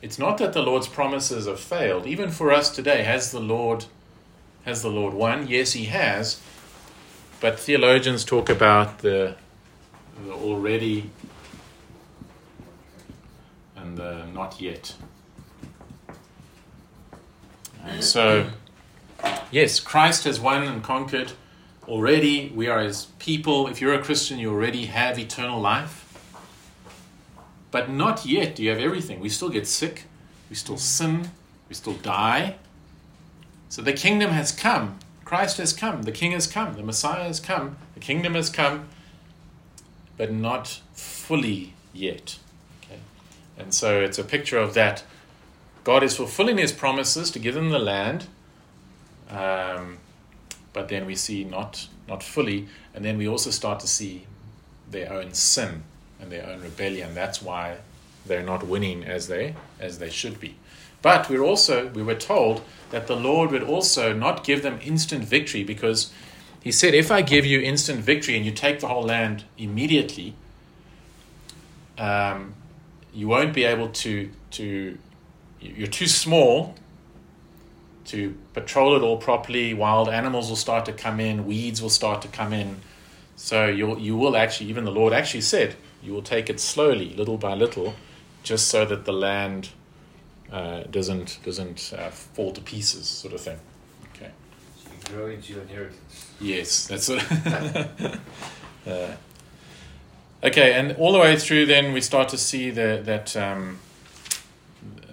It's 0.00 0.18
not 0.18 0.38
that 0.38 0.52
the 0.52 0.62
Lord's 0.62 0.86
promises 0.86 1.46
have 1.46 1.60
failed. 1.60 2.06
Even 2.06 2.30
for 2.30 2.52
us 2.52 2.70
today, 2.74 3.02
has 3.02 3.32
the 3.32 3.40
Lord 3.40 3.86
has 4.64 4.82
the 4.82 4.90
Lord 4.90 5.14
won? 5.14 5.46
Yes, 5.46 5.72
he 5.72 5.84
has. 5.86 6.40
But 7.40 7.58
theologians 7.58 8.24
talk 8.24 8.48
about 8.48 8.98
the, 8.98 9.36
the 10.24 10.32
already 10.32 11.10
and 13.76 13.98
the 13.98 14.26
not 14.32 14.60
yet. 14.60 14.94
And 17.84 18.02
so, 18.02 18.46
yes, 19.50 19.78
Christ 19.80 20.24
has 20.24 20.40
won 20.40 20.62
and 20.62 20.82
conquered 20.82 21.32
already. 21.86 22.50
We 22.54 22.66
are 22.68 22.80
his 22.80 23.08
people. 23.18 23.66
If 23.68 23.80
you're 23.80 23.94
a 23.94 24.02
Christian, 24.02 24.38
you 24.38 24.50
already 24.50 24.86
have 24.86 25.18
eternal 25.18 25.60
life. 25.60 26.00
But 27.70 27.90
not 27.90 28.24
yet 28.24 28.56
do 28.56 28.62
you 28.62 28.70
have 28.70 28.78
everything. 28.78 29.20
We 29.20 29.28
still 29.28 29.50
get 29.50 29.66
sick, 29.66 30.04
we 30.48 30.56
still 30.56 30.78
sin, 30.78 31.30
we 31.68 31.74
still 31.74 31.94
die. 31.94 32.56
So 33.68 33.82
the 33.82 33.92
kingdom 33.92 34.30
has 34.30 34.52
come. 34.52 34.98
Christ 35.24 35.56
has 35.58 35.72
come. 35.72 36.02
The 36.02 36.12
King 36.12 36.32
has 36.32 36.46
come. 36.46 36.74
The 36.74 36.82
Messiah 36.82 37.24
has 37.24 37.40
come. 37.40 37.76
The 37.94 38.00
kingdom 38.00 38.34
has 38.34 38.50
come, 38.50 38.88
but 40.16 40.30
not 40.30 40.80
fully 40.92 41.72
yet. 41.92 42.38
Okay? 42.82 43.00
And 43.58 43.72
so 43.72 44.00
it's 44.00 44.18
a 44.18 44.24
picture 44.24 44.58
of 44.58 44.74
that. 44.74 45.04
God 45.82 46.02
is 46.02 46.16
fulfilling 46.16 46.58
his 46.58 46.72
promises 46.72 47.30
to 47.32 47.38
give 47.38 47.54
them 47.54 47.70
the 47.70 47.78
land, 47.78 48.26
um, 49.28 49.98
but 50.72 50.88
then 50.88 51.04
we 51.04 51.14
see 51.14 51.44
not, 51.44 51.88
not 52.08 52.22
fully. 52.22 52.68
And 52.94 53.04
then 53.04 53.18
we 53.18 53.28
also 53.28 53.50
start 53.50 53.80
to 53.80 53.86
see 53.86 54.26
their 54.90 55.12
own 55.12 55.34
sin 55.34 55.82
and 56.20 56.30
their 56.30 56.46
own 56.46 56.62
rebellion. 56.62 57.14
That's 57.14 57.42
why 57.42 57.78
they're 58.24 58.42
not 58.42 58.66
winning 58.66 59.04
as 59.04 59.28
they, 59.28 59.54
as 59.78 59.98
they 59.98 60.10
should 60.10 60.40
be. 60.40 60.56
But 61.04 61.28
we're 61.28 61.42
also 61.42 61.88
we 61.88 62.02
were 62.02 62.14
told 62.14 62.62
that 62.88 63.08
the 63.08 63.14
Lord 63.14 63.50
would 63.50 63.62
also 63.62 64.14
not 64.14 64.42
give 64.42 64.62
them 64.62 64.78
instant 64.82 65.22
victory 65.22 65.62
because 65.62 66.10
he 66.62 66.72
said, 66.72 66.94
if 66.94 67.10
I 67.10 67.20
give 67.20 67.44
you 67.44 67.60
instant 67.60 68.00
victory 68.00 68.38
and 68.38 68.46
you 68.46 68.50
take 68.50 68.80
the 68.80 68.88
whole 68.88 69.02
land 69.02 69.44
immediately, 69.58 70.34
um, 71.98 72.54
you 73.12 73.28
won't 73.28 73.52
be 73.52 73.64
able 73.64 73.90
to 74.04 74.30
to 74.52 74.96
you're 75.60 75.88
too 75.88 76.06
small 76.06 76.74
to 78.06 78.34
patrol 78.54 78.96
it 78.96 79.02
all 79.02 79.18
properly. 79.18 79.74
Wild 79.74 80.08
animals 80.08 80.48
will 80.48 80.56
start 80.56 80.86
to 80.86 80.94
come 80.94 81.20
in, 81.20 81.44
weeds 81.44 81.82
will 81.82 81.90
start 81.90 82.22
to 82.22 82.28
come 82.28 82.54
in. 82.54 82.80
So 83.36 83.66
you'll 83.66 83.98
you 83.98 84.16
will 84.16 84.38
actually 84.38 84.70
even 84.70 84.84
the 84.86 84.96
Lord 85.00 85.12
actually 85.12 85.42
said 85.42 85.76
you 86.02 86.14
will 86.14 86.22
take 86.22 86.48
it 86.48 86.60
slowly, 86.60 87.10
little 87.14 87.36
by 87.36 87.52
little, 87.52 87.92
just 88.42 88.68
so 88.68 88.86
that 88.86 89.04
the 89.04 89.12
land 89.12 89.68
uh, 90.52 90.82
doesn't 90.90 91.38
doesn't 91.44 91.92
uh, 91.96 92.10
fall 92.10 92.52
to 92.52 92.60
pieces, 92.60 93.06
sort 93.06 93.34
of 93.34 93.40
thing. 93.40 93.58
Okay. 94.14 94.30
So 94.82 94.90
you 94.90 95.16
grow 95.16 95.26
into 95.28 95.52
your 95.52 95.62
inheritance. 95.62 96.32
Yes, 96.40 96.86
that's 96.86 97.08
it. 97.08 97.22
uh, 98.86 99.16
okay, 100.42 100.72
and 100.74 100.96
all 100.96 101.12
the 101.12 101.18
way 101.18 101.36
through, 101.36 101.66
then 101.66 101.92
we 101.92 102.00
start 102.00 102.28
to 102.30 102.38
see 102.38 102.70
the, 102.70 103.00
that 103.04 103.36
um, 103.36 103.78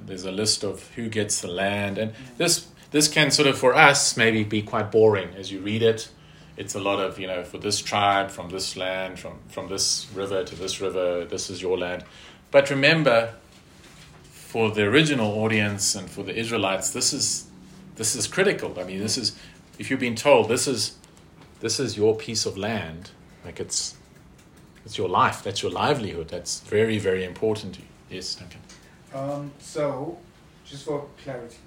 there's 0.06 0.26
a 0.26 0.32
list 0.32 0.64
of 0.64 0.88
who 0.96 1.10
gets 1.10 1.42
the 1.42 1.48
land, 1.48 1.98
and 1.98 2.14
this 2.38 2.68
this 2.92 3.08
can 3.08 3.32
sort 3.32 3.48
of 3.48 3.58
for 3.58 3.74
us 3.74 4.18
maybe 4.18 4.44
be 4.44 4.62
quite 4.62 4.92
boring 4.92 5.30
as 5.36 5.52
you 5.52 5.60
read 5.60 5.82
it. 5.82 6.10
It's 6.58 6.76
a 6.76 6.80
lot 6.80 7.00
of 7.00 7.18
you 7.18 7.28
know 7.28 7.44
for 7.44 7.58
this 7.58 7.80
tribe 7.80 8.30
from 8.30 8.50
this 8.50 8.76
land 8.76 9.20
from 9.20 9.40
from 9.48 9.70
this 9.70 10.08
river 10.14 10.44
to 10.44 10.56
this 10.56 10.82
river. 10.82 11.26
This 11.26 11.50
is 11.50 11.62
your 11.62 11.78
land, 11.78 12.04
but 12.52 12.70
remember, 12.70 13.34
for 14.52 14.70
the 14.70 14.84
original 14.84 15.32
audience 15.44 15.96
and 15.96 16.10
for 16.10 16.24
the 16.24 16.36
Israelites, 16.38 16.90
this 16.92 17.14
is 17.14 17.46
this 17.96 18.16
is 18.16 18.28
critical. 18.28 18.78
I 18.78 18.84
mean, 18.84 19.00
this 19.00 19.18
is 19.18 19.38
if 19.80 19.90
you've 19.90 20.02
been 20.02 20.16
told 20.30 20.50
this 20.50 20.68
is 20.68 20.98
this 21.62 21.80
is 21.80 21.96
your 21.96 22.14
piece 22.18 22.46
of 22.46 22.58
land, 22.58 23.12
like 23.46 23.62
it's 23.62 23.96
it's 24.86 24.98
your 24.98 25.08
life, 25.08 25.42
that's 25.42 25.62
your 25.64 25.72
livelihood. 25.72 26.28
That's 26.28 26.60
very 26.62 26.98
very 27.00 27.24
important 27.24 27.76
to 27.76 27.80
you. 27.82 27.88
Yes, 28.10 28.38
okay. 28.46 28.60
Um, 29.18 29.52
so, 29.60 30.18
just 30.66 30.84
for 30.86 31.06
clarity, 31.24 31.64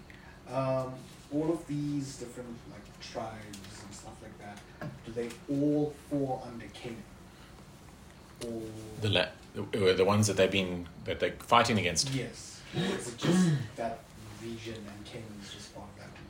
um, 0.53 0.93
all 1.32 1.49
of 1.51 1.66
these 1.66 2.16
different 2.16 2.55
like 2.70 2.87
tribes 3.01 3.59
and 3.82 3.95
stuff 3.95 4.16
like 4.22 4.37
that, 4.45 4.59
do 5.07 5.12
they 5.12 5.28
all 5.55 5.95
fall 6.11 6.43
under 6.47 6.66
Canaan? 6.74 7.03
Or 8.47 8.61
The 9.01 9.09
la- 9.09 9.32
the, 9.72 9.95
the 9.95 10.05
ones 10.05 10.26
that 10.26 10.37
they've 10.37 10.51
been 10.51 10.87
that 11.07 11.18
they're 11.20 11.37
fighting 11.39 11.78
against. 11.78 12.11
yes, 12.12 12.53
is 12.76 13.08
it 13.08 13.18
just 13.18 13.48
that 13.76 13.98
region 14.42 14.74
and 14.74 15.04
Canaan 15.04 15.40
just 15.52 15.74
part 15.74 15.86
of 15.92 15.98
that 15.98 16.08
region? 16.10 16.20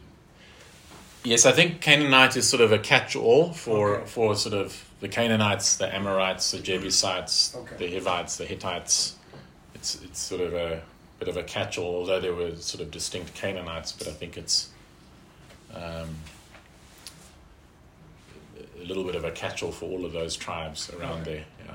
Yes, 1.25 1.47
I 1.47 1.53
think 1.53 1.81
Canaanite 1.81 2.37
is 2.37 2.49
sort 2.49 2.61
of 2.63 2.73
a 2.73 2.79
catch-all 2.79 3.53
for 3.53 3.97
Okay. 3.97 4.07
for 4.07 4.35
sort 4.37 4.55
of 4.55 4.85
the 5.01 5.09
Canaanites, 5.09 5.77
the 5.77 5.93
Amorites, 5.95 6.51
the 6.51 6.59
Jebusites, 6.59 7.55
Okay. 7.57 7.77
the 7.77 7.93
Hivites, 7.95 8.37
the 8.37 8.45
Hittites. 8.45 9.17
It's 9.75 9.97
it's 10.03 10.21
sort 10.21 10.41
of 10.41 10.55
a 10.55 10.83
bit 11.19 11.29
of 11.29 11.37
a 11.37 11.43
catch-all, 11.43 11.95
although 11.97 12.21
there 12.21 12.35
were 12.35 12.57
sort 12.57 12.83
of 12.83 12.91
distinct 12.91 13.35
Canaanites, 13.35 13.93
but 13.93 14.09
I 14.09 14.13
think 14.13 14.37
it's 14.37 14.69
um, 15.75 16.15
a 18.81 18.85
little 18.85 19.05
bit 19.05 19.15
of 19.15 19.25
a 19.25 19.31
catch-all 19.31 19.73
for 19.73 19.87
all 19.87 20.05
of 20.05 20.13
those 20.13 20.37
tribes 20.37 20.91
around 20.91 21.23
Okay. 21.23 21.33
there. 21.33 21.45
Yeah. 21.67 21.75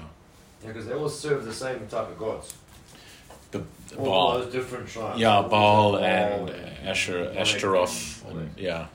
Yeah, 0.63 0.67
because 0.67 0.86
they 0.88 0.93
all 0.93 1.09
serve 1.09 1.45
the 1.45 1.53
same 1.53 1.80
type 1.88 2.09
of 2.09 2.17
gods. 2.17 2.53
The, 3.52 3.64
the 3.89 3.97
All 3.97 4.39
Baal. 4.39 4.45
different 4.45 4.88
tribes. 4.88 5.20
Yeah, 5.20 5.41
Baal 5.41 5.93
Baal 5.93 5.97
and 5.97 6.50
and 6.50 6.88
Asher, 6.88 7.20
Molech 7.34 7.64
and 7.64 7.76
all 7.76 7.88
and, 7.88 8.56
that. 8.56 8.62
yeah. 8.62 8.88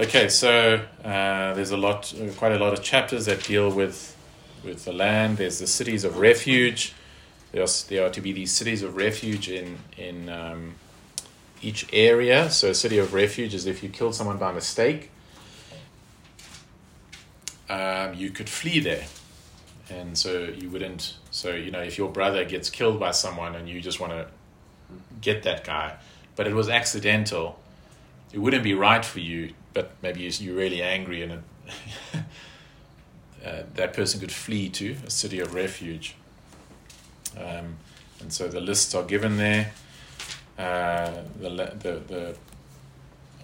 Okay, 0.00 0.28
so 0.28 0.80
uh, 1.04 1.54
there's 1.54 1.72
a 1.72 1.76
lot, 1.76 2.14
uh, 2.14 2.30
quite 2.34 2.52
a 2.52 2.58
lot 2.58 2.72
of 2.72 2.82
chapters 2.82 3.26
that 3.26 3.42
deal 3.42 3.70
with 3.70 4.14
with 4.64 4.84
the 4.84 4.92
land. 4.92 5.38
There's 5.38 5.58
the 5.58 5.66
cities 5.66 6.04
of 6.04 6.18
refuge. 6.18 6.94
There's, 7.52 7.84
there 7.84 8.06
are 8.06 8.10
to 8.10 8.20
be 8.20 8.32
these 8.32 8.52
cities 8.52 8.82
of 8.82 8.96
refuge 8.96 9.48
in 9.48 9.78
in 9.96 10.28
um, 10.28 10.74
each 11.62 11.86
area. 11.92 12.48
So, 12.50 12.70
a 12.70 12.74
city 12.74 12.98
of 12.98 13.12
refuge 13.12 13.54
is 13.54 13.66
if 13.66 13.82
you 13.82 13.88
kill 13.88 14.12
someone 14.12 14.38
by 14.38 14.52
mistake, 14.52 15.10
um, 17.68 18.14
you 18.14 18.30
could 18.30 18.48
flee 18.48 18.80
there 18.80 19.06
and 19.90 20.16
so 20.18 20.42
you 20.44 20.68
wouldn't 20.70 21.14
so 21.30 21.50
you 21.54 21.70
know 21.70 21.80
if 21.80 21.96
your 21.98 22.10
brother 22.10 22.44
gets 22.44 22.68
killed 22.70 22.98
by 23.00 23.10
someone 23.10 23.54
and 23.54 23.68
you 23.68 23.80
just 23.80 24.00
want 24.00 24.12
to 24.12 24.26
get 25.20 25.42
that 25.44 25.64
guy 25.64 25.96
but 26.36 26.46
it 26.46 26.54
was 26.54 26.68
accidental 26.68 27.58
it 28.32 28.38
wouldn't 28.38 28.62
be 28.62 28.74
right 28.74 29.04
for 29.04 29.20
you 29.20 29.52
but 29.72 29.92
maybe 30.02 30.20
you- 30.20 30.30
you're 30.40 30.56
really 30.56 30.82
angry 30.82 31.22
and 31.22 31.32
it, 31.32 31.40
uh, 33.44 33.62
that 33.74 33.92
person 33.94 34.20
could 34.20 34.32
flee 34.32 34.68
to 34.68 34.96
a 35.06 35.10
city 35.10 35.38
of 35.40 35.54
refuge. 35.54 36.14
Um, 37.36 37.76
and 38.20 38.32
so 38.32 38.48
the 38.48 38.60
lists 38.60 38.94
are 38.94 39.04
given 39.04 39.36
there. 39.36 39.70
Uh, 40.58 41.22
the, 41.38 41.48
the, 41.48 42.02
the 42.08 42.36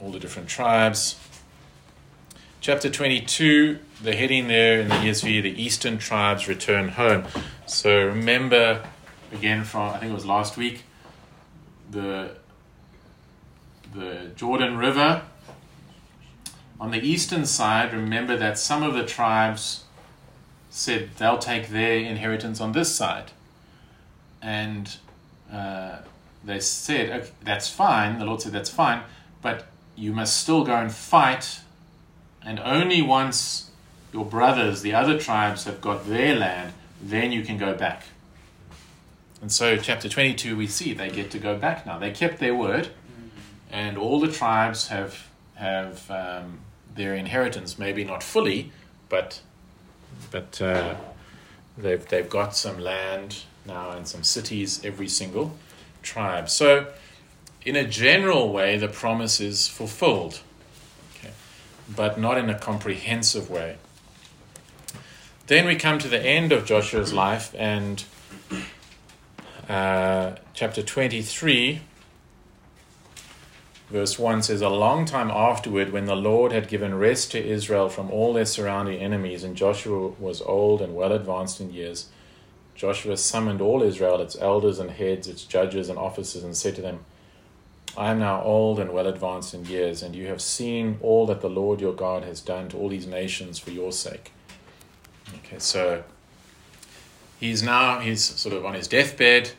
all 0.02 0.10
the 0.10 0.18
different 0.18 0.48
tribes. 0.48 1.16
Chapter 2.60 2.90
22, 2.90 3.78
the 4.04 4.14
heading 4.14 4.48
there 4.48 4.80
in 4.80 4.88
the 4.88 4.94
ESV, 4.96 5.42
the 5.42 5.62
eastern 5.62 5.96
tribes 5.96 6.46
return 6.46 6.90
home. 6.90 7.24
So 7.64 8.04
remember, 8.04 8.86
again 9.32 9.64
from, 9.64 9.94
I 9.94 9.98
think 9.98 10.12
it 10.12 10.14
was 10.14 10.26
last 10.26 10.58
week, 10.58 10.82
the, 11.90 12.36
the 13.94 14.30
Jordan 14.36 14.76
River. 14.76 15.22
On 16.78 16.90
the 16.90 16.98
eastern 16.98 17.46
side, 17.46 17.94
remember 17.94 18.36
that 18.36 18.58
some 18.58 18.82
of 18.82 18.92
the 18.92 19.06
tribes 19.06 19.84
said 20.68 21.08
they'll 21.16 21.38
take 21.38 21.68
their 21.68 21.96
inheritance 21.96 22.60
on 22.60 22.72
this 22.72 22.94
side. 22.94 23.30
And 24.42 24.94
uh, 25.50 26.00
they 26.44 26.60
said, 26.60 27.22
okay, 27.22 27.30
that's 27.42 27.70
fine. 27.70 28.18
The 28.18 28.26
Lord 28.26 28.42
said, 28.42 28.52
that's 28.52 28.68
fine, 28.68 29.02
but 29.40 29.64
you 29.96 30.12
must 30.12 30.36
still 30.36 30.62
go 30.62 30.74
and 30.74 30.92
fight 30.92 31.60
and 32.44 32.60
only 32.60 33.00
once 33.00 33.70
your 34.14 34.24
brothers, 34.24 34.82
the 34.82 34.94
other 34.94 35.18
tribes, 35.18 35.64
have 35.64 35.80
got 35.80 36.06
their 36.06 36.36
land, 36.36 36.72
then 37.02 37.32
you 37.32 37.42
can 37.42 37.58
go 37.58 37.74
back. 37.74 38.04
And 39.42 39.50
so, 39.50 39.76
chapter 39.76 40.08
22, 40.08 40.56
we 40.56 40.68
see 40.68 40.94
they 40.94 41.10
get 41.10 41.32
to 41.32 41.38
go 41.40 41.58
back 41.58 41.84
now. 41.84 41.98
They 41.98 42.12
kept 42.12 42.38
their 42.38 42.54
word, 42.54 42.90
and 43.72 43.98
all 43.98 44.20
the 44.20 44.30
tribes 44.30 44.86
have, 44.86 45.26
have 45.56 46.08
um, 46.12 46.60
their 46.94 47.16
inheritance, 47.16 47.76
maybe 47.76 48.04
not 48.04 48.22
fully, 48.22 48.70
but, 49.08 49.40
but 50.30 50.62
uh, 50.62 50.94
they've, 51.76 52.06
they've 52.06 52.30
got 52.30 52.54
some 52.54 52.78
land 52.78 53.42
now 53.66 53.90
and 53.90 54.06
some 54.06 54.22
cities, 54.22 54.80
every 54.84 55.08
single 55.08 55.58
tribe. 56.02 56.48
So, 56.48 56.92
in 57.66 57.74
a 57.74 57.84
general 57.84 58.52
way, 58.52 58.78
the 58.78 58.88
promise 58.88 59.40
is 59.40 59.66
fulfilled 59.66 60.40
but 61.96 62.18
not 62.18 62.38
in 62.38 62.48
a 62.48 62.58
comprehensive 62.58 63.50
way. 63.50 63.76
Then 65.46 65.66
we 65.66 65.76
come 65.76 65.98
to 65.98 66.08
the 66.08 66.22
end 66.22 66.52
of 66.52 66.64
Joshua's 66.64 67.12
life, 67.12 67.54
and 67.58 68.02
uh, 69.68 70.36
chapter 70.54 70.82
23, 70.82 71.82
verse 73.90 74.18
1 74.18 74.42
says, 74.42 74.62
A 74.62 74.70
long 74.70 75.04
time 75.04 75.30
afterward, 75.30 75.92
when 75.92 76.06
the 76.06 76.16
Lord 76.16 76.52
had 76.52 76.66
given 76.66 76.94
rest 76.94 77.30
to 77.32 77.46
Israel 77.46 77.90
from 77.90 78.10
all 78.10 78.32
their 78.32 78.46
surrounding 78.46 78.98
enemies, 78.98 79.44
and 79.44 79.54
Joshua 79.54 80.08
was 80.18 80.40
old 80.40 80.80
and 80.80 80.94
well 80.94 81.12
advanced 81.12 81.60
in 81.60 81.74
years, 81.74 82.08
Joshua 82.74 83.18
summoned 83.18 83.60
all 83.60 83.82
Israel, 83.82 84.22
its 84.22 84.38
elders 84.40 84.78
and 84.78 84.92
heads, 84.92 85.28
its 85.28 85.44
judges 85.44 85.90
and 85.90 85.98
officers, 85.98 86.42
and 86.42 86.56
said 86.56 86.74
to 86.76 86.82
them, 86.82 87.04
I 87.98 88.10
am 88.12 88.18
now 88.18 88.42
old 88.42 88.80
and 88.80 88.94
well 88.94 89.06
advanced 89.06 89.52
in 89.52 89.66
years, 89.66 90.02
and 90.02 90.16
you 90.16 90.26
have 90.28 90.40
seen 90.40 90.98
all 91.02 91.26
that 91.26 91.42
the 91.42 91.50
Lord 91.50 91.82
your 91.82 91.92
God 91.92 92.22
has 92.24 92.40
done 92.40 92.70
to 92.70 92.78
all 92.78 92.88
these 92.88 93.06
nations 93.06 93.58
for 93.58 93.70
your 93.70 93.92
sake. 93.92 94.32
Okay, 95.38 95.58
so 95.58 96.04
he's 97.40 97.62
now 97.62 98.00
he's 98.00 98.22
sort 98.22 98.54
of 98.54 98.64
on 98.64 98.74
his 98.74 98.88
deathbed, 98.88 99.52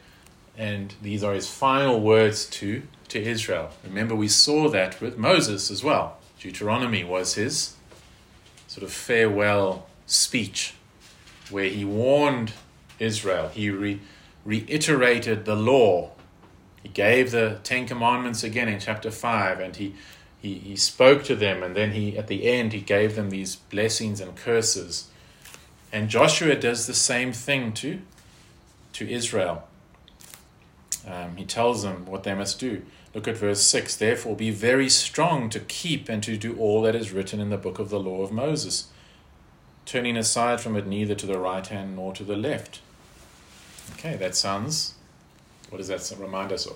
and 0.58 0.94
these 1.02 1.24
are 1.24 1.34
his 1.34 1.48
final 1.48 2.00
words 2.00 2.46
to 2.46 2.84
to 3.10 3.22
Israel. 3.22 3.70
Remember, 3.84 4.16
we 4.16 4.28
saw 4.28 4.70
that 4.70 5.00
with 5.02 5.18
Moses 5.18 5.70
as 5.70 5.84
well. 5.84 6.18
Deuteronomy 6.40 7.04
was 7.04 7.36
his 7.36 7.76
sort 8.68 8.84
of 8.84 8.92
farewell 8.92 9.88
speech, 10.06 10.74
where 11.50 11.70
he 11.70 11.86
warned 11.86 12.54
Israel. 13.00 13.50
He 13.50 13.70
re- 13.70 14.02
reiterated 14.44 15.46
the 15.46 15.56
law 15.56 16.12
he 16.86 16.90
gave 16.90 17.32
the 17.32 17.58
Ten 17.64 17.88
Commandments 17.88 18.44
again 18.44 18.68
in 18.68 18.80
chapter 18.80 19.10
5, 19.10 19.60
and 19.60 19.76
he, 19.76 19.96
he, 20.40 20.54
he 20.54 20.76
spoke 20.76 21.24
to 21.24 21.36
them, 21.36 21.64
and 21.64 21.76
then 21.76 21.94
he 21.94 22.16
at 22.16 22.28
the 22.28 22.46
end 22.46 22.74
he 22.74 22.80
gave 22.80 23.16
them 23.16 23.32
these 23.32 23.56
blessings 23.56 24.22
and 24.22 24.36
curses. 24.36 25.08
And 25.96 26.10
Joshua 26.10 26.58
does 26.58 26.88
the 26.88 26.94
same 26.94 27.32
thing 27.32 27.72
to, 27.76 28.02
to 28.92 29.10
Israel. 29.10 29.66
Um, 31.08 31.38
he 31.38 31.46
tells 31.46 31.84
them 31.84 32.06
what 32.06 32.24
they 32.24 32.34
must 32.34 32.60
do. 32.60 32.82
Look 33.14 33.30
at 33.30 33.38
verse 33.38 33.62
6 33.62 33.96
Therefore, 33.96 34.36
be 34.36 34.52
very 34.52 34.90
strong 34.90 35.50
to 35.52 35.62
keep 35.62 36.10
and 36.10 36.22
to 36.24 36.36
do 36.36 36.58
all 36.58 36.82
that 36.82 36.96
is 36.96 37.14
written 37.14 37.40
in 37.40 37.50
the 37.50 37.56
book 37.56 37.80
of 37.80 37.90
the 37.90 38.00
law 38.02 38.24
of 38.24 38.34
Moses, 38.34 38.90
turning 39.86 40.18
aside 40.18 40.60
from 40.60 40.76
it 40.76 40.86
neither 40.86 41.16
to 41.16 41.26
the 41.26 41.40
right 41.40 41.66
hand 41.66 41.96
nor 41.96 42.12
to 42.12 42.26
the 42.26 42.36
left. 42.36 42.82
Okay, 43.94 44.18
that 44.18 44.36
sounds 44.36 44.96
what 45.70 45.78
does 45.78 45.88
that 45.88 46.20
remind 46.20 46.52
us 46.52 46.66
of? 46.66 46.76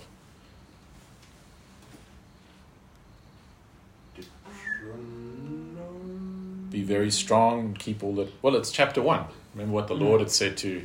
Be 6.70 6.84
very 6.84 7.12
strong, 7.12 7.60
and 7.60 7.80
keep 7.80 8.04
all 8.04 8.14
the. 8.14 8.28
Well, 8.42 8.56
it's 8.56 8.72
chapter 8.72 9.02
one. 9.02 9.26
Remember 9.54 9.74
what 9.74 9.88
the 9.88 9.96
Lord 9.96 10.22
had 10.22 10.30
said 10.30 10.58
to, 10.58 10.84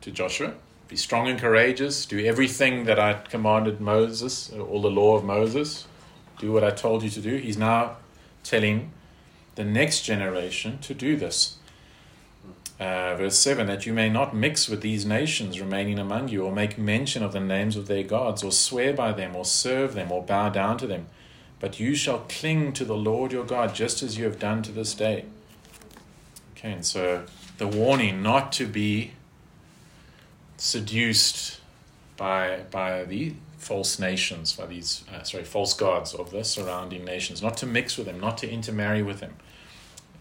to 0.00 0.10
Joshua? 0.10 0.54
Be 0.88 0.96
strong 0.96 1.28
and 1.28 1.38
courageous. 1.38 2.06
Do 2.06 2.24
everything 2.24 2.84
that 2.84 2.98
I 2.98 3.14
commanded 3.14 3.80
Moses, 3.80 4.52
all 4.52 4.80
the 4.80 4.90
law 4.90 5.16
of 5.16 5.24
Moses. 5.24 5.86
Do 6.38 6.52
what 6.52 6.64
I 6.64 6.70
told 6.70 7.02
you 7.02 7.10
to 7.10 7.20
do. 7.20 7.36
He's 7.36 7.56
now 7.56 7.96
telling 8.42 8.92
the 9.54 9.64
next 9.64 10.02
generation 10.02 10.78
to 10.80 10.94
do 10.94 11.16
this. 11.16 11.56
Uh, 12.80 13.14
verse 13.14 13.38
7 13.38 13.66
that 13.68 13.86
you 13.86 13.92
may 13.92 14.08
not 14.08 14.34
mix 14.34 14.68
with 14.68 14.80
these 14.80 15.06
nations 15.06 15.60
remaining 15.60 15.98
among 15.98 16.28
you, 16.28 16.44
or 16.44 16.52
make 16.52 16.76
mention 16.76 17.22
of 17.22 17.32
the 17.32 17.40
names 17.40 17.76
of 17.76 17.86
their 17.86 18.02
gods, 18.02 18.42
or 18.42 18.50
swear 18.50 18.92
by 18.92 19.12
them, 19.12 19.36
or 19.36 19.44
serve 19.44 19.94
them, 19.94 20.10
or 20.10 20.22
bow 20.22 20.48
down 20.48 20.78
to 20.78 20.86
them. 20.86 21.06
But 21.62 21.78
you 21.78 21.94
shall 21.94 22.26
cling 22.28 22.72
to 22.72 22.84
the 22.84 22.96
Lord 22.96 23.30
your 23.30 23.44
God, 23.44 23.72
just 23.72 24.02
as 24.02 24.18
you 24.18 24.24
have 24.24 24.40
done 24.40 24.62
to 24.64 24.72
this 24.72 24.94
day. 24.94 25.26
Okay, 26.56 26.72
and 26.72 26.84
so 26.84 27.22
the 27.58 27.68
warning 27.68 28.20
not 28.20 28.50
to 28.54 28.66
be 28.66 29.12
seduced 30.56 31.60
by, 32.16 32.62
by 32.72 33.04
the 33.04 33.34
false 33.58 34.00
nations, 34.00 34.54
by 34.54 34.66
these, 34.66 35.04
uh, 35.14 35.22
sorry, 35.22 35.44
false 35.44 35.72
gods 35.72 36.14
of 36.14 36.32
the 36.32 36.42
surrounding 36.42 37.04
nations, 37.04 37.40
not 37.40 37.56
to 37.58 37.66
mix 37.66 37.96
with 37.96 38.08
them, 38.08 38.18
not 38.18 38.38
to 38.38 38.50
intermarry 38.50 39.04
with 39.04 39.20
them. 39.20 39.34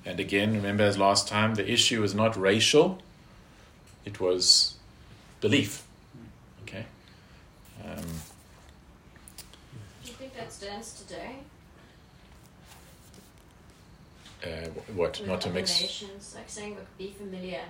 And 0.06 0.20
again, 0.20 0.54
remember 0.54 0.84
as 0.84 0.96
last 0.96 1.28
time, 1.28 1.56
the 1.56 1.68
issue 1.68 2.04
is 2.04 2.14
not 2.14 2.38
racial, 2.38 3.02
it 4.06 4.20
was 4.20 4.76
belief. 5.42 5.88
Okay? 6.62 6.86
Um, 7.84 8.06
Do 10.42 10.46
you 10.46 10.52
think 10.52 10.80
that 10.80 10.84
stands 10.84 11.04
today? 11.04 11.36
uh, 14.44 14.48
what? 14.96 15.20
With 15.20 15.28
Not 15.28 15.42
to 15.42 15.50
mix. 15.50 15.82
nations, 15.82 16.34
like 16.36 16.50
saying 16.50 16.76
like, 16.76 16.98
be 16.98 17.12
familiar. 17.12 17.62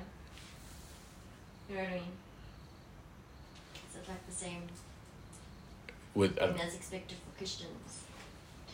You 1.70 1.76
know 1.76 1.82
what 1.84 1.90
I 1.90 1.94
mean? 1.96 2.04
Is 3.90 3.96
it 3.98 4.08
like 4.08 4.26
the 4.26 4.34
same 4.34 4.62
With, 6.14 6.38
uh, 6.38 6.48
that's 6.58 6.76
expected 6.76 7.18
for 7.18 7.38
Christians? 7.38 8.04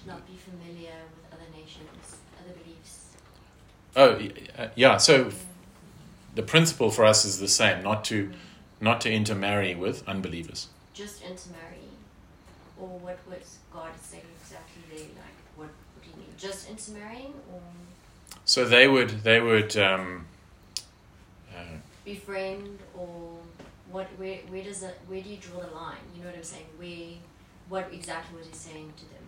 To 0.02 0.08
not 0.08 0.28
be 0.28 0.34
familiar 0.36 0.94
with 1.16 1.34
other 1.34 1.50
nations, 1.52 2.18
other 2.40 2.54
beliefs. 2.54 3.16
oh, 3.96 4.62
uh, 4.62 4.70
yeah, 4.76 4.98
so 4.98 5.32
the 6.36 6.44
principle 6.44 6.92
for 6.92 7.04
us 7.04 7.26
is 7.26 7.40
the 7.40 7.48
same 7.48 7.84
not 7.84 8.04
to, 8.06 8.32
not 8.80 9.02
to 9.02 9.12
intermarry 9.12 9.74
with 9.76 10.08
unbelievers. 10.08 10.68
Just 10.94 11.22
intermarry, 11.24 11.90
or 12.80 12.88
what 13.00 13.18
was 13.28 13.58
God 13.78 13.92
saying 14.02 14.24
exactly 14.42 14.82
there? 14.90 15.06
Like, 15.24 15.38
what, 15.56 15.68
what 15.68 16.04
do 16.04 16.10
you 16.10 16.18
mean? 16.18 16.34
Just 16.38 16.68
intermarrying, 16.70 17.34
or 17.54 17.62
So 18.46 18.66
they 18.66 18.88
would 18.88 19.24
they 19.24 19.40
would 19.40 19.78
um, 19.78 20.26
uh, 21.56 21.78
befriend 22.04 22.80
or 22.98 23.38
what? 23.92 24.08
Where 24.18 24.38
where 24.50 24.64
does 24.64 24.82
it? 24.82 25.00
Where 25.08 25.22
do 25.22 25.30
you 25.30 25.38
draw 25.38 25.60
the 25.60 25.76
line? 25.76 25.98
You 26.16 26.22
know 26.24 26.30
what 26.30 26.38
I'm 26.38 26.44
saying? 26.44 26.66
Where? 26.78 27.18
What 27.70 27.90
exactly 27.94 28.40
was 28.40 28.48
he 28.48 28.54
saying 28.54 28.94
to 28.98 29.06
them 29.14 29.26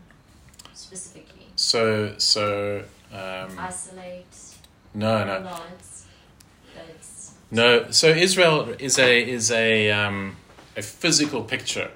specifically? 0.74 1.48
So 1.56 2.16
so 2.18 2.84
um, 3.14 3.50
Isolate. 3.60 4.26
no 4.96 5.26
no 5.26 5.44
No, 5.44 5.62
it's. 5.78 6.06
It's. 6.76 7.34
no. 7.52 7.92
So 7.92 8.08
Israel 8.08 8.74
is 8.80 8.98
a 8.98 9.30
is 9.30 9.52
a 9.52 9.92
um, 9.92 10.38
a 10.76 10.82
physical 10.82 11.44
picture 11.44 11.92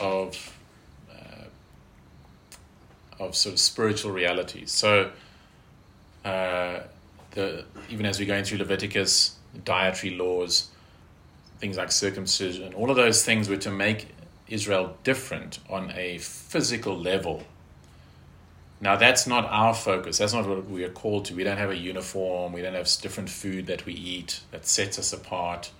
of 0.00 0.53
of 3.18 3.36
sort 3.36 3.54
of 3.54 3.58
spiritual 3.60 4.12
realities. 4.12 4.70
So 4.70 5.10
uh, 6.24 6.80
the 7.32 7.64
even 7.90 8.06
as 8.06 8.18
we're 8.18 8.26
going 8.26 8.44
through 8.44 8.58
Leviticus, 8.58 9.36
dietary 9.64 10.14
laws, 10.14 10.70
things 11.58 11.76
like 11.76 11.92
circumcision, 11.92 12.74
all 12.74 12.90
of 12.90 12.96
those 12.96 13.24
things 13.24 13.48
were 13.48 13.56
to 13.58 13.70
make 13.70 14.08
Israel 14.48 14.96
different 15.04 15.58
on 15.68 15.92
a 15.94 16.18
physical 16.18 16.96
level. 16.96 17.42
Now 18.80 18.96
that's 18.96 19.26
not 19.26 19.46
our 19.46 19.74
focus. 19.74 20.18
That's 20.18 20.34
not 20.34 20.46
what 20.46 20.68
we 20.68 20.84
are 20.84 20.90
called 20.90 21.24
to. 21.26 21.34
We 21.34 21.44
don't 21.44 21.56
have 21.56 21.70
a 21.70 21.76
uniform. 21.76 22.52
We 22.52 22.62
don't 22.62 22.74
have 22.74 22.90
different 23.00 23.30
food 23.30 23.66
that 23.66 23.86
we 23.86 23.94
eat 23.94 24.40
that 24.50 24.66
sets 24.66 24.98
us 24.98 25.12
apart. 25.12 25.70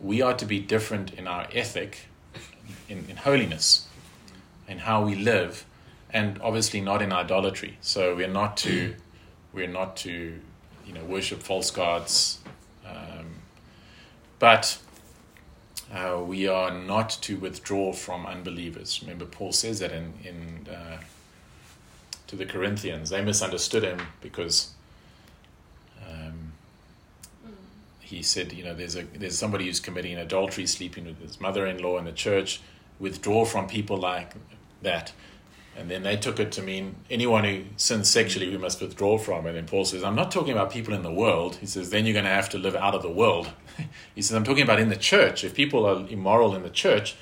We 0.00 0.22
are 0.22 0.34
to 0.34 0.46
be 0.46 0.60
different 0.60 1.14
in 1.14 1.26
our 1.26 1.48
ethic, 1.52 2.06
in, 2.88 3.06
in 3.08 3.16
holiness, 3.16 3.88
in 4.68 4.78
how 4.78 5.04
we 5.04 5.16
live, 5.16 5.64
and 6.10 6.40
obviously 6.42 6.80
not 6.80 7.02
in 7.02 7.12
idolatry. 7.12 7.78
So 7.80 8.14
we're 8.14 8.28
not 8.28 8.56
to 8.58 8.94
we're 9.52 9.66
not 9.66 9.96
to 9.98 10.38
you 10.86 10.92
know 10.92 11.04
worship 11.04 11.42
false 11.42 11.70
gods, 11.70 12.38
um, 12.86 13.26
but 14.38 14.78
uh, 15.92 16.22
we 16.24 16.46
are 16.46 16.70
not 16.70 17.10
to 17.22 17.36
withdraw 17.36 17.92
from 17.92 18.26
unbelievers. 18.26 19.00
Remember, 19.02 19.24
Paul 19.24 19.52
says 19.52 19.80
that 19.80 19.92
in 19.92 20.12
in 20.24 20.66
uh, 20.72 20.98
to 22.28 22.36
the 22.36 22.46
Corinthians. 22.46 23.10
They 23.10 23.22
misunderstood 23.22 23.82
him 23.82 24.00
because 24.20 24.72
um, 26.08 26.52
he 28.00 28.22
said, 28.22 28.52
you 28.52 28.62
know, 28.62 28.74
there's 28.74 28.96
a 28.96 29.02
there's 29.02 29.36
somebody 29.36 29.66
who's 29.66 29.80
committing 29.80 30.16
adultery, 30.16 30.66
sleeping 30.66 31.06
with 31.06 31.20
his 31.20 31.40
mother-in-law 31.40 31.98
in 31.98 32.04
the 32.04 32.12
church. 32.12 32.60
Withdraw 33.00 33.44
from 33.44 33.66
people 33.66 33.96
like 33.96 34.34
that. 34.82 35.12
And 35.78 35.88
then 35.88 36.02
they 36.02 36.16
took 36.16 36.40
it 36.40 36.50
to 36.52 36.62
mean 36.62 36.96
anyone 37.08 37.44
who 37.44 37.62
sins 37.76 38.10
sexually, 38.10 38.50
we 38.50 38.58
must 38.58 38.80
withdraw 38.80 39.16
from. 39.16 39.46
And 39.46 39.56
then 39.56 39.66
Paul 39.66 39.84
says, 39.84 40.02
I'm 40.02 40.16
not 40.16 40.32
talking 40.32 40.50
about 40.50 40.72
people 40.72 40.92
in 40.92 41.04
the 41.04 41.12
world. 41.12 41.54
He 41.56 41.66
says, 41.66 41.90
then 41.90 42.04
you're 42.04 42.14
going 42.14 42.24
to 42.24 42.30
have 42.30 42.48
to 42.50 42.58
live 42.58 42.74
out 42.74 42.96
of 42.96 43.02
the 43.02 43.10
world. 43.10 43.52
he 44.14 44.20
says, 44.20 44.36
I'm 44.36 44.42
talking 44.42 44.64
about 44.64 44.80
in 44.80 44.88
the 44.88 44.96
church. 44.96 45.44
If 45.44 45.54
people 45.54 45.86
are 45.86 46.04
immoral 46.08 46.56
in 46.56 46.64
the 46.64 46.70
church, 46.70 47.14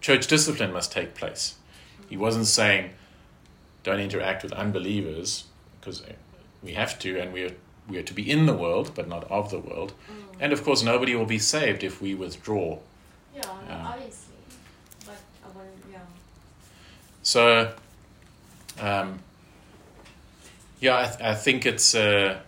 church 0.00 0.26
discipline 0.26 0.72
must 0.72 0.90
take 0.90 1.14
place. 1.14 1.54
He 2.08 2.16
wasn't 2.16 2.46
saying, 2.46 2.90
don't 3.84 4.00
interact 4.00 4.42
with 4.42 4.52
unbelievers, 4.52 5.44
because 5.78 6.02
we 6.60 6.72
have 6.74 6.98
to, 6.98 7.20
and 7.20 7.32
we 7.32 7.44
are, 7.44 7.52
we 7.88 7.98
are 7.98 8.02
to 8.02 8.14
be 8.14 8.28
in 8.28 8.46
the 8.46 8.54
world, 8.54 8.92
but 8.96 9.08
not 9.08 9.30
of 9.30 9.52
the 9.52 9.60
world. 9.60 9.92
Mm. 10.10 10.14
And 10.40 10.52
of 10.52 10.64
course, 10.64 10.82
nobody 10.82 11.14
will 11.14 11.26
be 11.26 11.38
saved 11.38 11.84
if 11.84 12.02
we 12.02 12.16
withdraw. 12.16 12.80
Yeah. 13.32 13.42
obviously. 13.70 14.34
But 15.04 15.18
I 15.44 15.56
wouldn't. 15.56 15.84
Yeah. 15.92 15.98
So, 17.26 17.72
um, 18.78 19.18
yeah, 20.78 20.98
I, 20.98 21.06
th- 21.06 21.20
I 21.20 21.34
think 21.34 21.66
it's 21.66 21.92
uh, 21.92 22.38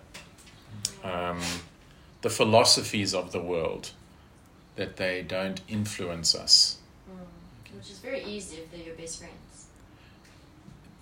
um, 1.02 1.40
the 2.22 2.30
philosophies 2.30 3.12
of 3.12 3.32
the 3.32 3.40
world 3.40 3.90
that 4.76 4.96
they 4.96 5.22
don't 5.22 5.60
influence 5.66 6.32
us. 6.36 6.76
Mm. 7.10 7.76
Which 7.76 7.90
is 7.90 7.98
very 7.98 8.22
easy 8.22 8.58
if 8.58 8.70
they're 8.70 8.86
your 8.86 8.94
best 8.94 9.18
friends. 9.18 9.66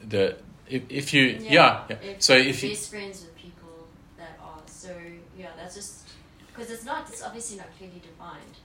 The 0.09 0.37
if, 0.71 0.85
if 0.89 1.13
you 1.13 1.39
yeah, 1.43 1.85
yeah. 1.91 1.97
If 2.03 2.23
so 2.23 2.35
you're 2.35 2.47
if 2.47 2.63
you 2.63 2.71
best 2.71 2.91
friends 2.91 3.21
with 3.21 3.37
people 3.37 3.89
that 4.17 4.39
are 4.43 4.63
so 4.65 4.97
yeah, 5.39 5.49
that's 5.55 5.75
just 5.75 6.09
because 6.47 6.71
it's 6.71 6.87
not. 6.87 7.11
It's 7.11 7.23
obviously 7.23 7.59
not 7.59 7.67
clearly 7.77 8.01
defined. 8.01 8.57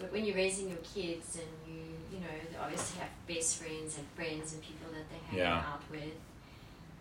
But 0.00 0.10
when 0.10 0.24
you're 0.24 0.36
raising 0.36 0.70
your 0.70 0.78
kids 0.94 1.36
and 1.36 1.74
you 1.74 1.87
you 2.12 2.18
know 2.20 2.26
they 2.50 2.56
obviously 2.58 3.00
have 3.00 3.10
best 3.26 3.56
friends 3.56 3.98
and 3.98 4.06
friends 4.16 4.52
and 4.54 4.62
people 4.62 4.88
that 4.92 5.08
they 5.10 5.18
hang 5.30 5.38
Yeah. 5.38 5.58
out 5.72 5.82
with. 5.90 6.14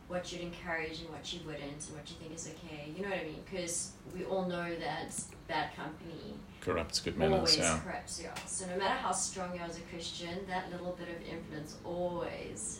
What 0.07 0.31
you'd 0.31 0.39
encourage 0.41 1.01
and 1.01 1.09
what 1.09 1.33
you 1.33 1.41
wouldn't, 1.45 1.83
and 1.85 1.93
what 1.97 2.09
you 2.09 2.15
think 2.21 2.33
is 2.33 2.47
okay. 2.55 2.91
You 2.95 3.03
know 3.03 3.09
what 3.09 3.19
I 3.19 3.23
mean? 3.23 3.43
Because 3.49 3.91
we 4.15 4.23
all 4.23 4.45
know 4.45 4.73
that 4.79 5.11
bad 5.49 5.75
company 5.75 6.35
corrupts 6.61 7.01
good 7.01 7.17
manners, 7.17 7.35
always 7.39 7.57
yeah, 7.57 7.79
corrupts 7.83 8.21
you. 8.21 8.29
So 8.45 8.67
no 8.67 8.77
matter 8.77 8.95
how 8.95 9.11
strong 9.11 9.53
you 9.53 9.59
are 9.59 9.65
as 9.65 9.77
a 9.77 9.81
Christian, 9.81 10.45
that 10.47 10.71
little 10.71 10.93
bit 10.97 11.09
of 11.09 11.21
influence 11.27 11.75
always, 11.83 12.79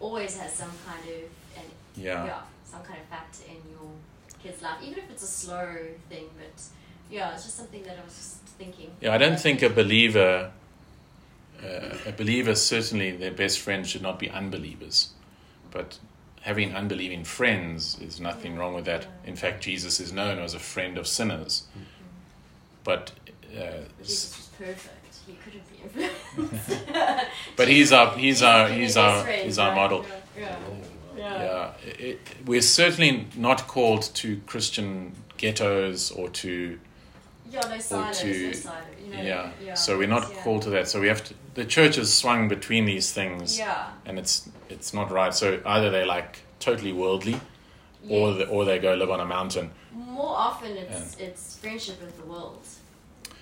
always 0.00 0.36
has 0.38 0.52
some 0.52 0.70
kind 0.84 1.04
of 1.08 1.22
an 1.62 1.70
yeah, 1.94 2.40
some 2.64 2.82
kind 2.82 2.98
of 3.00 3.06
factor 3.06 3.44
in 3.48 3.58
your 3.70 3.90
kid's 4.42 4.62
life, 4.62 4.78
even 4.82 4.98
if 4.98 5.10
it's 5.10 5.22
a 5.22 5.26
slow 5.26 5.76
thing. 6.08 6.28
But 6.36 6.60
yeah, 7.08 7.34
it's 7.34 7.44
just 7.44 7.56
something 7.56 7.84
that 7.84 7.98
I 8.00 8.04
was 8.04 8.14
just 8.14 8.36
thinking. 8.58 8.90
yeah. 9.00 9.14
I 9.14 9.18
don't 9.18 9.38
think 9.38 9.62
a 9.62 9.70
believer, 9.70 10.50
a 11.62 12.12
believer 12.16 12.54
certainly 12.54 13.10
their 13.12 13.30
best 13.32 13.58
friends 13.60 13.88
should 13.88 14.02
not 14.02 14.18
be 14.18 14.28
unbelievers, 14.30 15.10
but 15.70 15.98
having 16.42 16.74
unbelieving 16.74 17.24
friends 17.24 17.98
is 18.00 18.20
nothing 18.20 18.56
wrong 18.56 18.74
with 18.74 18.84
that. 18.86 19.06
In 19.24 19.36
fact, 19.36 19.62
Jesus 19.62 20.00
is 20.00 20.12
known 20.12 20.38
as 20.38 20.54
a 20.54 20.58
friend 20.58 20.98
of 20.98 21.06
sinners, 21.06 21.64
but. 22.84 23.12
Uh, 23.54 23.84
But 23.98 24.02
Jesus 24.06 24.36
was 24.38 24.48
perfect. 24.58 24.88
He 25.26 25.34
couldn't 25.44 25.62
be 25.70 26.00
influenced. 26.38 26.84
But 27.56 27.68
he's 27.68 27.92
our- 27.92 28.16
he's 28.16 28.42
our- 28.42 28.68
he's 28.68 28.96
our- 28.96 29.26
he's 29.26 29.58
our 29.58 29.74
model. 29.74 30.04
Yeah. 30.36 30.56
Yeah. 31.16 31.42
Yeah, 31.42 31.72
it, 31.98 32.20
we're 32.46 32.62
certainly 32.62 33.26
not 33.36 33.68
called 33.68 34.02
to 34.14 34.40
Christian 34.46 35.12
ghettos 35.36 36.10
or 36.10 36.30
to 36.30 36.78
Yeah, 37.50 37.60
no 37.68 37.78
silos, 37.78 38.24
no 38.24 38.30
to- 38.30 38.54
silo, 38.54 38.76
yeah. 39.12 39.50
yeah. 39.64 39.74
So 39.74 39.98
we're 39.98 40.08
not 40.08 40.30
yeah. 40.30 40.42
called 40.42 40.62
to 40.62 40.70
that. 40.70 40.88
So 40.88 41.00
we 41.00 41.08
have 41.08 41.22
to. 41.24 41.34
The 41.54 41.64
church 41.64 41.98
is 41.98 42.12
swung 42.12 42.48
between 42.48 42.84
these 42.86 43.12
things, 43.12 43.58
Yeah. 43.58 43.90
and 44.06 44.18
it's 44.18 44.48
it's 44.68 44.94
not 44.94 45.10
right. 45.10 45.34
So 45.34 45.60
either 45.66 45.90
they're 45.90 46.06
like 46.06 46.40
totally 46.60 46.92
worldly, 46.92 47.40
or 48.08 48.30
Yes. 48.30 48.38
the, 48.38 48.48
or 48.48 48.64
they 48.64 48.78
go 48.78 48.94
live 48.94 49.10
on 49.10 49.20
a 49.20 49.26
mountain. 49.26 49.70
More 49.92 50.34
often, 50.36 50.76
it's 50.76 51.16
it's 51.18 51.58
friendship 51.58 52.00
with 52.00 52.16
the 52.16 52.24
world. 52.24 52.64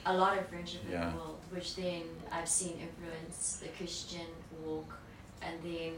A 0.06 0.16
lot 0.16 0.38
of 0.38 0.48
friendship 0.48 0.82
with 0.84 0.92
the 0.92 1.16
world, 1.16 1.38
which 1.50 1.76
then 1.76 2.02
I've 2.32 2.48
seen 2.48 2.78
influence 2.80 3.60
the 3.62 3.68
Christian 3.68 4.26
walk, 4.64 4.98
and 5.42 5.56
then 5.62 5.92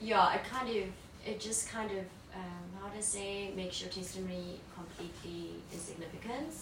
yeah, 0.00 0.34
it 0.34 0.44
kind 0.44 0.68
of 0.68 0.84
it 1.24 1.40
just 1.40 1.68
kind 1.68 1.90
of 1.90 2.04
um, 2.34 2.64
how 2.80 2.88
to 2.88 3.02
say 3.02 3.52
makes 3.54 3.80
your 3.80 3.90
testimony 3.90 4.60
completely 4.74 5.50
insignificant. 5.72 6.52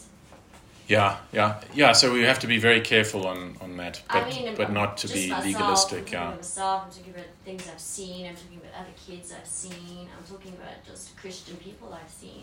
Yeah, 0.91 1.19
yeah, 1.33 1.61
yeah. 1.73 1.93
So 1.93 2.13
we 2.13 2.23
have 2.23 2.41
to 2.41 2.49
be 2.49 2.59
very 2.59 2.81
careful 2.81 3.29
on 3.29 3.57
on 3.61 3.77
that, 3.77 4.03
but 4.09 4.25
I 4.25 4.29
mean, 4.29 4.57
but 4.57 4.73
not 4.73 4.97
to 4.99 5.07
be 5.09 5.29
myself, 5.29 5.45
I'm 5.45 5.53
legalistic. 5.53 5.99
talking 6.07 6.13
Yeah, 6.15 6.25
about 6.29 6.37
myself. 6.39 6.83
I'm 6.85 6.91
talking 6.91 7.15
about 7.15 7.27
things 7.45 7.69
I've 7.73 7.81
seen. 7.81 8.27
I'm 8.27 8.35
talking 8.35 8.57
about 8.63 8.75
other 8.81 8.95
kids 9.07 9.33
I've 9.39 9.47
seen. 9.47 10.09
I'm 10.19 10.25
talking 10.29 10.53
about 10.61 10.85
just 10.85 11.17
Christian 11.17 11.57
people 11.59 11.89
I've 11.95 12.11
seen 12.11 12.43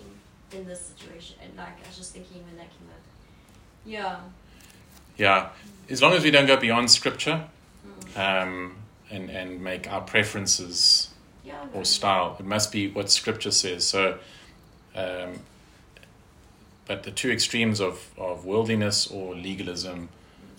in 0.54 0.66
this 0.66 0.82
situation. 0.92 1.36
And 1.44 1.58
like 1.58 1.76
I 1.84 1.88
was 1.90 1.98
just 1.98 2.14
thinking 2.14 2.42
when 2.46 2.56
that 2.56 2.70
came 2.76 2.88
up. 2.96 3.04
Yeah. 3.86 4.20
yeah. 5.18 5.50
As 5.90 6.02
long 6.02 6.14
as 6.14 6.24
we 6.24 6.32
don't 6.32 6.48
go 6.48 6.56
beyond 6.58 6.90
scripture, 6.90 7.44
Mm. 7.86 8.18
um, 8.44 8.76
and 9.12 9.30
and 9.30 9.62
make 9.62 9.92
our 9.92 10.02
preferences 10.02 11.10
Yeah. 11.44 11.56
or 11.74 11.84
style. 11.86 12.38
It 12.40 12.46
must 12.46 12.72
be 12.72 12.88
what 12.88 13.10
Scripture 13.12 13.52
says. 13.52 13.86
So, 13.86 14.20
um, 14.96 15.40
but 16.88 17.04
the 17.04 17.12
two 17.12 17.30
extremes 17.32 17.80
of, 17.80 18.10
of 18.18 18.46
worldliness 18.46 19.08
or 19.08 19.36
legalism, 19.36 20.10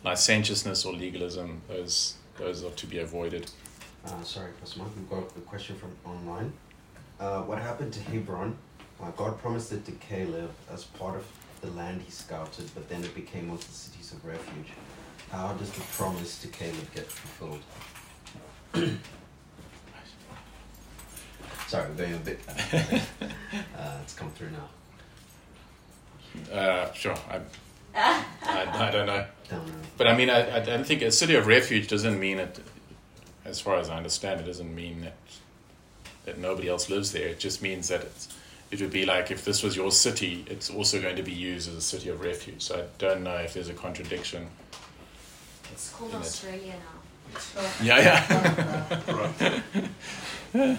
licentiousness 0.05 0.85
or 0.85 0.93
legalism, 0.93 1.63
those 1.69 2.15
those 2.39 2.63
are 2.63 2.71
to 2.71 2.87
be 2.87 2.99
avoided. 2.99 3.51
Uh, 4.05 4.23
sorry, 4.23 4.53
Pastor 4.61 4.79
Mark, 4.79 4.93
we've 4.95 5.11
got 5.11 5.25
a 5.37 5.41
question 5.41 5.75
from 5.77 5.91
online. 6.05 6.53
Uh, 7.19 7.43
what 7.43 7.59
happened 7.59 7.93
to 7.93 8.01
Hebron? 8.01 8.57
Uh, 9.03 9.11
God 9.13 9.39
promised 9.41 9.73
it 9.73 9.85
to 9.87 9.93
Caleb 9.93 10.51
as 10.73 10.85
part 10.85 11.17
of 11.17 11.27
the 11.63 11.71
land 11.73 12.01
he 12.03 12.13
scouted, 12.13 12.71
but 12.75 12.89
then 12.89 13.03
it 13.03 13.13
became 13.15 13.49
one 13.49 13.59
of 13.59 13.67
the 13.67 13.73
cities 13.73 14.13
of 14.13 14.25
refuge. 14.25 14.69
How 15.33 15.53
does 15.55 15.71
the 15.73 15.81
promise 15.81 16.41
to 16.43 16.49
Caleb 16.49 16.95
get 16.95 17.07
fulfilled? 17.07 17.63
Sorry, 21.67 21.91
we're 21.91 21.97
going 21.97 22.15
a 22.15 22.19
bit. 22.19 22.41
uh, 23.77 23.99
it's 24.03 24.15
come 24.15 24.31
through 24.31 24.51
now. 24.51 24.69
Uh, 26.53 26.93
sure, 26.93 27.17
I, 27.31 27.41
I, 28.43 28.89
I 28.89 28.91
don't 28.91 29.07
know, 29.07 29.25
but 29.97 30.07
I 30.07 30.17
mean, 30.17 30.31
I, 30.31 30.57
I 30.57 30.61
don't 30.61 30.85
think 30.85 31.03
a 31.03 31.11
city 31.13 31.35
of 31.35 31.47
refuge 31.47 31.89
doesn't 31.89 32.19
mean 32.19 32.39
it. 32.39 32.61
As 33.45 33.61
far 33.61 33.77
as 33.77 33.89
I 33.89 33.97
understand, 33.97 34.41
it 34.41 34.45
doesn't 34.45 34.75
mean 34.75 35.01
that 35.03 35.17
that 36.27 36.39
nobody 36.39 36.69
else 36.69 36.91
lives 36.91 37.13
there. 37.13 37.29
It 37.29 37.39
just 37.39 37.63
means 37.63 37.89
that 37.89 38.03
it's 38.03 38.29
it 38.71 38.81
would 38.81 38.93
be 38.93 39.07
like 39.07 39.31
if 39.31 39.45
this 39.45 39.63
was 39.63 39.75
your 39.77 39.91
city, 39.91 40.45
it's 40.49 40.71
also 40.71 41.01
going 41.01 41.17
to 41.17 41.23
be 41.23 41.33
used 41.33 41.69
as 41.69 41.75
a 41.75 41.81
city 41.81 42.11
of 42.11 42.21
refuge. 42.21 42.63
So 42.63 42.81
I 42.81 42.85
don't 42.99 43.23
know 43.23 43.37
if 43.37 43.55
there's 43.55 43.71
a 43.71 43.75
contradiction. 43.75 44.47
It's 45.73 45.91
called 45.91 46.11
In 46.11 46.17
it. 46.17 46.21
Australia 46.21 46.75
now. 46.75 47.63
Yeah, 47.83 48.23
yeah. 50.55 50.79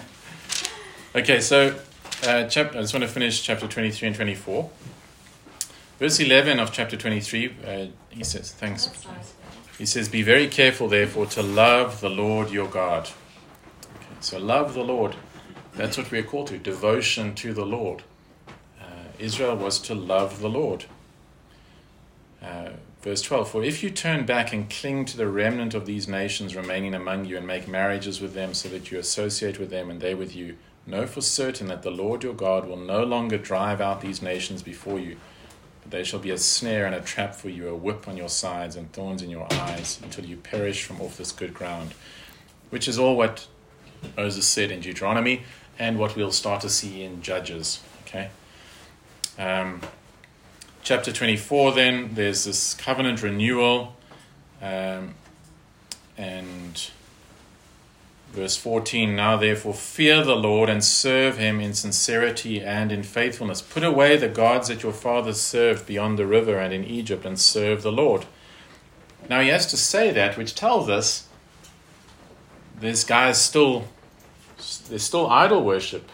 okay, 1.16 1.40
so 1.40 1.74
uh, 2.26 2.44
chap- 2.44 2.74
I 2.74 2.80
just 2.80 2.92
want 2.94 3.02
to 3.02 3.08
finish 3.08 3.42
chapter 3.42 3.66
23 3.66 4.08
and 4.08 4.16
24. 4.16 4.70
Verse 6.00 6.18
11 6.18 6.58
of 6.58 6.72
chapter 6.72 6.96
23, 6.96 7.56
uh, 7.66 7.86
he 8.08 8.24
says, 8.24 8.52
thanks. 8.52 8.90
He 9.76 9.84
says, 9.84 10.08
Be 10.08 10.22
very 10.22 10.48
careful, 10.48 10.88
therefore, 10.88 11.26
to 11.26 11.42
love 11.42 12.00
the 12.00 12.08
Lord 12.08 12.50
your 12.50 12.68
God. 12.68 13.10
Okay, 13.96 14.14
so, 14.20 14.38
love 14.38 14.72
the 14.72 14.82
Lord. 14.82 15.14
That's 15.74 15.98
what 15.98 16.10
we're 16.10 16.22
called 16.22 16.46
to 16.46 16.58
devotion 16.58 17.34
to 17.34 17.52
the 17.52 17.66
Lord. 17.66 18.02
Uh, 18.80 18.84
Israel 19.18 19.54
was 19.56 19.78
to 19.80 19.94
love 19.94 20.40
the 20.40 20.48
Lord. 20.48 20.86
Uh, 22.42 22.70
verse 23.02 23.20
12 23.20 23.50
For 23.50 23.62
if 23.62 23.82
you 23.82 23.90
turn 23.90 24.24
back 24.24 24.54
and 24.54 24.70
cling 24.70 25.04
to 25.04 25.18
the 25.18 25.28
remnant 25.28 25.74
of 25.74 25.84
these 25.84 26.08
nations 26.08 26.56
remaining 26.56 26.94
among 26.94 27.26
you 27.26 27.36
and 27.36 27.46
make 27.46 27.68
marriages 27.68 28.22
with 28.22 28.32
them 28.32 28.54
so 28.54 28.70
that 28.70 28.90
you 28.90 28.98
associate 28.98 29.58
with 29.58 29.68
them 29.68 29.90
and 29.90 30.00
they 30.00 30.14
with 30.14 30.34
you, 30.34 30.56
know 30.86 31.06
for 31.06 31.20
certain 31.20 31.66
that 31.66 31.82
the 31.82 31.90
Lord 31.90 32.24
your 32.24 32.32
God 32.32 32.66
will 32.66 32.78
no 32.78 33.04
longer 33.04 33.36
drive 33.36 33.82
out 33.82 34.00
these 34.00 34.22
nations 34.22 34.62
before 34.62 34.98
you. 34.98 35.18
But 35.82 35.90
they 35.90 36.04
shall 36.04 36.20
be 36.20 36.30
a 36.30 36.38
snare 36.38 36.86
and 36.86 36.94
a 36.94 37.00
trap 37.00 37.34
for 37.34 37.48
you, 37.48 37.68
a 37.68 37.74
whip 37.74 38.06
on 38.08 38.16
your 38.16 38.28
sides 38.28 38.76
and 38.76 38.92
thorns 38.92 39.22
in 39.22 39.30
your 39.30 39.46
eyes, 39.52 40.00
until 40.02 40.24
you 40.24 40.36
perish 40.36 40.84
from 40.84 41.00
off 41.00 41.16
this 41.16 41.32
good 41.32 41.54
ground. 41.54 41.94
Which 42.70 42.86
is 42.86 42.98
all 42.98 43.16
what 43.16 43.46
Moses 44.16 44.46
said 44.46 44.70
in 44.70 44.80
Deuteronomy 44.80 45.42
and 45.78 45.98
what 45.98 46.16
we'll 46.16 46.32
start 46.32 46.60
to 46.62 46.68
see 46.68 47.02
in 47.02 47.22
Judges. 47.22 47.80
Okay? 48.06 48.30
Um, 49.38 49.80
chapter 50.82 51.12
24, 51.12 51.72
then, 51.72 52.10
there's 52.14 52.44
this 52.44 52.74
covenant 52.74 53.22
renewal. 53.22 53.96
Um, 54.60 55.14
and 56.18 56.90
verse 58.32 58.56
14 58.56 59.14
Now 59.14 59.36
therefore 59.36 59.74
fear 59.74 60.22
the 60.24 60.36
Lord 60.36 60.68
and 60.68 60.82
serve 60.82 61.38
him 61.38 61.60
in 61.60 61.74
sincerity 61.74 62.60
and 62.60 62.92
in 62.92 63.02
faithfulness. 63.02 63.62
Put 63.62 63.84
away 63.84 64.16
the 64.16 64.28
gods 64.28 64.68
that 64.68 64.82
your 64.82 64.92
fathers 64.92 65.40
served 65.40 65.86
beyond 65.86 66.18
the 66.18 66.26
river 66.26 66.58
and 66.58 66.72
in 66.72 66.84
Egypt 66.84 67.24
and 67.24 67.38
serve 67.38 67.82
the 67.82 67.92
Lord. 67.92 68.26
Now 69.28 69.40
he 69.40 69.48
has 69.48 69.66
to 69.66 69.76
say 69.76 70.10
that, 70.12 70.36
which 70.36 70.54
tells 70.54 70.88
us 70.88 71.28
this 72.78 73.04
guy 73.04 73.30
is 73.30 73.38
still 73.38 73.84
there's 74.88 75.02
still 75.02 75.26
idol 75.28 75.64
worship. 75.64 76.10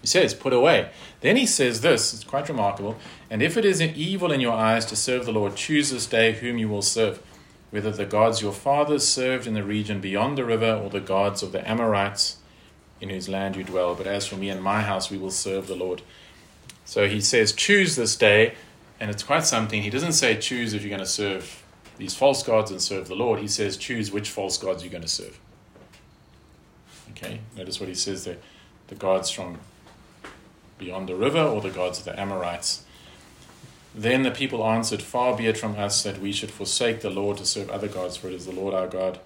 He 0.00 0.06
says, 0.06 0.34
put 0.34 0.52
away. 0.52 0.90
Then 1.22 1.36
he 1.36 1.46
says 1.46 1.80
this, 1.80 2.12
it's 2.12 2.24
quite 2.24 2.50
remarkable. 2.50 2.98
And 3.30 3.42
if 3.42 3.56
it 3.56 3.64
is 3.64 3.80
an 3.80 3.94
evil 3.96 4.32
in 4.32 4.40
your 4.40 4.52
eyes 4.52 4.84
to 4.86 4.96
serve 4.96 5.24
the 5.24 5.32
Lord, 5.32 5.56
choose 5.56 5.90
this 5.90 6.04
day 6.04 6.32
whom 6.32 6.58
you 6.58 6.68
will 6.68 6.82
serve, 6.82 7.22
whether 7.74 7.90
the 7.90 8.06
gods 8.06 8.40
your 8.40 8.52
fathers 8.52 9.04
served 9.04 9.48
in 9.48 9.54
the 9.54 9.64
region 9.64 10.00
beyond 10.00 10.38
the 10.38 10.44
river 10.44 10.80
or 10.80 10.88
the 10.90 11.00
gods 11.00 11.42
of 11.42 11.50
the 11.50 11.68
Amorites 11.68 12.36
in 13.00 13.08
whose 13.08 13.28
land 13.28 13.56
you 13.56 13.64
dwell. 13.64 13.96
But 13.96 14.06
as 14.06 14.28
for 14.28 14.36
me 14.36 14.48
and 14.48 14.62
my 14.62 14.82
house, 14.82 15.10
we 15.10 15.18
will 15.18 15.32
serve 15.32 15.66
the 15.66 15.74
Lord. 15.74 16.00
So 16.84 17.08
he 17.08 17.20
says, 17.20 17.52
choose 17.52 17.96
this 17.96 18.14
day. 18.14 18.54
And 19.00 19.10
it's 19.10 19.24
quite 19.24 19.44
something. 19.44 19.82
He 19.82 19.90
doesn't 19.90 20.12
say 20.12 20.36
choose 20.36 20.72
if 20.72 20.82
you're 20.82 20.88
going 20.88 21.00
to 21.00 21.04
serve 21.04 21.64
these 21.98 22.14
false 22.14 22.44
gods 22.44 22.70
and 22.70 22.80
serve 22.80 23.08
the 23.08 23.16
Lord. 23.16 23.40
He 23.40 23.48
says 23.48 23.76
choose 23.76 24.12
which 24.12 24.30
false 24.30 24.56
gods 24.56 24.84
you're 24.84 24.92
going 24.92 25.02
to 25.02 25.08
serve. 25.08 25.40
Okay, 27.10 27.40
notice 27.56 27.80
what 27.80 27.88
he 27.88 27.96
says 27.96 28.24
there 28.24 28.38
the 28.86 28.94
gods 28.94 29.30
from 29.30 29.58
beyond 30.78 31.08
the 31.08 31.16
river 31.16 31.40
or 31.40 31.60
the 31.60 31.70
gods 31.70 31.98
of 31.98 32.04
the 32.04 32.20
Amorites. 32.20 32.83
Then 33.94 34.22
the 34.22 34.30
people 34.32 34.64
answered, 34.64 35.02
Far 35.02 35.36
be 35.36 35.46
it 35.46 35.56
from 35.56 35.76
us 35.76 36.02
that 36.02 36.20
we 36.20 36.32
should 36.32 36.50
forsake 36.50 37.00
the 37.00 37.10
Lord 37.10 37.36
to 37.38 37.46
serve 37.46 37.70
other 37.70 37.86
gods, 37.86 38.16
for 38.16 38.26
it 38.26 38.34
is 38.34 38.46
the 38.46 38.52
Lord 38.52 38.74
our 38.74 38.88
God. 38.88 39.20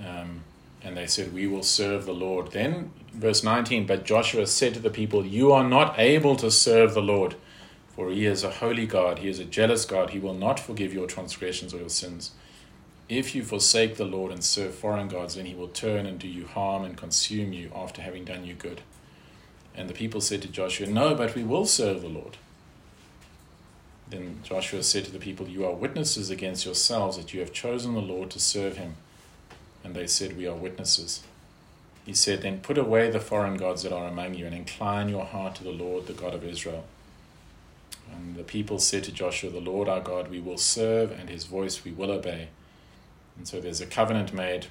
Um, 0.00 0.44
and 0.82 0.96
they 0.96 1.06
said, 1.06 1.34
We 1.34 1.46
will 1.46 1.62
serve 1.62 2.06
the 2.06 2.14
Lord. 2.14 2.52
Then, 2.52 2.90
verse 3.12 3.44
19, 3.44 3.86
but 3.86 4.06
Joshua 4.06 4.46
said 4.46 4.72
to 4.74 4.80
the 4.80 4.90
people, 4.90 5.26
You 5.26 5.52
are 5.52 5.68
not 5.68 5.98
able 5.98 6.36
to 6.36 6.50
serve 6.50 6.94
the 6.94 7.02
Lord, 7.02 7.36
for 7.94 8.10
he 8.10 8.24
is 8.24 8.44
a 8.44 8.50
holy 8.50 8.86
God, 8.86 9.18
he 9.18 9.28
is 9.28 9.38
a 9.38 9.44
jealous 9.44 9.84
God, 9.84 10.10
he 10.10 10.18
will 10.18 10.34
not 10.34 10.58
forgive 10.58 10.94
your 10.94 11.06
transgressions 11.06 11.74
or 11.74 11.78
your 11.78 11.90
sins. 11.90 12.30
If 13.10 13.34
you 13.34 13.44
forsake 13.44 13.96
the 13.96 14.06
Lord 14.06 14.32
and 14.32 14.42
serve 14.42 14.74
foreign 14.74 15.08
gods, 15.08 15.34
then 15.34 15.44
he 15.44 15.54
will 15.54 15.68
turn 15.68 16.06
and 16.06 16.18
do 16.18 16.26
you 16.26 16.46
harm 16.46 16.84
and 16.84 16.96
consume 16.96 17.52
you 17.52 17.70
after 17.74 18.00
having 18.00 18.24
done 18.24 18.46
you 18.46 18.54
good. 18.54 18.80
And 19.74 19.90
the 19.90 19.94
people 19.94 20.22
said 20.22 20.40
to 20.42 20.48
Joshua, 20.48 20.86
No, 20.86 21.14
but 21.14 21.34
we 21.34 21.44
will 21.44 21.66
serve 21.66 22.00
the 22.00 22.08
Lord. 22.08 22.38
Then 24.08 24.40
Joshua 24.42 24.82
said 24.82 25.04
to 25.06 25.10
the 25.10 25.18
people, 25.18 25.48
You 25.48 25.64
are 25.64 25.72
witnesses 25.72 26.30
against 26.30 26.64
yourselves 26.64 27.16
that 27.16 27.32
you 27.32 27.40
have 27.40 27.52
chosen 27.52 27.94
the 27.94 28.00
Lord 28.00 28.30
to 28.30 28.40
serve 28.40 28.76
him. 28.76 28.96
And 29.82 29.94
they 29.94 30.06
said, 30.06 30.36
We 30.36 30.46
are 30.46 30.54
witnesses. 30.54 31.22
He 32.04 32.14
said, 32.14 32.42
Then 32.42 32.60
put 32.60 32.78
away 32.78 33.10
the 33.10 33.20
foreign 33.20 33.56
gods 33.56 33.82
that 33.82 33.92
are 33.92 34.08
among 34.08 34.34
you 34.34 34.46
and 34.46 34.54
incline 34.54 35.08
your 35.08 35.24
heart 35.24 35.54
to 35.56 35.64
the 35.64 35.70
Lord, 35.70 36.06
the 36.06 36.12
God 36.12 36.34
of 36.34 36.44
Israel. 36.44 36.84
And 38.12 38.36
the 38.36 38.44
people 38.44 38.78
said 38.78 39.04
to 39.04 39.12
Joshua, 39.12 39.50
The 39.50 39.60
Lord 39.60 39.88
our 39.88 40.00
God 40.00 40.30
we 40.30 40.40
will 40.40 40.58
serve, 40.58 41.10
and 41.10 41.30
his 41.30 41.44
voice 41.44 41.84
we 41.84 41.92
will 41.92 42.10
obey. 42.10 42.48
And 43.36 43.48
so 43.48 43.60
there's 43.60 43.80
a 43.80 43.86
covenant 43.86 44.32
made, 44.32 44.66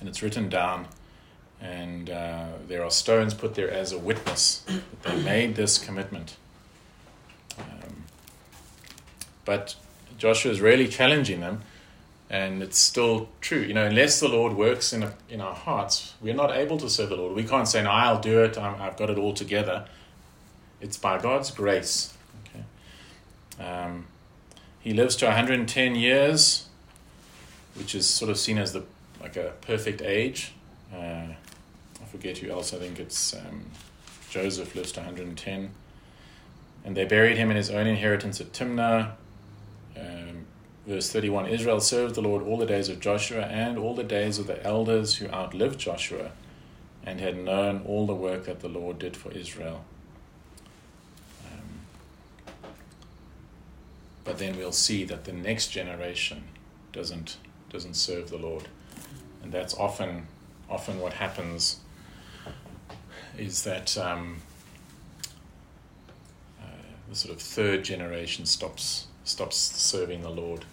and 0.00 0.08
it's 0.08 0.22
written 0.22 0.48
down, 0.48 0.86
and 1.60 2.08
uh, 2.08 2.46
there 2.66 2.84
are 2.84 2.90
stones 2.90 3.34
put 3.34 3.54
there 3.54 3.70
as 3.70 3.92
a 3.92 3.98
witness 3.98 4.64
that 4.66 4.82
they 5.02 5.22
made 5.22 5.56
this 5.56 5.76
commitment. 5.76 6.36
Um, 7.58 8.04
but 9.48 9.74
Joshua 10.18 10.52
is 10.52 10.60
really 10.60 10.88
challenging 10.88 11.40
them, 11.40 11.62
and 12.28 12.62
it's 12.62 12.76
still 12.76 13.30
true. 13.40 13.60
You 13.60 13.72
know, 13.72 13.86
unless 13.86 14.20
the 14.20 14.28
Lord 14.28 14.52
works 14.52 14.92
in, 14.92 15.02
a, 15.02 15.14
in 15.30 15.40
our 15.40 15.54
hearts, 15.54 16.12
we're 16.20 16.34
not 16.34 16.54
able 16.54 16.76
to 16.76 16.90
serve 16.90 17.08
the 17.08 17.16
Lord. 17.16 17.34
We 17.34 17.44
can't 17.44 17.66
say, 17.66 17.82
no, 17.82 17.90
I'll 17.90 18.20
do 18.20 18.42
it, 18.44 18.58
I'm, 18.58 18.78
I've 18.78 18.98
got 18.98 19.08
it 19.08 19.16
all 19.16 19.32
together. 19.32 19.86
It's 20.82 20.98
by 20.98 21.18
God's 21.18 21.50
grace. 21.50 22.12
Okay? 22.44 23.64
Um, 23.64 24.08
he 24.80 24.92
lives 24.92 25.16
to 25.16 25.24
110 25.24 25.94
years 25.94 26.68
which 27.78 27.94
is 27.94 28.06
sort 28.06 28.30
of 28.30 28.38
seen 28.38 28.58
as 28.58 28.72
the 28.72 28.82
like 29.20 29.36
a 29.36 29.52
perfect 29.60 30.02
age. 30.02 30.52
Uh, 30.92 31.28
I 31.28 32.04
forget 32.10 32.38
who 32.38 32.50
else. 32.50 32.74
I 32.74 32.78
think 32.78 32.98
it's 32.98 33.34
um, 33.34 33.66
Joseph 34.30 34.74
lives 34.74 34.92
to 34.92 35.00
110, 35.00 35.70
and 36.84 36.96
they 36.96 37.04
buried 37.04 37.36
him 37.36 37.50
in 37.50 37.56
his 37.56 37.70
own 37.70 37.86
inheritance 37.86 38.40
at 38.40 38.52
Timnah. 38.52 39.12
Verse 40.88 41.12
31: 41.12 41.48
Israel 41.48 41.80
served 41.80 42.14
the 42.14 42.22
Lord 42.22 42.42
all 42.42 42.56
the 42.56 42.64
days 42.64 42.88
of 42.88 42.98
Joshua 42.98 43.42
and 43.42 43.76
all 43.76 43.94
the 43.94 44.02
days 44.02 44.38
of 44.38 44.46
the 44.46 44.64
elders 44.64 45.16
who 45.16 45.28
outlived 45.28 45.78
Joshua, 45.78 46.30
and 47.04 47.20
had 47.20 47.36
known 47.36 47.82
all 47.84 48.06
the 48.06 48.14
work 48.14 48.46
that 48.46 48.60
the 48.60 48.70
Lord 48.70 48.98
did 48.98 49.14
for 49.14 49.30
Israel. 49.32 49.84
Um, 51.44 51.82
but 54.24 54.38
then 54.38 54.56
we'll 54.56 54.72
see 54.72 55.04
that 55.04 55.26
the 55.26 55.32
next 55.34 55.68
generation 55.68 56.44
doesn't 56.90 57.36
doesn't 57.68 57.94
serve 57.94 58.30
the 58.30 58.38
Lord, 58.38 58.68
and 59.42 59.52
that's 59.52 59.74
often 59.74 60.26
often 60.70 61.00
what 61.00 61.12
happens. 61.12 61.80
Is 63.36 63.62
that 63.64 63.98
um, 63.98 64.38
uh, 66.58 66.64
the 67.10 67.14
sort 67.14 67.34
of 67.34 67.42
third 67.42 67.84
generation 67.84 68.46
stops 68.46 69.08
stops 69.22 69.58
serving 69.58 70.22
the 70.22 70.30
Lord, 70.30 70.64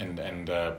and 0.00 0.18
and 0.18 0.50
uh, 0.50 0.72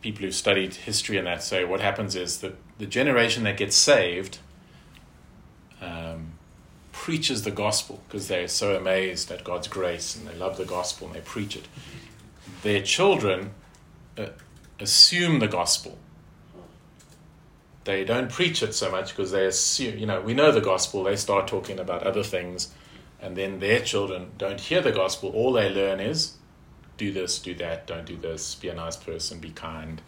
people 0.00 0.22
who've 0.22 0.34
studied 0.34 0.74
history 0.74 1.18
and 1.18 1.26
that 1.26 1.42
say 1.42 1.64
what 1.64 1.80
happens 1.80 2.16
is 2.16 2.38
that 2.38 2.56
the 2.78 2.86
generation 2.86 3.44
that 3.44 3.56
gets 3.56 3.76
saved 3.76 4.38
um, 5.80 6.32
preaches 6.92 7.42
the 7.42 7.50
gospel 7.50 8.02
because 8.08 8.28
they're 8.28 8.48
so 8.48 8.74
amazed 8.74 9.30
at 9.30 9.44
God's 9.44 9.68
grace 9.68 10.16
and 10.16 10.26
they 10.26 10.34
love 10.34 10.56
the 10.56 10.64
gospel 10.64 11.08
and 11.08 11.16
they 11.16 11.20
preach 11.20 11.56
it 11.56 11.66
their 12.62 12.80
children 12.80 13.50
uh, 14.16 14.26
assume 14.80 15.40
the 15.40 15.48
gospel. 15.48 15.98
They 17.84 18.04
don't 18.04 18.30
preach 18.30 18.62
it 18.62 18.74
so 18.74 18.90
much 18.90 19.10
because 19.10 19.32
they 19.32 19.46
assume, 19.46 19.98
you 19.98 20.06
know, 20.06 20.20
we 20.20 20.34
know 20.34 20.52
the 20.52 20.60
gospel, 20.60 21.02
they 21.02 21.16
start 21.16 21.48
talking 21.48 21.80
about 21.80 22.04
other 22.04 22.22
things, 22.22 22.72
and 23.20 23.36
then 23.36 23.58
their 23.58 23.80
children 23.80 24.30
don't 24.38 24.60
hear 24.60 24.80
the 24.80 24.92
gospel. 24.92 25.30
All 25.30 25.52
they 25.52 25.68
learn 25.68 25.98
is 26.00 26.34
do 27.02 27.12
this, 27.12 27.38
do 27.40 27.54
that, 27.54 27.86
don't 27.86 28.06
do 28.06 28.16
this, 28.16 28.54
be 28.54 28.68
a 28.68 28.74
nice 28.74 28.96
person, 28.96 29.40
be 29.40 29.50
kind, 29.50 30.00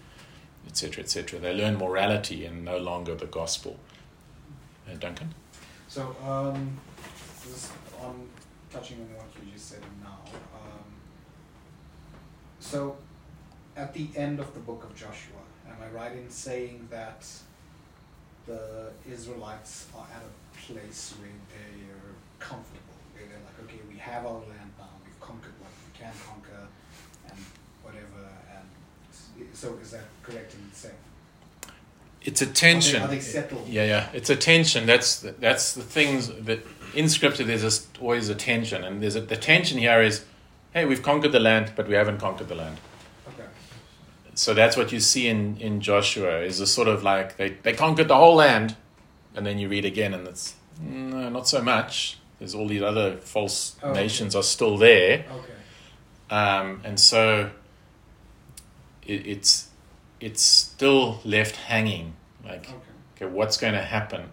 etc., 0.66 1.02
etc. 1.02 1.40
They 1.40 1.52
learn 1.52 1.76
morality 1.76 2.44
and 2.44 2.64
no 2.64 2.78
longer 2.78 3.14
the 3.14 3.26
gospel. 3.26 3.78
Uh, 4.88 4.94
Duncan? 4.94 5.34
So, 5.88 6.14
um, 6.24 6.78
this 7.44 7.72
on 8.00 8.28
touching 8.70 8.98
on 9.00 9.08
what 9.16 9.26
you 9.44 9.52
just 9.52 9.70
said 9.70 9.82
now. 10.02 10.18
Um, 10.54 10.84
so, 12.60 12.96
at 13.76 13.92
the 13.92 14.06
end 14.14 14.38
of 14.38 14.54
the 14.54 14.60
book 14.60 14.84
of 14.84 14.94
Joshua, 14.94 15.42
am 15.68 15.76
I 15.82 15.88
right 16.00 16.12
in 16.12 16.30
saying 16.30 16.86
that 16.90 17.26
the 18.46 18.90
Israelites 19.10 19.86
are 19.96 20.06
at 20.14 20.22
a 20.22 20.32
place 20.66 21.14
where 21.18 21.38
they 21.52 21.82
are 21.90 22.14
comfortable. 22.38 22.94
Where 23.14 23.24
they're 23.26 23.44
like, 23.48 23.58
okay, 23.64 23.80
we 23.90 23.98
have 23.98 24.26
our 24.26 24.40
land 24.52 24.70
now. 24.78 24.90
We've 25.04 25.18
conquered 25.20 25.54
what 25.60 25.72
we 25.84 25.98
can 25.98 26.12
conquer, 26.28 26.66
and 27.28 27.38
whatever. 27.82 28.24
And 28.54 28.68
s- 29.10 29.30
so, 29.64 29.78
is 29.82 29.90
that 29.92 30.04
correct 30.22 30.54
in? 30.54 30.64
It's 32.24 32.40
a 32.40 32.46
tension. 32.46 33.02
Are 33.02 33.06
they, 33.06 33.14
are 33.14 33.16
they 33.16 33.20
settled? 33.22 33.68
Yeah, 33.68 33.84
yeah. 33.84 34.08
It's 34.14 34.30
a 34.30 34.36
tension. 34.36 34.86
That's 34.86 35.20
the, 35.20 35.32
that's 35.32 35.74
the 35.74 35.82
things 35.82 36.28
that 36.28 36.60
in 36.94 37.08
scripture 37.08 37.44
there's 37.44 37.62
just 37.62 38.00
always 38.00 38.28
a 38.30 38.34
tension, 38.34 38.82
and 38.82 39.02
there's 39.02 39.16
a, 39.16 39.20
the 39.20 39.36
tension 39.36 39.78
here 39.78 40.00
is, 40.00 40.24
hey, 40.72 40.86
we've 40.86 41.02
conquered 41.02 41.32
the 41.32 41.40
land, 41.40 41.72
but 41.76 41.86
we 41.86 41.94
haven't 41.94 42.18
conquered 42.18 42.48
the 42.48 42.54
land. 42.54 42.78
Okay. 43.28 43.48
So 44.34 44.54
that's 44.54 44.76
what 44.76 44.90
you 44.90 45.00
see 45.00 45.28
in, 45.28 45.58
in 45.58 45.80
Joshua 45.82 46.40
is 46.40 46.60
a 46.60 46.66
sort 46.66 46.88
of 46.88 47.02
like 47.02 47.36
they, 47.36 47.50
they 47.62 47.74
conquered 47.74 48.08
the 48.08 48.16
whole 48.16 48.36
land, 48.36 48.76
and 49.36 49.44
then 49.44 49.58
you 49.58 49.68
read 49.68 49.84
again, 49.84 50.14
and 50.14 50.26
it's 50.26 50.54
no, 50.80 51.28
not 51.28 51.46
so 51.46 51.60
much. 51.62 52.18
There's 52.38 52.54
all 52.54 52.66
these 52.66 52.82
other 52.82 53.18
false 53.18 53.76
Oh, 53.82 53.90
okay. 53.90 54.00
nations 54.00 54.34
are 54.34 54.42
still 54.42 54.78
there, 54.78 55.26
Okay. 55.30 56.34
um, 56.34 56.80
and 56.84 56.98
so 56.98 57.50
it, 59.06 59.26
it's 59.26 59.68
it's 60.20 60.42
still 60.42 61.20
left 61.24 61.56
hanging. 61.56 62.14
Like, 62.44 62.68
Okay. 62.68 62.76
okay, 63.26 63.26
what's 63.34 63.56
going 63.56 63.74
to 63.74 63.82
happen? 63.82 64.30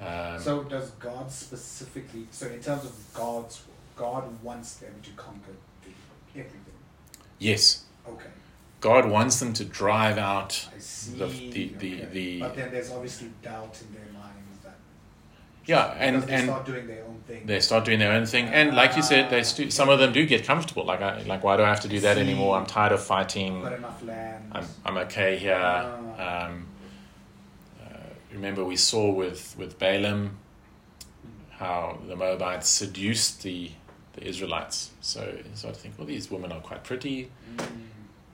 Um, 0.00 0.38
So 0.40 0.62
does 0.64 0.90
God 0.92 1.30
specifically? 1.30 2.26
So 2.30 2.46
in 2.46 2.60
terms 2.62 2.84
of 2.84 2.92
God's, 3.14 3.62
God 3.96 4.24
wants 4.42 4.74
them 4.76 4.94
to 5.02 5.10
conquer 5.12 5.52
everything. 6.34 6.60
yes, 7.38 7.84
Okay. 8.08 8.30
God 8.80 9.10
wants 9.10 9.38
them 9.40 9.52
to 9.54 9.64
drive 9.64 10.16
out. 10.16 10.66
I 10.74 10.78
see. 10.78 11.18
The- 11.18 11.26
the- 11.26 11.68
the- 11.74 11.94
okay. 12.04 12.06
the- 12.12 12.40
but 12.40 12.56
then 12.56 12.70
there's 12.72 12.90
obviously 12.90 13.30
doubt 13.42 13.78
in 13.82 13.94
that 13.94 14.09
Yeah, 15.70 15.94
and 15.98 16.22
they 16.22 16.34
and 16.34 16.44
start 16.44 16.66
doing 16.66 16.86
their 16.88 17.04
own 17.04 17.18
thing. 17.28 17.46
they 17.46 17.60
start 17.60 17.84
doing 17.84 18.00
their 18.00 18.12
own 18.12 18.26
thing, 18.26 18.46
and 18.58 18.74
like 18.74 18.96
you 18.96 19.02
said, 19.02 19.30
they 19.30 19.42
stu- 19.44 19.70
some 19.70 19.88
of 19.88 19.98
them 20.00 20.12
do 20.12 20.26
get 20.26 20.44
comfortable. 20.44 20.84
Like, 20.84 21.00
I, 21.00 21.22
like 21.32 21.44
why 21.44 21.56
do 21.56 21.62
I 21.62 21.68
have 21.68 21.82
to 21.82 21.88
do 21.88 22.00
that 22.00 22.16
See. 22.16 22.22
anymore? 22.22 22.56
I'm 22.58 22.66
tired 22.66 22.92
of 22.92 23.02
fighting. 23.02 23.62
got 23.62 23.72
enough 23.74 24.02
land. 24.02 24.50
I'm 24.56 24.66
I'm 24.86 24.96
okay 25.06 25.36
here. 25.38 25.54
Ah. 25.54 26.46
Um, 26.46 26.66
uh, 27.80 28.10
remember, 28.32 28.64
we 28.64 28.76
saw 28.76 29.04
with 29.22 29.54
with 29.60 29.78
Balaam 29.78 30.38
how 31.50 31.98
the 32.08 32.16
Moabites 32.16 32.68
seduced 32.68 33.42
the 33.44 33.70
the 34.14 34.22
Israelites. 34.26 34.90
So 35.00 35.20
start 35.54 35.74
to 35.76 35.80
think, 35.80 35.94
well, 35.98 36.06
these 36.06 36.30
women 36.30 36.50
are 36.50 36.60
quite 36.60 36.82
pretty. 36.82 37.30
Mm. 37.56 37.66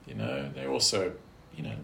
You 0.07 0.15
know, 0.15 0.49
they're 0.55 0.71
also, 0.71 1.13
you 1.55 1.63
know, 1.63 1.75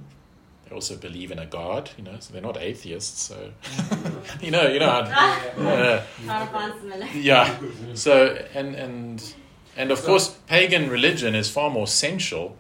they 0.66 0.76
also 0.76 0.96
believe 0.98 1.32
in 1.32 1.40
a 1.40 1.46
God. 1.46 1.90
You 1.98 2.04
know, 2.06 2.16
so 2.20 2.34
they're 2.34 2.42
not 2.42 2.58
atheists. 2.58 3.22
So 3.22 3.52
you 4.42 4.52
know, 4.52 4.68
you 4.68 4.80
know. 4.80 4.90
how- 4.90 5.06
Yeah. 5.58 5.70
uh, 5.70 6.04
Trying 6.26 6.48
to 6.48 6.54
find 6.54 6.74
similar. 6.82 7.06
yeah. 7.14 7.58
So 7.94 8.38
and 8.54 8.76
and 8.76 9.34
and 9.78 9.92
of 9.92 10.04
course, 10.04 10.30
pagan 10.48 10.90
religion 10.90 11.36
is 11.36 11.50
far 11.50 11.70
more 11.70 11.88
sensual 11.88 12.56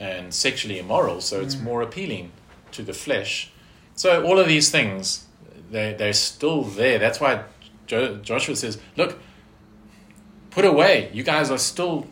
and 0.00 0.32
sexually 0.34 0.78
immoral, 0.78 1.20
so 1.20 1.40
it's 1.40 1.54
Mm. 1.56 1.62
more 1.62 1.82
appealing 1.82 2.30
to 2.72 2.82
the 2.82 2.92
flesh. 2.92 3.50
So 3.94 4.24
all 4.26 4.38
of 4.38 4.46
these 4.46 4.70
things, 4.70 5.26
they 5.70 5.94
they're 5.94 6.12
still 6.12 6.62
there. 6.64 6.98
That's 6.98 7.18
why 7.20 7.44
jo- 7.86 8.16
Joshua 8.22 8.56
says, 8.56 8.78
"Look, 8.96 9.18
put 10.50 10.64
away. 10.64 11.10
You 11.12 11.22
guys 11.22 11.50
are 11.50 11.58
still." 11.58 12.06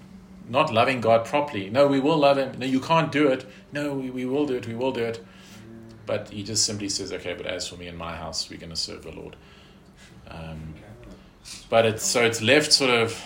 Not 0.46 0.70
loving 0.70 1.00
God 1.00 1.24
properly. 1.24 1.70
No, 1.70 1.86
we 1.86 2.00
will 2.00 2.18
love 2.18 2.36
Him. 2.36 2.58
No, 2.58 2.66
you 2.66 2.78
can't 2.78 3.10
do 3.10 3.28
it. 3.28 3.46
No, 3.74 3.94
we, 3.94 4.08
we 4.08 4.24
will 4.24 4.46
do 4.46 4.54
it. 4.54 4.68
We 4.68 4.76
will 4.76 4.92
do 4.92 5.02
it. 5.02 5.24
But 6.06 6.28
he 6.28 6.44
just 6.44 6.64
simply 6.64 6.88
says, 6.88 7.12
okay, 7.12 7.34
but 7.34 7.44
as 7.44 7.66
for 7.66 7.76
me 7.76 7.88
and 7.88 7.98
my 7.98 8.14
house, 8.14 8.48
we're 8.48 8.60
going 8.60 8.70
to 8.70 8.76
serve 8.76 9.02
the 9.02 9.10
Lord. 9.10 9.34
Um, 10.28 10.74
but 11.68 11.84
it's 11.84 12.04
so 12.04 12.24
it's 12.24 12.40
left 12.40 12.72
sort 12.72 12.90
of. 12.90 13.20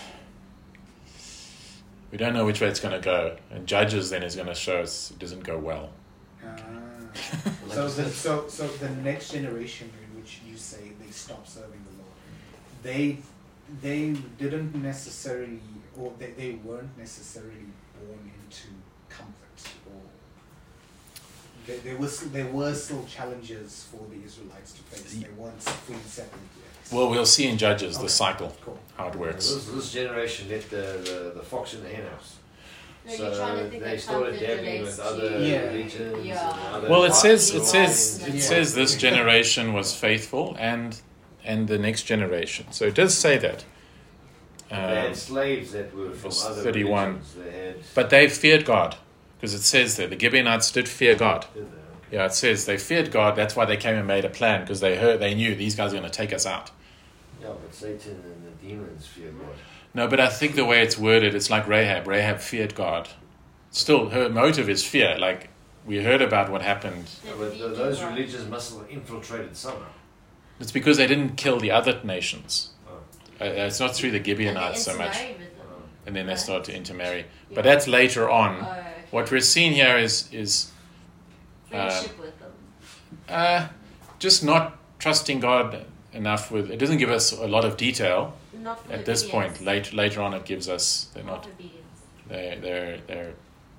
We 2.11 2.17
don't 2.17 2.33
know 2.33 2.45
which 2.45 2.61
way 2.61 2.67
it's 2.67 2.79
going 2.79 2.99
to 2.99 3.05
go, 3.05 3.37
and 3.51 3.67
Judges 3.67 4.09
then 4.09 4.23
is 4.23 4.35
going 4.35 4.47
to 4.47 4.55
show 4.55 4.81
us 4.81 5.11
it 5.11 5.19
doesn't 5.19 5.43
go 5.43 5.57
well. 5.59 5.91
Like 6.43 7.73
so 7.73 7.87
the 7.87 8.09
so 8.09 8.47
so 8.47 8.67
the 8.67 8.89
next 8.89 9.31
generation 9.31 9.91
in 10.03 10.19
which 10.19 10.41
you 10.49 10.57
say 10.57 10.91
they 10.99 11.11
stop 11.11 11.47
serving 11.47 11.85
the 11.89 11.97
Lord, 12.01 12.13
they 12.81 13.19
they 13.81 14.19
didn't 14.39 14.75
necessarily 14.81 15.59
or 15.97 16.11
they, 16.17 16.31
they 16.31 16.51
weren't 16.63 16.97
necessarily 16.97 17.67
born 17.99 18.31
into 18.43 18.67
there, 21.67 21.77
there 21.77 21.97
was 21.97 22.19
there 22.31 22.47
were 22.47 22.73
still 22.73 23.05
challenges 23.05 23.87
for 23.91 24.01
the 24.09 24.23
Israelites 24.25 24.71
to 24.73 24.81
face. 24.83 25.13
They 25.23 25.29
weren't 25.37 25.61
fully 25.61 25.99
settled 26.05 26.41
yet. 26.57 26.91
Well, 26.93 27.09
we'll 27.09 27.25
see 27.25 27.47
in 27.47 27.57
Judges 27.57 27.95
Okay. 27.97 28.05
the 28.05 28.09
cycle 28.09 28.55
Cool. 28.65 28.79
how 28.97 29.07
it 29.09 29.15
works. 29.15 29.53
This, 29.53 29.65
this 29.65 29.91
generation 29.91 30.49
let 30.49 30.69
the, 30.69 30.85
the, 31.07 31.33
the 31.39 31.43
fox 31.45 31.73
in 31.75 31.83
the 31.83 31.89
henhouse. 31.89 32.37
No, 33.05 33.13
you're 33.15 33.35
trying 33.35 33.57
to 33.63 33.69
think 33.69 33.83
they 33.83 33.97
started 33.97 34.39
dabbling 34.39 34.81
with 34.83 34.99
other 34.99 35.39
Yeah. 35.39 35.67
religions. 35.67 36.25
Yeah. 36.25 36.49
And 36.67 36.75
other 36.75 36.89
Well, 36.89 37.03
it 37.05 37.13
says 37.13 37.49
it 37.53 37.63
says 37.65 38.23
it 38.27 38.33
Yeah. 38.35 38.41
says 38.41 38.73
this 38.75 38.95
generation 38.97 39.73
was 39.73 39.93
faithful, 39.95 40.55
and 40.59 40.99
and 41.45 41.67
the 41.67 41.77
next 41.77 42.03
generation. 42.03 42.65
So 42.71 42.85
it 42.85 42.95
does 42.95 43.17
say 43.17 43.37
that. 43.37 43.63
They 44.69 44.75
Um, 44.75 44.81
had 45.07 45.15
slaves 45.15 45.71
that 45.71 45.95
were 45.95 46.11
from 46.11 46.29
verse 46.29 46.45
other 46.45 46.61
31. 46.61 47.07
religions. 47.07 47.33
They 47.43 47.51
had. 47.65 47.75
but 47.95 48.09
they 48.11 48.27
feared 48.29 48.65
God, 48.65 48.97
because 49.39 49.53
it 49.53 49.61
says 49.61 49.95
there 49.97 50.07
the 50.07 50.19
Gibeonites 50.19 50.71
did 50.71 50.87
fear 50.89 51.15
God. 51.15 51.45
Yeah, 52.11 52.25
it 52.25 52.33
says 52.33 52.65
they 52.65 52.77
feared 52.77 53.11
God. 53.11 53.35
That's 53.35 53.55
why 53.55 53.65
they 53.65 53.77
came 53.77 53.95
and 53.95 54.07
made 54.07 54.25
a 54.25 54.29
plan 54.29 54.61
because 54.61 54.79
they 54.79 54.97
heard 54.97 55.19
they 55.19 55.35
knew 55.35 55.55
these 55.55 55.75
guys 55.75 55.93
are 55.93 55.97
going 55.97 56.09
to 56.09 56.15
take 56.15 56.33
us 56.33 56.45
out. 56.45 56.71
Yeah, 57.41 57.49
but 57.61 57.73
Satan 57.73 58.21
and 58.25 58.45
the 58.45 58.67
demons 58.67 59.05
fear 59.07 59.31
God. 59.31 59.55
No, 59.93 60.07
but 60.07 60.19
I 60.19 60.27
think 60.27 60.55
the 60.55 60.65
way 60.65 60.81
it's 60.81 60.97
worded, 60.97 61.35
it's 61.35 61.49
like 61.49 61.67
Rahab. 61.67 62.07
Rahab 62.07 62.39
feared 62.39 62.75
God. 62.75 63.09
Still, 63.71 64.09
her 64.09 64.27
motive 64.29 64.69
is 64.69 64.83
fear. 64.83 65.17
Like 65.19 65.49
we 65.85 66.03
heard 66.03 66.21
about 66.21 66.51
what 66.51 66.61
happened. 66.61 67.09
Yeah, 67.25 67.33
but 67.37 67.57
those 67.57 68.01
religions 68.03 68.47
must 68.49 68.77
have 68.77 68.89
infiltrated 68.89 69.55
somehow. 69.55 69.85
It's 70.59 70.71
because 70.71 70.97
they 70.97 71.07
didn't 71.07 71.37
kill 71.37 71.59
the 71.59 71.71
other 71.71 72.01
nations. 72.03 72.71
Oh. 72.87 72.93
Uh, 73.39 73.45
it's 73.45 73.79
not 73.79 73.95
through 73.95 74.11
the 74.11 74.21
Gibeonites 74.23 74.83
so 74.83 74.97
much, 74.97 75.15
intermarried 75.15 75.39
with 75.39 75.57
them. 75.57 75.65
and 76.07 76.15
then 76.15 76.25
they 76.25 76.33
Right. 76.33 76.39
start 76.39 76.63
to 76.65 76.75
intermarry. 76.75 77.25
But 77.53 77.63
that's 77.63 77.87
later 77.87 78.29
on. 78.29 78.67
Okay. 79.09 79.15
What 79.17 79.31
we're 79.31 79.41
seeing 79.41 79.73
here 79.73 79.97
is 79.97 80.29
is 80.31 80.71
Friendship 81.69 82.19
with 82.19 82.39
them. 82.39 82.51
uh, 83.27 83.67
just 84.19 84.43
not 84.43 84.77
trusting 84.99 85.39
God 85.39 85.85
enough. 86.13 86.51
With 86.51 86.69
it 86.71 86.77
doesn't 86.79 86.97
give 86.97 87.09
us 87.11 87.31
a 87.31 87.47
lot 87.47 87.65
of 87.65 87.77
detail 87.77 88.33
Not 88.53 88.79
at 88.91 89.05
this 89.05 89.23
point. 89.29 89.61
Later 89.61 89.95
later 89.95 90.21
on, 90.21 90.33
it 90.33 90.45
gives 90.45 90.67
us 90.69 91.09
they're 91.13 91.23
Not 91.23 91.43
not 91.43 91.47
obedience. 91.47 92.01
they 92.27 92.57
they're 92.61 92.99
they're. 93.07 93.33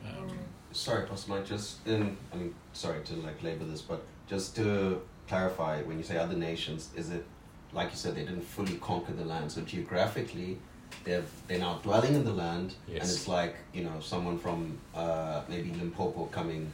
Um, 0.06 0.28
Mm. 0.28 0.36
Sorry, 0.76 1.04
Pastor 1.06 1.30
Mike, 1.32 1.46
just 1.46 1.84
in, 1.86 2.16
I 2.32 2.36
mean, 2.36 2.54
sorry 2.72 3.02
to 3.04 3.14
like 3.16 3.42
labor 3.42 3.64
this, 3.64 3.82
but 3.82 4.02
just 4.28 4.54
to 4.56 5.02
clarify, 5.26 5.82
when 5.82 5.98
you 5.98 6.04
say 6.04 6.16
other 6.16 6.36
nations, 6.36 6.90
is 6.94 7.10
it, 7.10 7.24
like 7.72 7.90
you 7.90 7.96
said, 7.96 8.14
they 8.14 8.24
didn't 8.24 8.44
fully 8.44 8.76
conquer 8.76 9.12
the 9.12 9.24
land, 9.24 9.50
so 9.50 9.62
geographically, 9.62 10.58
they've, 11.04 11.24
they're 11.46 11.58
now 11.58 11.80
dwelling 11.82 12.14
in 12.14 12.24
the 12.24 12.32
land, 12.32 12.74
and 12.88 12.96
it's 12.96 13.28
like, 13.28 13.56
you 13.72 13.84
know, 13.84 14.00
someone 14.00 14.38
from 14.38 14.78
uh, 14.94 15.42
maybe 15.48 15.72
Limpopo 15.72 16.26
coming 16.26 16.72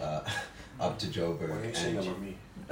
uh, 0.00 0.20
up 0.80 0.98
to 0.98 1.06
Joburg, 1.06 1.48
What 1.50 1.60
are 1.60 1.64
you 1.66 1.74
saying 1.74 1.96
and 1.98 2.06
about 2.06 2.20
me? 2.20 2.36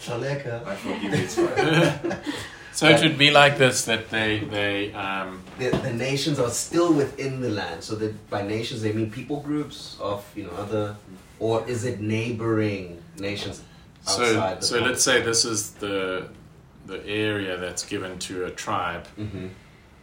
Shaleka. 0.00 0.66
I 0.66 0.74
forgive 0.76 1.14
you. 1.14 2.12
So 2.72 2.88
it 2.88 3.02
would 3.02 3.18
be 3.18 3.30
like 3.30 3.58
this 3.58 3.84
that 3.86 4.10
they 4.10 4.38
they 4.38 4.92
um, 4.94 5.42
the, 5.58 5.70
the 5.70 5.92
nations 5.92 6.38
are 6.38 6.50
still 6.50 6.92
within 6.92 7.40
the 7.40 7.50
land. 7.50 7.82
So 7.82 7.94
that 7.96 8.30
by 8.30 8.42
nations 8.42 8.80
they 8.82 8.92
mean 8.92 9.10
people 9.10 9.40
groups 9.40 9.96
of 10.00 10.24
you 10.36 10.44
know 10.44 10.52
other, 10.52 10.96
or 11.40 11.66
is 11.68 11.84
it 11.84 12.00
neighboring 12.00 13.02
nations 13.18 13.62
so 14.02 14.40
outside? 14.40 14.64
so 14.64 14.78
let's 14.78 15.02
say 15.02 15.20
this 15.20 15.44
is 15.44 15.72
the 15.72 16.28
the 16.90 17.06
area 17.06 17.56
that's 17.56 17.84
given 17.84 18.18
to 18.18 18.44
a 18.44 18.50
tribe. 18.50 19.06
hmm 19.16 19.48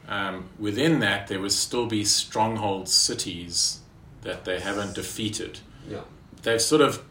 Um, 0.09 0.49
within 0.57 0.99
that, 1.01 1.27
there 1.27 1.39
would 1.41 1.51
still 1.51 1.85
be 1.85 2.05
stronghold 2.05 2.87
cities 2.87 3.81
that 4.21 4.45
they 4.45 4.59
haven't 4.59 4.95
defeated. 4.95 5.59
Yeah. 5.89 6.03
They've 6.43 6.61
sort 6.61 6.81
of 6.81 7.03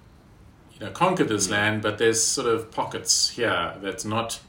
you 0.73 0.81
know 0.87 0.93
conquered 0.93 1.29
this 1.29 1.49
land, 1.51 1.83
but 1.83 1.99
there's 1.99 2.23
sort 2.23 2.47
of 2.49 2.71
pockets 2.71 3.31
here 3.37 3.75
that's 3.83 4.05
not 4.05 4.41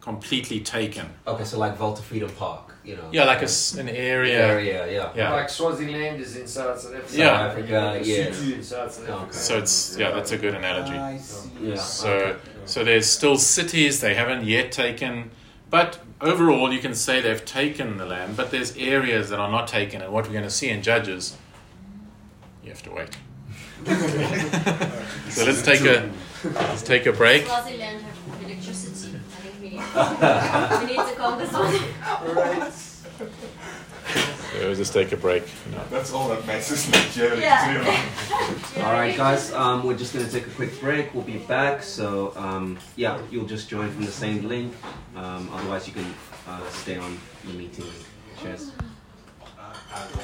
completely 0.00 0.60
taken. 0.60 1.06
Okay, 1.26 1.44
so 1.44 1.58
like 1.58 1.76
Volta 1.76 2.02
Freedom 2.02 2.30
Park, 2.30 2.71
you 2.84 2.96
know. 2.96 3.08
Yeah, 3.12 3.24
like 3.24 3.38
a 3.38 3.42
uh, 3.42 3.44
s 3.44 3.74
an 3.74 3.88
area. 3.88 4.46
area, 4.46 4.90
yeah. 4.90 5.12
Yeah. 5.14 5.32
Like 5.32 5.48
Swaziland 5.48 6.20
is 6.20 6.36
in 6.36 6.46
South 6.46 6.80
South 6.80 6.94
Africa. 6.94 7.16
Yeah. 7.16 7.26
South 7.26 7.50
Africa, 7.50 8.00
yeah. 8.02 8.26
Lesotho 8.26 8.54
in 8.54 8.62
South 8.62 8.92
South 8.92 9.08
Okay. 9.08 9.32
So 9.32 9.58
it's 9.58 9.96
yeah, 9.98 10.10
that's 10.10 10.32
a 10.32 10.38
good 10.38 10.54
analogy. 10.54 10.96
Ah, 10.96 11.06
I 11.06 11.16
see. 11.18 11.50
Yeah. 11.60 11.76
So 11.76 12.36
so 12.64 12.84
there's 12.84 13.06
still 13.06 13.36
cities 13.36 14.00
they 14.00 14.14
haven't 14.14 14.44
yet 14.44 14.72
taken, 14.72 15.30
but 15.70 16.00
overall 16.20 16.72
you 16.72 16.80
can 16.80 16.94
say 16.94 17.20
they've 17.20 17.44
taken 17.44 17.98
the 17.98 18.06
land. 18.06 18.36
But 18.36 18.50
there's 18.50 18.76
areas 18.76 19.30
that 19.30 19.38
are 19.38 19.50
not 19.50 19.68
taken, 19.68 20.02
and 20.02 20.12
what 20.12 20.26
we're 20.26 20.32
going 20.32 20.44
to 20.44 20.50
see 20.50 20.68
in 20.68 20.82
Judges, 20.82 21.36
you 22.62 22.70
have 22.70 22.82
to 22.82 22.90
wait. 22.90 23.16
So 25.32 25.46
let's 25.46 25.62
take 25.62 25.80
a 25.80 26.10
let's 26.44 26.82
take 26.82 27.06
a 27.06 27.12
break. 27.12 27.46
Swaziland 27.46 28.04
we 29.94 30.86
need, 30.86 30.96
to 30.96 31.14
call 31.16 31.36
this 31.36 31.52
one. 31.52 32.34
Right. 32.34 32.72
So 34.52 34.68
let's 34.68 34.78
just 34.78 34.92
take 34.92 35.12
a 35.12 35.16
break. 35.16 35.44
No. 35.70 35.82
That's 35.90 36.12
all 36.12 36.28
that 36.28 36.46
matters, 36.46 36.88
Nigeria. 36.90 37.40
Yeah. 37.40 38.02
All 38.78 38.92
right, 38.92 39.16
guys. 39.16 39.52
Um, 39.52 39.84
we're 39.84 39.96
just 39.96 40.12
gonna 40.12 40.28
take 40.28 40.46
a 40.46 40.50
quick 40.50 40.78
break. 40.80 41.14
We'll 41.14 41.24
be 41.24 41.38
back. 41.38 41.82
So 41.82 42.32
um, 42.36 42.78
yeah, 42.96 43.18
you'll 43.30 43.46
just 43.46 43.68
join 43.68 43.90
from 43.90 44.04
the 44.04 44.12
same 44.12 44.46
link. 44.46 44.74
Um, 45.16 45.48
otherwise, 45.52 45.86
you 45.86 45.94
can 45.94 46.14
uh, 46.46 46.68
stay 46.68 46.96
on 46.96 47.18
the 47.44 47.52
meeting. 47.54 47.86
Cheers. 48.40 48.72